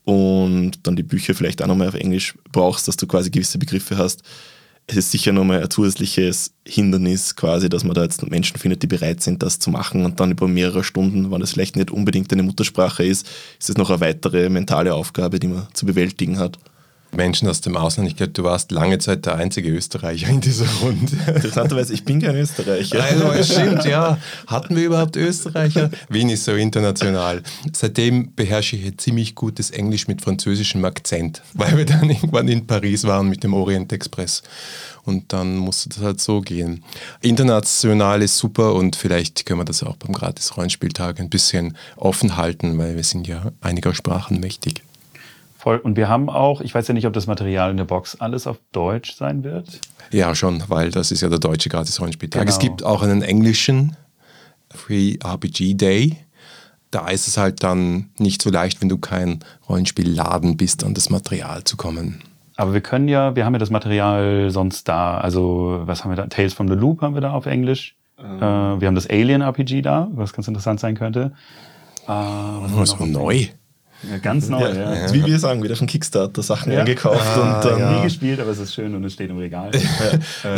Und 0.04 0.72
dann 0.82 0.96
die 0.96 1.02
Bücher 1.02 1.34
vielleicht 1.34 1.62
auch 1.62 1.66
nochmal 1.66 1.88
auf 1.88 1.94
Englisch 1.94 2.34
brauchst, 2.52 2.88
dass 2.88 2.96
du 2.96 3.06
quasi 3.06 3.30
gewisse 3.30 3.58
Begriffe 3.58 3.96
hast 3.96 4.22
es 4.86 4.96
ist 4.96 5.10
sicher 5.12 5.32
nochmal 5.32 5.62
ein 5.62 5.70
zusätzliches 5.70 6.52
Hindernis 6.66 7.36
quasi, 7.36 7.68
dass 7.68 7.84
man 7.84 7.94
da 7.94 8.02
jetzt 8.02 8.28
Menschen 8.28 8.58
findet, 8.58 8.82
die 8.82 8.86
bereit 8.86 9.22
sind, 9.22 9.42
das 9.42 9.58
zu 9.58 9.70
machen 9.70 10.04
und 10.04 10.20
dann 10.20 10.32
über 10.32 10.46
mehrere 10.46 10.84
Stunden, 10.84 11.30
wenn 11.30 11.40
es 11.40 11.52
vielleicht 11.52 11.76
nicht 11.76 11.90
unbedingt 11.90 12.32
eine 12.32 12.42
Muttersprache 12.42 13.04
ist, 13.04 13.26
ist 13.58 13.70
es 13.70 13.76
noch 13.76 13.90
eine 13.90 14.00
weitere 14.00 14.48
mentale 14.50 14.94
Aufgabe, 14.94 15.40
die 15.40 15.48
man 15.48 15.68
zu 15.72 15.86
bewältigen 15.86 16.38
hat. 16.38 16.58
Menschen 17.14 17.48
aus 17.48 17.60
dem 17.60 17.76
Ausland. 17.76 18.08
Ich 18.08 18.16
glaube, 18.16 18.32
du 18.32 18.44
warst 18.44 18.70
lange 18.70 18.98
Zeit 18.98 19.26
der 19.26 19.36
einzige 19.36 19.70
Österreicher 19.70 20.28
in 20.28 20.40
dieser 20.40 20.66
Runde. 20.82 21.16
Interessanterweise, 21.26 21.92
ich 21.92 22.04
bin 22.04 22.20
kein 22.20 22.36
Österreicher. 22.36 23.02
Also, 23.02 23.32
es 23.32 23.52
stimmt, 23.52 23.84
ja. 23.84 24.18
Hatten 24.46 24.76
wir 24.76 24.84
überhaupt 24.84 25.16
Österreicher? 25.16 25.90
Wien 26.08 26.28
ist 26.28 26.44
so 26.44 26.52
international. 26.52 27.42
Seitdem 27.72 28.34
beherrsche 28.34 28.76
ich 28.76 28.96
ziemlich 28.98 29.34
gutes 29.34 29.70
Englisch 29.70 30.08
mit 30.08 30.22
französischem 30.22 30.84
Akzent, 30.84 31.42
weil 31.54 31.76
wir 31.76 31.86
dann 31.86 32.10
irgendwann 32.10 32.48
in 32.48 32.66
Paris 32.66 33.04
waren 33.04 33.28
mit 33.28 33.44
dem 33.44 33.54
Orient 33.54 33.92
Express. 33.92 34.42
Und 35.04 35.32
dann 35.34 35.56
musste 35.56 35.90
das 35.90 35.98
halt 35.98 36.20
so 36.20 36.40
gehen. 36.40 36.82
International 37.20 38.22
ist 38.22 38.38
super 38.38 38.74
und 38.74 38.96
vielleicht 38.96 39.44
können 39.44 39.60
wir 39.60 39.64
das 39.64 39.82
auch 39.82 39.96
beim 39.96 40.12
Gratis-Rollenspieltag 40.12 41.20
ein 41.20 41.28
bisschen 41.28 41.76
offen 41.96 42.36
halten, 42.36 42.78
weil 42.78 42.96
wir 42.96 43.04
sind 43.04 43.26
ja 43.26 43.52
einiger 43.60 43.94
Sprachen 43.94 44.40
mächtig. 44.40 44.82
Voll. 45.64 45.78
Und 45.78 45.96
wir 45.96 46.10
haben 46.10 46.28
auch, 46.28 46.60
ich 46.60 46.74
weiß 46.74 46.88
ja 46.88 46.92
nicht, 46.92 47.06
ob 47.06 47.14
das 47.14 47.26
Material 47.26 47.70
in 47.70 47.78
der 47.78 47.86
Box 47.86 48.20
alles 48.20 48.46
auf 48.46 48.58
Deutsch 48.72 49.14
sein 49.14 49.44
wird. 49.44 49.80
Ja, 50.12 50.34
schon, 50.34 50.62
weil 50.68 50.90
das 50.90 51.10
ist 51.10 51.22
ja 51.22 51.30
der 51.30 51.38
deutsche 51.38 51.70
Gratis-Rollenspieltag. 51.70 52.42
Genau. 52.42 52.52
Es 52.52 52.58
gibt 52.58 52.84
auch 52.84 53.02
einen 53.02 53.22
englischen 53.22 53.96
Free 54.68 55.16
RPG 55.24 55.72
Day. 55.72 56.18
Da 56.90 57.08
ist 57.08 57.28
es 57.28 57.38
halt 57.38 57.62
dann 57.62 58.10
nicht 58.18 58.42
so 58.42 58.50
leicht, 58.50 58.82
wenn 58.82 58.90
du 58.90 58.98
kein 58.98 59.38
Rollenspielladen 59.66 60.58
bist, 60.58 60.84
an 60.84 60.92
das 60.92 61.08
Material 61.08 61.64
zu 61.64 61.78
kommen. 61.78 62.20
Aber 62.56 62.74
wir 62.74 62.82
können 62.82 63.08
ja, 63.08 63.34
wir 63.34 63.46
haben 63.46 63.54
ja 63.54 63.58
das 63.58 63.70
Material 63.70 64.50
sonst 64.50 64.86
da. 64.86 65.16
Also, 65.16 65.80
was 65.86 66.04
haben 66.04 66.10
wir 66.10 66.16
da? 66.16 66.26
Tales 66.26 66.52
from 66.52 66.68
the 66.68 66.74
Loop 66.74 67.00
haben 67.00 67.14
wir 67.14 67.22
da 67.22 67.32
auf 67.32 67.46
Englisch. 67.46 67.96
Ähm. 68.18 68.36
Äh, 68.36 68.80
wir 68.82 68.86
haben 68.86 68.96
das 68.96 69.08
Alien 69.08 69.40
RPG 69.40 69.80
da, 69.80 70.08
was 70.12 70.34
ganz 70.34 70.46
interessant 70.46 70.78
sein 70.78 70.94
könnte. 70.94 71.32
Äh, 72.06 72.08
was 72.08 72.92
oh, 72.92 72.98
so 72.98 73.06
neu. 73.06 73.46
Ja, 74.10 74.18
ganz 74.18 74.48
neu, 74.48 74.60
ja. 74.60 74.94
ja. 74.94 75.12
Wie 75.12 75.24
wir 75.24 75.38
sagen, 75.38 75.62
wieder 75.62 75.76
von 75.76 75.86
Kickstarter 75.86 76.42
Sachen 76.42 76.72
ja. 76.72 76.80
eingekauft 76.80 77.36
ah, 77.36 77.56
und 77.56 77.64
dann 77.64 77.78
ja. 77.78 77.96
nie 77.96 78.02
gespielt, 78.04 78.40
aber 78.40 78.50
es 78.50 78.58
ist 78.58 78.74
schön 78.74 78.94
und 78.94 79.04
es 79.04 79.12
steht 79.12 79.30
im 79.30 79.38
Regal. 79.38 79.70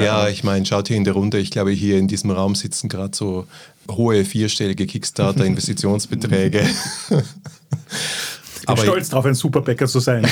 ja, 0.01 0.29
ich 0.29 0.45
meine, 0.45 0.65
schaut 0.67 0.89
hier 0.89 0.97
in 0.97 1.05
der 1.05 1.15
Runde, 1.15 1.39
ich 1.39 1.51
glaube, 1.51 1.71
hier 1.71 1.99
in 1.99 2.09
diesem 2.09 2.31
Raum 2.31 2.55
sitzen 2.55 2.89
gerade 2.89 3.17
so 3.17 3.47
hohe 3.91 4.25
vierstellige 4.25 4.87
Kickstarter-Investitionsbeträge. 4.87 6.63
Ich 8.69 8.75
bin 8.75 8.85
stolz 8.85 9.09
darauf, 9.11 9.25
ein 9.27 9.35
Superbäcker 9.35 9.87
zu 9.87 10.01
sein. 10.01 10.27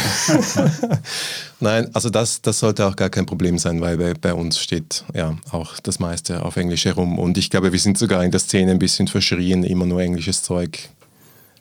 Nein, 1.61 1.89
also 1.93 2.11
das, 2.11 2.43
das 2.43 2.59
sollte 2.59 2.85
auch 2.85 2.97
gar 2.97 3.09
kein 3.09 3.27
Problem 3.27 3.59
sein, 3.59 3.81
weil 3.81 3.97
bei, 3.97 4.15
bei, 4.15 4.35
uns 4.35 4.59
steht 4.59 5.05
ja 5.15 5.37
auch 5.53 5.79
das 5.79 6.01
meiste 6.01 6.43
auf 6.43 6.57
Englisch 6.57 6.85
herum. 6.85 7.19
Und 7.21 7.39
ich 7.39 7.49
glaube, 7.49 7.73
wir 7.73 7.79
sind 7.79 7.97
sogar 7.97 8.25
in 8.25 8.33
der 8.33 8.41
Szene 8.41 8.73
ein 8.73 8.81
bisschen 8.81 9.07
verschrien, 9.07 9.63
immer 9.63 9.87
nur 9.87 10.01
englisches 10.01 10.43
Zeug 10.43 10.89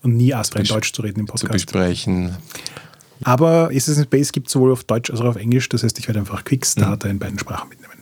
und 0.04 0.16
nie 0.18 0.34
astrein 0.34 0.66
Deutsch 0.66 0.94
zu 0.94 1.02
reden 1.02 1.22
im 1.22 1.26
Podcast. 1.26 1.52
Zu 1.52 1.66
besprechen. 1.66 2.38
Aber 3.24 3.70
Assassin's 3.74 4.08
Base 4.08 4.32
gibt 4.32 4.48
es 4.48 4.54
sowohl 4.54 4.72
auf 4.72 4.84
Deutsch 4.84 5.10
als 5.10 5.22
auch 5.22 5.26
auf 5.26 5.36
Englisch. 5.38 5.70
Das 5.70 5.84
heißt, 5.84 5.98
ich 5.98 6.08
werde 6.08 6.20
einfach 6.20 6.44
Quickstarter 6.44 7.08
mhm. 7.08 7.14
in 7.14 7.20
beiden 7.20 7.40
Sprachen 7.40 7.70
mitnehmen. 7.70 7.94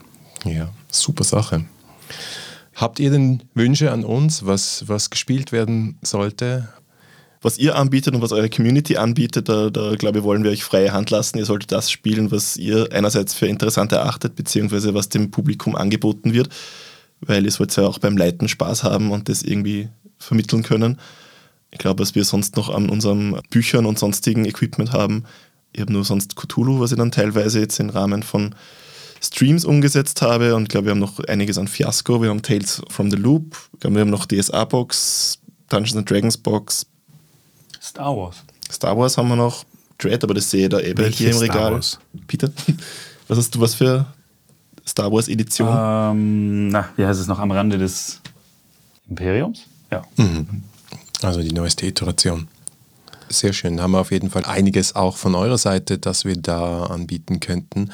Ja, 0.46 0.72
super 0.90 1.24
Sache. 1.24 1.66
Habt 2.74 3.00
ihr 3.00 3.12
denn 3.12 3.44
Wünsche 3.54 3.92
an 3.92 4.04
uns, 4.04 4.46
was, 4.46 4.88
was 4.88 5.10
gespielt 5.10 5.52
werden 5.52 6.00
sollte? 6.02 6.70
Was 7.44 7.58
ihr 7.58 7.76
anbietet 7.76 8.14
und 8.14 8.22
was 8.22 8.32
eure 8.32 8.50
Community 8.50 8.98
anbietet, 8.98 9.50
da, 9.50 9.70
da 9.70 9.96
glaube 9.96 10.20
ich, 10.20 10.24
wollen 10.24 10.44
wir 10.44 10.52
euch 10.52 10.64
freie 10.64 10.94
Hand 10.94 11.10
lassen. 11.10 11.38
Ihr 11.38 11.46
solltet 11.46 11.72
das 11.72 11.90
spielen, 11.90 12.32
was 12.32 12.56
ihr 12.58 12.90
einerseits 12.92 13.34
für 13.34 13.48
interessant 13.48 13.92
erachtet, 13.92 14.36
beziehungsweise 14.36 14.94
was 14.94 15.10
dem 15.10 15.32
Publikum 15.32 15.76
angeboten 15.76 16.34
wird, 16.34 16.50
weil 17.20 17.44
ihr 17.44 17.52
sollt 17.52 17.76
ja 17.76 17.84
auch 17.84 17.98
beim 17.98 18.16
Leiten 18.16 18.48
Spaß 18.48 18.84
haben 18.84 19.12
und 19.12 19.28
das 19.28 19.42
irgendwie 19.42 19.90
vermitteln 20.20 20.62
können. 20.62 21.00
Ich 21.72 21.78
glaube, 21.78 22.02
was 22.02 22.16
wir 22.16 22.26
sonst 22.26 22.56
noch 22.58 22.70
an 22.70 22.90
unseren 22.90 23.40
Büchern 23.50 23.86
und 23.86 23.98
sonstigen 23.98 24.46
Equipment 24.46 24.92
haben, 24.92 25.24
ich 25.74 25.82
habe 25.82 25.94
nur 25.94 26.04
sonst 26.04 26.36
Cthulhu, 26.36 26.80
was 26.80 26.92
ich 26.92 26.98
dann 26.98 27.12
teilweise 27.12 27.60
jetzt 27.60 27.80
im 27.80 27.90
Rahmen 27.90 28.24
von 28.24 28.56
Streams 29.22 29.66
umgesetzt 29.66 30.22
habe 30.22 30.56
und 30.56 30.64
ich 30.64 30.70
glaube, 30.70 30.88
wir 30.88 30.92
haben 30.92 31.00
noch 31.00 31.20
einiges 31.26 31.58
an 31.58 31.68
Fiasco. 31.68 32.22
Wir 32.22 32.30
haben 32.30 32.42
Tales 32.42 32.82
from 32.90 33.10
the 33.12 33.18
Loop, 33.18 33.56
glaube, 33.80 33.96
wir 33.96 34.02
haben 34.02 34.10
noch 34.10 34.26
DSA-Box, 34.26 35.40
Dungeons 35.70 35.96
and 35.96 36.10
Dragons 36.10 36.38
Box. 36.38 36.86
Star 37.82 38.16
Wars. 38.16 38.44
Star 38.70 38.98
Wars 38.98 39.18
haben 39.18 39.30
wir 39.30 39.36
noch, 39.36 39.64
Dread, 39.98 40.24
aber 40.24 40.34
das 40.34 40.50
sehe 40.50 40.64
ich 40.64 40.70
da 40.70 40.80
eben 40.80 41.06
hier 41.12 41.32
im 41.32 41.38
Regal. 41.38 41.74
Wars? 41.74 42.00
Peter, 42.28 42.50
was 43.28 43.38
hast 43.38 43.54
du 43.56 43.62
was 43.62 43.76
für 43.76 44.06
Star 44.88 45.12
Wars 45.12 45.28
Edition? 45.28 45.68
Ähm, 45.70 46.70
na, 46.70 46.90
wie 46.96 47.06
heißt 47.06 47.20
es 47.20 47.28
noch 47.28 47.40
am 47.40 47.52
Rande 47.52 47.78
des 47.78 48.20
Imperiums? 49.08 49.64
Ja. 49.92 50.04
Mhm. 50.18 50.64
Also 51.22 51.42
die 51.42 51.54
neueste 51.54 51.86
Iteration. 51.86 52.48
Sehr 53.30 53.54
schön. 53.54 53.80
Haben 53.82 53.92
wir 53.92 54.00
auf 54.00 54.12
jeden 54.12 54.30
Fall 54.30 54.46
einiges 54.46 54.96
auch 54.96 55.18
von 55.18 55.36
eurer 55.36 55.58
Seite, 55.58 55.98
das 55.98 56.26
wir 56.26 56.36
da 56.36 56.84
anbieten 56.86 57.40
könnten. 57.40 57.92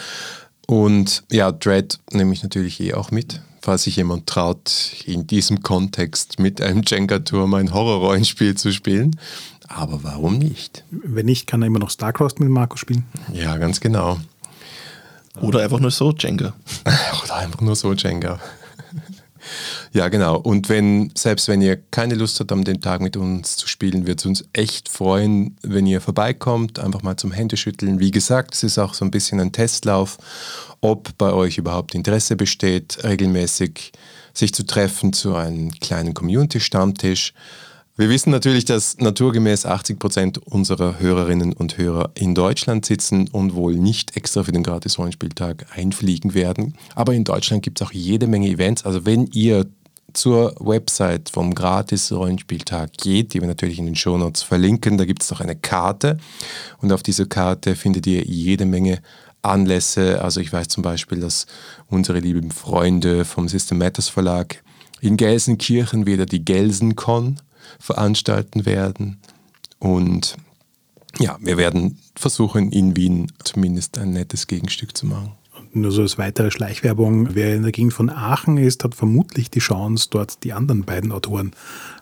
Und 0.66 1.24
ja, 1.32 1.52
Dread 1.52 2.00
nehme 2.12 2.34
ich 2.34 2.44
natürlich 2.44 2.80
eh 2.80 2.94
auch 2.94 3.12
mit, 3.12 3.42
falls 3.62 3.84
sich 3.84 3.96
jemand 3.96 4.28
traut, 4.28 4.72
in 5.06 5.28
diesem 5.28 5.62
Kontext 5.62 6.40
mit 6.40 6.62
einem 6.62 6.82
Jenga-Turm 6.86 7.54
ein 7.54 7.74
Horror-Rollenspiel 7.74 8.56
zu 8.56 8.74
spielen. 8.74 9.18
Aber 9.68 10.04
warum 10.04 10.38
nicht? 10.40 10.84
Wenn 10.92 11.26
nicht, 11.26 11.48
kann 11.48 11.62
er 11.62 11.68
immer 11.68 11.80
noch 11.80 11.90
StarCross 11.90 12.40
mit 12.40 12.50
Marco 12.50 12.78
spielen. 12.78 13.06
Ja, 13.34 13.58
ganz 13.58 13.80
genau. 13.80 14.18
Oder 15.42 15.62
einfach 15.62 15.80
nur 15.80 15.92
so 15.92 16.14
Jenga. 16.14 16.54
Oder 17.24 17.36
einfach 17.36 17.62
nur 17.62 17.76
so 17.76 17.94
Jenga. 17.94 18.40
Ja, 19.94 20.08
genau. 20.10 20.38
Und 20.38 20.70
wenn, 20.70 21.12
selbst 21.16 21.48
wenn 21.48 21.62
ihr 21.62 21.78
keine 21.92 22.16
Lust 22.16 22.40
habt, 22.40 22.52
am 22.52 22.64
dem 22.64 22.82
Tag 22.82 23.02
mit 23.02 23.18
uns 23.18 23.58
zu 23.58 23.68
spielen, 23.68 24.08
wird 24.08 24.20
es 24.20 24.26
uns 24.26 24.46
echt 24.54 24.90
freuen, 24.90 25.58
wenn 25.62 25.86
ihr 25.86 26.02
vorbeikommt, 26.02 26.80
einfach 26.80 27.04
mal 27.04 27.18
zum 27.18 27.32
Händeschütteln. 27.32 28.00
Wie 28.00 28.12
gesagt, 28.12 28.54
es 28.54 28.64
ist 28.64 28.78
auch 28.78 28.94
so 28.94 29.06
ein 29.06 29.12
bisschen 29.12 29.40
ein 29.40 29.52
Testlauf, 29.52 30.18
ob 30.82 31.18
bei 31.18 31.32
euch 31.32 31.58
überhaupt 31.58 31.96
Interesse 31.96 32.36
besteht, 32.36 33.04
regelmäßig 33.04 33.92
sich 34.34 34.54
zu 34.54 34.66
treffen 34.66 35.14
zu 35.14 35.36
einem 35.36 35.72
kleinen 35.80 36.14
Community-Stammtisch. 36.14 37.34
Wir 38.00 38.10
wissen 38.10 38.30
natürlich, 38.30 38.64
dass 38.64 38.98
naturgemäß 39.00 39.66
80 39.66 39.98
Prozent 39.98 40.38
unserer 40.38 41.00
Hörerinnen 41.00 41.52
und 41.52 41.80
Hörer 41.80 42.12
in 42.14 42.36
Deutschland 42.36 42.86
sitzen 42.86 43.28
und 43.28 43.56
wohl 43.56 43.74
nicht 43.74 44.16
extra 44.16 44.44
für 44.44 44.52
den 44.52 44.62
Gratis-Rollenspieltag 44.62 45.66
einfliegen 45.76 46.36
werden. 46.36 46.76
Aber 46.94 47.16
in 47.16 47.24
Deutschland 47.24 47.64
gibt 47.64 47.82
es 47.82 47.88
auch 47.88 47.92
jede 47.92 48.28
Menge 48.28 48.50
Events. 48.50 48.86
Also 48.86 49.08
wenn 49.08 49.26
ihr 49.34 49.66
zur 50.14 50.54
Website 50.60 51.32
vom 51.32 51.56
Gratis-Rollenspieltag 51.56 52.92
geht, 52.98 53.34
die 53.34 53.42
wir 53.42 53.48
natürlich 53.48 53.80
in 53.80 53.88
den 53.88 53.96
Shownotes 53.96 54.44
verlinken, 54.44 55.00
da 55.00 55.06
gibt 55.06 55.24
es 55.24 55.32
noch 55.32 55.42
eine 55.42 55.56
Karte 55.56 56.20
und 56.84 56.92
auf 56.92 57.02
dieser 57.02 57.26
Karte 57.26 57.76
findet 57.76 58.06
ihr 58.06 58.24
jede 58.24 58.68
Menge 58.68 59.02
Anlässe. 59.42 60.22
Also 60.22 60.40
ich 60.40 60.54
weiß 60.54 60.68
zum 60.68 60.84
Beispiel, 60.84 61.20
dass 61.20 61.48
unsere 61.88 62.20
lieben 62.20 62.52
Freunde 62.52 63.26
vom 63.26 63.48
System 63.48 63.80
Matters 63.80 64.08
Verlag 64.08 64.64
in 65.02 65.18
Gelsenkirchen 65.18 66.06
wieder 66.06 66.28
die 66.28 66.46
Gelsencon 66.46 67.40
veranstalten 67.80 68.66
werden. 68.66 69.18
Und 69.80 70.38
ja, 71.20 71.38
wir 71.40 71.58
werden 71.58 71.98
versuchen, 72.16 72.72
in 72.72 72.96
Wien 72.96 73.32
zumindest 73.44 73.98
ein 73.98 74.12
nettes 74.12 74.48
Gegenstück 74.48 74.96
zu 74.96 75.06
machen. 75.06 75.32
Nur 75.74 75.92
so 75.92 76.02
als 76.02 76.18
weitere 76.18 76.50
Schleichwerbung, 76.50 77.36
wer 77.36 77.56
in 77.56 77.62
der 77.62 77.72
Gegend 77.72 77.94
von 77.94 78.10
Aachen 78.10 78.58
ist, 78.58 78.84
hat 78.84 78.96
vermutlich 78.96 79.52
die 79.52 79.60
Chance, 79.60 80.08
dort 80.10 80.44
die 80.44 80.54
anderen 80.54 80.84
beiden 80.84 81.12
Autoren 81.12 81.52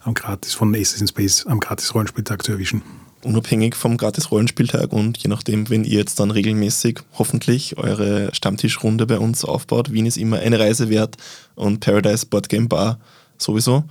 am 0.03 0.13
Gratis 0.13 0.53
von 0.53 0.73
Assassin's 0.76 1.09
Space 1.09 1.45
am 1.45 1.59
Gratis-Rollenspieltag 1.59 2.43
zu 2.43 2.53
erwischen. 2.53 2.84
Unabhängig 3.23 3.76
vom 3.76 3.97
Gratis-Rollenspieltag 3.97 4.93
und 4.93 5.17
je 5.17 5.30
nachdem, 5.30 5.69
wenn 5.69 5.84
ihr 5.84 5.97
jetzt 5.97 6.19
dann 6.19 6.32
regelmäßig 6.32 6.99
hoffentlich 7.17 7.78
eure 7.78 8.30
Stammtischrunde 8.34 9.07
bei 9.07 9.17
uns 9.17 9.43
aufbaut, 9.43 9.91
Wien 9.91 10.05
ist 10.05 10.17
immer 10.17 10.38
eine 10.39 10.59
Reise 10.59 10.89
wert 10.89 11.17
und 11.55 11.80
Paradise 11.80 12.28
Board 12.28 12.49
Game 12.49 12.69
Bar 12.69 12.99
sowieso. 13.38 13.84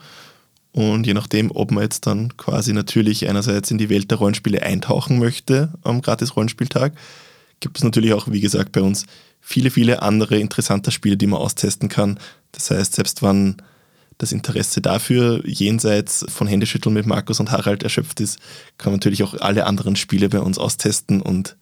Und 0.74 1.06
je 1.06 1.14
nachdem, 1.14 1.52
ob 1.52 1.70
man 1.70 1.84
jetzt 1.84 2.04
dann 2.04 2.36
quasi 2.36 2.72
natürlich 2.72 3.28
einerseits 3.28 3.70
in 3.70 3.78
die 3.78 3.90
Welt 3.90 4.10
der 4.10 4.18
Rollenspiele 4.18 4.60
eintauchen 4.60 5.20
möchte 5.20 5.72
am 5.82 6.02
Gratis-Rollenspieltag, 6.02 6.94
gibt 7.60 7.78
es 7.78 7.84
natürlich 7.84 8.12
auch, 8.12 8.26
wie 8.32 8.40
gesagt, 8.40 8.72
bei 8.72 8.82
uns 8.82 9.06
viele, 9.40 9.70
viele 9.70 10.02
andere 10.02 10.36
interessante 10.36 10.90
Spiele, 10.90 11.16
die 11.16 11.28
man 11.28 11.38
austesten 11.38 11.88
kann. 11.88 12.18
Das 12.50 12.72
heißt, 12.72 12.94
selbst 12.94 13.22
wenn 13.22 13.58
das 14.18 14.32
Interesse 14.32 14.80
dafür 14.80 15.46
jenseits 15.46 16.26
von 16.28 16.48
Händeschütteln 16.48 16.92
mit 16.92 17.06
Markus 17.06 17.38
und 17.38 17.52
Harald 17.52 17.84
erschöpft 17.84 18.18
ist, 18.18 18.40
kann 18.76 18.90
man 18.90 18.98
natürlich 18.98 19.22
auch 19.22 19.34
alle 19.34 19.66
anderen 19.66 19.94
Spiele 19.94 20.28
bei 20.28 20.40
uns 20.40 20.58
austesten 20.58 21.22
und 21.22 21.56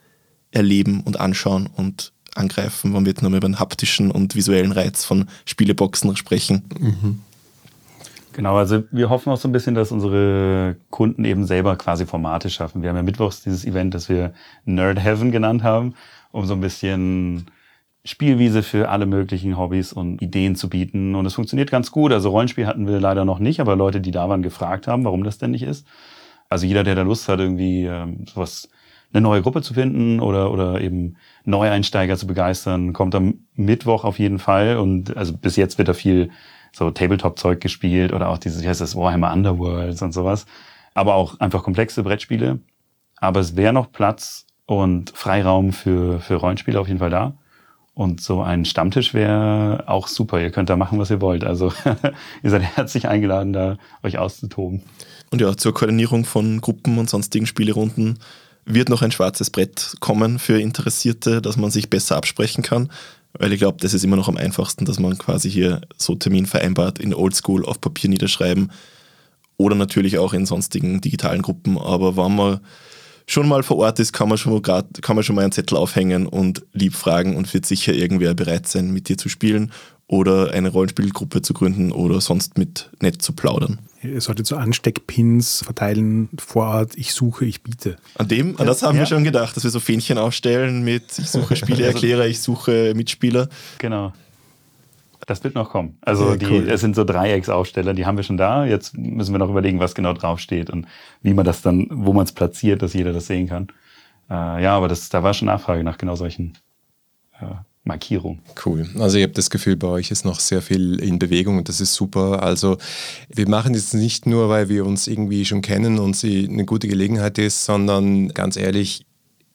erleben 0.53 1.03
und 1.03 1.21
anschauen 1.21 1.67
und 1.67 2.15
angreifen. 2.35 2.93
Man 2.93 3.05
wird 3.05 3.21
nur 3.21 3.31
über 3.31 3.41
den 3.47 3.59
haptischen 3.59 4.11
und 4.11 4.35
visuellen 4.35 4.73
Reiz 4.73 5.05
von 5.05 5.29
Spieleboxen 5.45 6.17
sprechen. 6.17 6.63
Mhm. 6.81 7.19
Genau, 8.33 8.57
also 8.57 8.85
wir 8.91 9.11
hoffen 9.11 9.31
auch 9.31 9.37
so 9.37 9.49
ein 9.49 9.53
bisschen, 9.53 9.75
dass 9.75 9.93
unsere 9.93 10.77
Kunden 10.91 11.25
eben 11.25 11.45
selber 11.45 11.77
quasi 11.77 12.07
Formate 12.07 12.51
schaffen. 12.51 12.83
Wir 12.83 12.89
haben 12.89 12.97
ja 12.97 13.03
mittwochs 13.03 13.43
dieses 13.43 13.65
Event, 13.65 13.95
das 13.95 14.09
wir 14.09 14.33
Nerd 14.65 14.99
Heaven 14.99 15.31
genannt 15.31 15.63
haben, 15.63 15.95
um 16.31 16.47
so 16.47 16.55
ein 16.55 16.61
bisschen 16.61 17.47
Spielwiese 18.05 18.63
für 18.63 18.89
alle 18.89 19.07
möglichen 19.07 19.57
Hobbys 19.59 19.93
und 19.93 20.23
Ideen 20.23 20.57
zu 20.57 20.69
bieten. 20.69 21.15
Und 21.15 21.27
es 21.27 21.35
funktioniert 21.35 21.71
ganz 21.71 21.91
gut. 21.91 22.13
Also 22.13 22.31
Rollenspiel 22.31 22.67
hatten 22.67 22.87
wir 22.87 23.01
leider 23.01 23.25
noch 23.25 23.39
nicht, 23.39 23.61
aber 23.61 23.77
Leute, 23.77 24.01
die 24.01 24.11
da 24.11 24.29
waren, 24.29 24.43
gefragt 24.43 24.89
haben, 24.89 25.05
warum 25.05 25.25
das 25.25 25.39
denn 25.39 25.53
nicht 25.53 25.63
ist. 25.63 25.87
Also 26.49 26.67
jeder, 26.67 26.85
der 26.85 26.95
da 26.95 27.03
Lust 27.03 27.29
hat, 27.29 27.39
irgendwie 27.39 27.85
ähm, 27.85 28.25
sowas, 28.27 28.69
eine 29.13 29.23
neue 29.23 29.43
Gruppe 29.43 29.63
zu 29.63 29.75
finden 29.75 30.21
oder, 30.21 30.51
oder 30.51 30.81
eben 30.81 31.17
Neueinsteiger 31.45 32.17
zu 32.17 32.27
begeistern, 32.27 32.93
kommt 32.93 33.15
am 33.15 33.35
Mittwoch 33.55 34.05
auf 34.05 34.19
jeden 34.19 34.39
Fall. 34.39 34.77
Und 34.79 35.17
also 35.17 35.37
bis 35.37 35.57
jetzt 35.57 35.79
wird 35.79 35.89
da 35.89 35.95
viel 35.95 36.31
so 36.73 36.91
Tabletop-Zeug 36.91 37.61
gespielt 37.61 38.13
oder 38.13 38.29
auch 38.29 38.39
dieses, 38.39 38.63
wie 38.63 38.69
heißt 38.69 38.81
das, 38.81 38.97
Warhammer 38.97 39.33
Underworlds 39.33 40.03
und 40.03 40.13
sowas. 40.13 40.47
Aber 40.95 41.15
auch 41.15 41.41
einfach 41.41 41.63
komplexe 41.63 42.03
Brettspiele. 42.03 42.61
Aber 43.17 43.41
es 43.41 43.57
wäre 43.57 43.73
noch 43.73 43.93
Platz 43.93 44.47
und 44.67 45.11
Freiraum 45.11 45.73
für, 45.73 46.21
für 46.21 46.37
Rollenspiele 46.37 46.81
auf 46.81 46.89
jeden 46.89 47.01
Fall 47.01 47.11
da. 47.11 47.35
Und 47.95 48.23
so 48.23 48.41
ein 48.41 48.65
Stammtisch 48.65 49.13
wäre 49.13 49.85
auch 49.87 50.09
super. 50.09 50.41
Ihr 50.41 50.51
könnt 50.51 50.71
da 50.71 50.77
machen, 50.77 50.99
was 50.99 51.11
ihr 51.11 51.21
wollt. 51.21 51.45
Also 51.45 51.73
ihr 52.43 52.51
seid 52.51 52.63
herzlich 52.63 53.07
eingeladen, 53.07 53.53
da 53.53 53.77
euch 54.03 54.17
auszutoben. 54.17 54.83
Und 55.31 55.41
ja, 55.41 55.55
zur 55.57 55.75
Koordinierung 55.75 56.25
von 56.25 56.61
Gruppen 56.63 56.99
und 56.99 57.11
sonstigen 57.11 57.47
Spielerunden 57.47 58.19
wird 58.65 58.89
noch 58.89 59.03
ein 59.03 59.13
schwarzes 59.13 59.51
Brett 59.51 59.95
kommen 60.01 60.39
für 60.39 60.61
Interessierte, 60.61 61.43
dass 61.43 61.57
man 61.57 61.71
sich 61.71 61.91
besser 61.91 62.17
absprechen 62.17 62.63
kann. 62.63 62.91
Weil 63.35 63.53
ich 63.53 63.59
glaube, 63.59 63.79
das 63.81 63.95
ist 63.95 64.05
immer 64.05 64.17
noch 64.17 64.29
am 64.29 64.37
einfachsten, 64.37 64.85
dass 64.85 64.99
man 64.99 65.17
quasi 65.17 65.51
hier 65.51 65.81
so 65.97 66.15
Termin 66.15 66.47
vereinbart 66.47 66.99
in 66.99 67.15
Oldschool 67.15 67.65
auf 67.65 67.81
Papier 67.81 68.11
niederschreiben 68.11 68.71
oder 69.57 69.75
natürlich 69.75 70.19
auch 70.19 70.35
in 70.35 70.45
sonstigen 70.45 71.01
digitalen 71.01 71.41
Gruppen. 71.41 71.79
Aber 71.79 72.17
wenn 72.17 72.37
man 72.37 72.61
schon 73.27 73.49
mal 73.49 73.63
vor 73.63 73.79
Ort 73.79 73.99
ist, 74.01 74.13
kann 74.13 74.29
man 74.29 74.37
schon, 74.37 74.61
grad, 74.61 75.03
kann 75.03 75.17
man 75.17 75.25
schon 75.25 75.37
mal 75.37 75.43
einen 75.43 75.53
Zettel 75.53 75.79
aufhängen 75.79 76.27
und 76.27 76.65
lieb 76.73 76.95
fragen 76.95 77.37
und 77.37 77.53
wird 77.55 77.65
sicher 77.65 77.95
irgendwer 77.95 78.35
bereit 78.35 78.69
sein, 78.69 78.91
mit 78.91 79.09
dir 79.09 79.17
zu 79.17 79.29
spielen 79.29 79.73
oder 80.13 80.53
eine 80.53 80.69
Rollenspielgruppe 80.69 81.41
zu 81.41 81.55
gründen 81.55 81.91
oder 81.91 82.21
sonst 82.21 82.59
mit 82.59 82.91
nett 83.01 83.23
zu 83.23 83.33
plaudern. 83.33 83.79
Ihr 84.03 84.21
solltet 84.21 84.47
so 84.47 84.57
Ansteckpins 84.57 85.65
verteilen 85.65 86.29
vor 86.39 86.67
Ort, 86.67 86.93
ich 86.97 87.15
suche, 87.15 87.47
ich 87.47 87.63
biete. 87.63 87.97
An 88.19 88.29
dem, 88.29 88.61
an 88.61 88.67
das 88.67 88.83
haben 88.83 88.97
ja. 88.97 89.03
wir 89.03 89.07
schon 89.07 89.25
gedacht, 89.25 89.57
dass 89.57 89.65
wir 89.65 89.71
so 89.71 89.81
Fähnchen 89.81 90.19
aufstellen 90.19 90.85
mit 90.85 91.19
ich 91.19 91.31
suche 91.31 91.57
Spieleerklärer, 91.57 92.27
ich 92.27 92.43
suche 92.43 92.93
Mitspieler. 92.95 93.49
Genau. 93.79 94.13
Das 95.27 95.43
wird 95.45 95.55
noch 95.55 95.71
kommen. 95.71 95.97
Also 96.03 96.33
ja, 96.33 96.37
die, 96.37 96.47
cool. 96.47 96.69
es 96.69 96.83
sind 96.83 96.95
so 96.95 97.05
Dreiecksaufsteller, 97.05 97.95
die 97.95 98.05
haben 98.05 98.19
wir 98.19 98.25
schon 98.25 98.37
da. 98.37 98.67
Jetzt 98.67 98.95
müssen 98.99 99.33
wir 99.33 99.39
noch 99.39 99.49
überlegen, 99.49 99.81
was 99.81 99.95
genau 99.95 100.13
draufsteht 100.13 100.69
und 100.69 100.87
wie 101.23 101.33
man 101.33 101.47
das 101.47 101.63
dann, 101.63 101.87
wo 101.91 102.13
man 102.13 102.25
es 102.25 102.33
platziert, 102.33 102.83
dass 102.83 102.93
jeder 102.93 103.15
das 103.15 103.29
sehen 103.29 103.49
kann. 103.49 103.69
Äh, 104.29 104.63
ja, 104.63 104.77
aber 104.77 104.89
das, 104.89 105.09
da 105.09 105.23
war 105.23 105.33
schon 105.33 105.47
Nachfrage 105.47 105.83
nach 105.83 105.97
genau 105.97 106.17
solchen 106.17 106.59
äh, 107.41 107.47
Markierung. 107.85 108.41
Cool. 108.65 108.89
Also 108.99 109.19
ich 109.19 109.25
habe 109.25 109.33
das 109.33 109.51
Gefühl, 109.51 109.77
bei 109.77 109.89
euch 109.89 110.13
ist 110.13 110.25
noch 110.25 110.39
sehr 110.39 110.63
viel 110.63 111.01
in 111.01 111.19
Bewegung 111.19 111.59
und 111.59 111.69
das 111.69 111.81
ist 111.81 111.95
super. 111.95 112.43
Also 112.43 112.79
wir 113.29 113.49
machen 113.49 113.73
das 113.73 113.93
nicht 113.93 114.25
nur, 114.25 114.49
weil 114.49 114.69
wir 114.69 114.87
uns 114.87 115.09
irgendwie 115.09 115.45
schon 115.45 115.63
kennen 115.63 115.99
und 115.99 116.17
sie 116.17 116.49
eine 116.49 116.65
gute 116.65 116.87
Gelegenheit 116.87 117.39
ist, 117.39 117.65
sondern 117.65 118.29
ganz 118.29 118.57
ehrlich, 118.57 119.05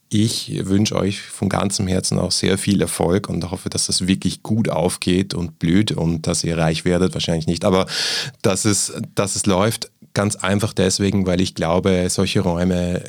ich 0.10 0.66
wünsche 0.66 0.96
euch 0.96 1.22
von 1.22 1.50
ganzem 1.50 1.88
Herzen 1.88 2.20
auch 2.20 2.32
sehr 2.32 2.58
viel 2.58 2.82
Erfolg 2.82 3.30
und 3.30 3.50
hoffe, 3.50 3.70
dass 3.70 3.88
das 3.88 4.08
wirklich 4.08 4.44
gut 4.44 4.70
aufgeht 4.70 5.34
und 5.34 5.60
blüht 5.60 5.92
und 5.92 6.28
dass 6.28 6.44
ihr 6.44 6.58
reich 6.58 6.86
werdet, 6.86 7.14
wahrscheinlich 7.14 7.48
nicht, 7.48 7.66
aber 7.66 7.88
dass 8.42 8.66
es, 8.66 8.94
dass 9.16 9.36
es 9.36 9.46
läuft, 9.46 9.92
ganz 10.14 10.36
einfach 10.36 10.74
deswegen, 10.74 11.26
weil 11.28 11.42
ich 11.42 11.56
glaube, 11.56 12.08
solche 12.10 12.40
Räume 12.40 13.04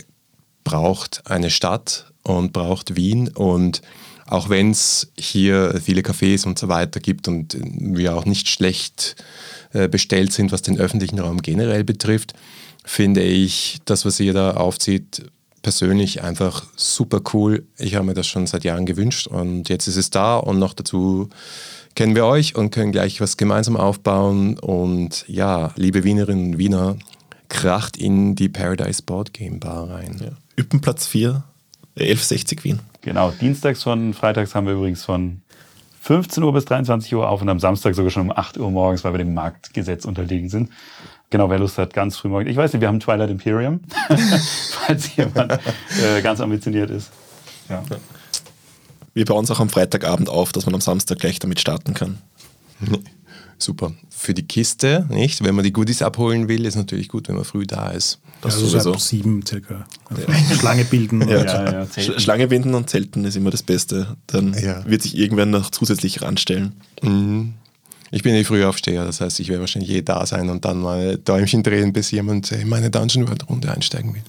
braucht 0.64 1.22
eine 1.24 1.50
Stadt 1.50 2.12
und 2.24 2.52
braucht 2.52 2.96
Wien 2.96 3.28
und 3.28 3.80
auch 4.28 4.48
wenn 4.48 4.70
es 4.70 5.10
hier 5.18 5.80
viele 5.82 6.02
Cafés 6.02 6.46
und 6.46 6.58
so 6.58 6.68
weiter 6.68 7.00
gibt 7.00 7.28
und 7.28 7.56
wir 7.62 8.14
auch 8.14 8.26
nicht 8.26 8.48
schlecht 8.48 9.16
äh, 9.72 9.88
bestellt 9.88 10.32
sind, 10.32 10.52
was 10.52 10.62
den 10.62 10.78
öffentlichen 10.78 11.18
Raum 11.18 11.42
generell 11.42 11.82
betrifft, 11.82 12.34
finde 12.84 13.22
ich 13.22 13.78
das, 13.84 14.04
was 14.04 14.20
ihr 14.20 14.32
da 14.32 14.52
aufzieht, 14.52 15.30
persönlich 15.62 16.22
einfach 16.22 16.64
super 16.76 17.20
cool. 17.32 17.66
Ich 17.78 17.94
habe 17.94 18.06
mir 18.06 18.14
das 18.14 18.26
schon 18.26 18.46
seit 18.46 18.64
Jahren 18.64 18.86
gewünscht 18.86 19.26
und 19.26 19.68
jetzt 19.68 19.88
ist 19.88 19.96
es 19.96 20.10
da 20.10 20.36
und 20.36 20.58
noch 20.58 20.74
dazu 20.74 21.28
kennen 21.94 22.14
wir 22.14 22.26
euch 22.26 22.54
und 22.54 22.70
können 22.70 22.92
gleich 22.92 23.20
was 23.20 23.36
gemeinsam 23.36 23.76
aufbauen. 23.76 24.58
Und 24.58 25.24
ja, 25.26 25.72
liebe 25.74 26.04
Wienerinnen 26.04 26.52
und 26.52 26.58
Wiener, 26.58 26.96
kracht 27.48 27.96
in 27.96 28.36
die 28.36 28.48
Paradise 28.48 29.02
Board 29.02 29.32
Game 29.32 29.58
Bar 29.58 29.90
rein. 29.90 30.16
Ja. 30.22 30.30
Üppenplatz 30.56 31.06
4, 31.06 31.42
1160 31.98 32.64
Wien. 32.64 32.80
Genau, 33.02 33.30
dienstags 33.30 33.82
von, 33.82 34.14
freitags 34.14 34.54
haben 34.54 34.66
wir 34.66 34.74
übrigens 34.74 35.04
von 35.04 35.42
15 36.00 36.42
Uhr 36.42 36.52
bis 36.52 36.64
23 36.64 37.14
Uhr 37.14 37.28
auf 37.28 37.42
und 37.42 37.48
am 37.48 37.60
Samstag 37.60 37.94
sogar 37.94 38.10
schon 38.10 38.22
um 38.22 38.32
8 38.36 38.58
Uhr 38.58 38.70
morgens, 38.70 39.04
weil 39.04 39.12
wir 39.12 39.18
dem 39.18 39.34
Marktgesetz 39.34 40.04
unterlegen 40.04 40.48
sind. 40.48 40.70
Genau, 41.30 41.50
wer 41.50 41.58
Lust 41.58 41.76
hat, 41.76 41.92
ganz 41.92 42.16
früh 42.16 42.28
morgens. 42.28 42.50
Ich 42.50 42.56
weiß 42.56 42.72
nicht, 42.72 42.80
wir 42.80 42.88
haben 42.88 43.00
Twilight 43.00 43.30
Imperium, 43.30 43.80
falls 44.86 45.14
jemand 45.16 45.52
äh, 46.02 46.22
ganz 46.22 46.40
ambitioniert 46.40 46.90
ist. 46.90 47.10
Ja. 47.68 47.82
Wir 49.12 49.24
bauen 49.24 49.44
es 49.44 49.50
auch 49.50 49.60
am 49.60 49.68
Freitagabend 49.68 50.28
auf, 50.28 50.52
dass 50.52 50.64
man 50.64 50.74
am 50.74 50.80
Samstag 50.80 51.18
gleich 51.18 51.38
damit 51.38 51.60
starten 51.60 51.92
kann. 51.92 52.18
Super. 53.58 53.92
Für 54.08 54.34
die 54.34 54.44
Kiste, 54.44 55.06
nicht? 55.10 55.42
Wenn 55.42 55.54
man 55.54 55.64
die 55.64 55.72
Goodies 55.72 56.02
abholen 56.02 56.48
will, 56.48 56.64
ist 56.64 56.76
natürlich 56.76 57.08
gut, 57.08 57.28
wenn 57.28 57.34
man 57.34 57.44
früh 57.44 57.66
da 57.66 57.90
ist. 57.90 58.20
Das 58.40 58.54
ja, 58.54 58.60
also 58.60 58.68
sowieso. 58.68 58.92
ab 58.92 59.00
sieben 59.00 59.44
circa. 59.44 59.86
Also 60.08 60.22
Schlange 60.58 60.84
bilden. 60.84 61.28
Ja. 61.28 61.44
Ja, 61.44 61.86
ja, 61.96 62.20
Schlange 62.20 62.46
binden 62.46 62.74
und 62.74 62.88
zelten 62.88 63.24
ist 63.24 63.36
immer 63.36 63.50
das 63.50 63.62
Beste. 63.64 64.16
Dann 64.28 64.54
wird 64.54 65.02
sich 65.02 65.16
irgendwann 65.16 65.50
noch 65.50 65.70
zusätzlich 65.70 66.22
ranstellen. 66.22 66.72
Mhm. 67.02 67.54
Ich 68.10 68.22
bin 68.22 68.34
eh 68.34 68.44
Frühaufsteher, 68.44 69.04
das 69.04 69.20
heißt, 69.20 69.38
ich 69.40 69.48
werde 69.48 69.60
wahrscheinlich 69.60 69.90
je 69.90 70.02
da 70.02 70.24
sein 70.24 70.48
und 70.48 70.64
dann 70.64 70.80
mal 70.80 71.18
Däumchen 71.18 71.62
drehen, 71.62 71.92
bis 71.92 72.10
jemand 72.10 72.50
in 72.52 72.68
meine 72.68 72.90
Dungeon 72.90 73.28
World 73.28 73.48
Runde 73.50 73.70
einsteigen 73.70 74.14
will. 74.14 74.22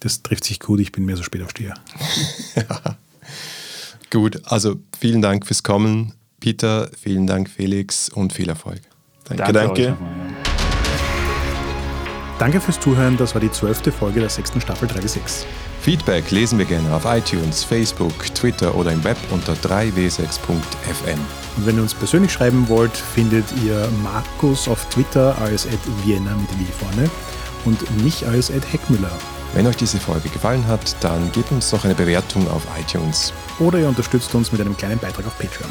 Das 0.00 0.22
trifft 0.22 0.44
sich 0.44 0.60
gut, 0.60 0.80
ich 0.80 0.92
bin 0.92 1.06
mehr 1.06 1.16
so 1.16 1.22
Spätaufsteher. 1.22 1.74
ja. 2.56 2.96
Gut, 4.10 4.42
also 4.44 4.76
vielen 4.98 5.22
Dank 5.22 5.46
fürs 5.46 5.62
Kommen. 5.62 6.12
Peter, 6.42 6.90
vielen 7.00 7.28
Dank 7.28 7.48
Felix 7.48 8.08
und 8.08 8.32
viel 8.32 8.48
Erfolg. 8.48 8.80
Danke, 9.28 9.52
danke. 9.52 9.82
danke. 9.84 9.96
Danke 12.40 12.60
fürs 12.60 12.80
Zuhören, 12.80 13.16
das 13.16 13.32
war 13.34 13.40
die 13.40 13.52
zwölfte 13.52 13.92
Folge 13.92 14.18
der 14.18 14.28
sechsten 14.28 14.60
Staffel 14.60 14.88
3W6. 14.88 15.44
Feedback 15.80 16.32
lesen 16.32 16.58
wir 16.58 16.64
gerne 16.64 16.92
auf 16.92 17.04
iTunes, 17.04 17.62
Facebook, 17.62 18.34
Twitter 18.34 18.74
oder 18.74 18.90
im 18.90 19.04
Web 19.04 19.16
unter 19.30 19.52
3w6.fm. 19.52 21.20
Und 21.56 21.66
wenn 21.66 21.76
ihr 21.76 21.82
uns 21.82 21.94
persönlich 21.94 22.32
schreiben 22.32 22.68
wollt, 22.68 22.96
findet 22.96 23.44
ihr 23.64 23.88
Markus 24.02 24.66
auf 24.66 24.84
Twitter 24.88 25.38
als 25.40 25.68
Vienna 26.04 26.34
mit 26.34 26.50
W 26.58 26.64
vorne 26.72 27.08
und 27.64 28.02
mich 28.02 28.26
als 28.26 28.50
Heckmüller. 28.50 29.12
Wenn 29.54 29.68
euch 29.68 29.76
diese 29.76 30.00
Folge 30.00 30.28
gefallen 30.28 30.66
hat, 30.66 30.96
dann 31.04 31.30
gebt 31.30 31.52
uns 31.52 31.70
doch 31.70 31.84
eine 31.84 31.94
Bewertung 31.94 32.48
auf 32.48 32.66
iTunes. 32.80 33.32
Oder 33.60 33.78
ihr 33.78 33.88
unterstützt 33.88 34.34
uns 34.34 34.50
mit 34.50 34.60
einem 34.60 34.76
kleinen 34.76 34.98
Beitrag 34.98 35.24
auf 35.28 35.38
Patreon. 35.38 35.70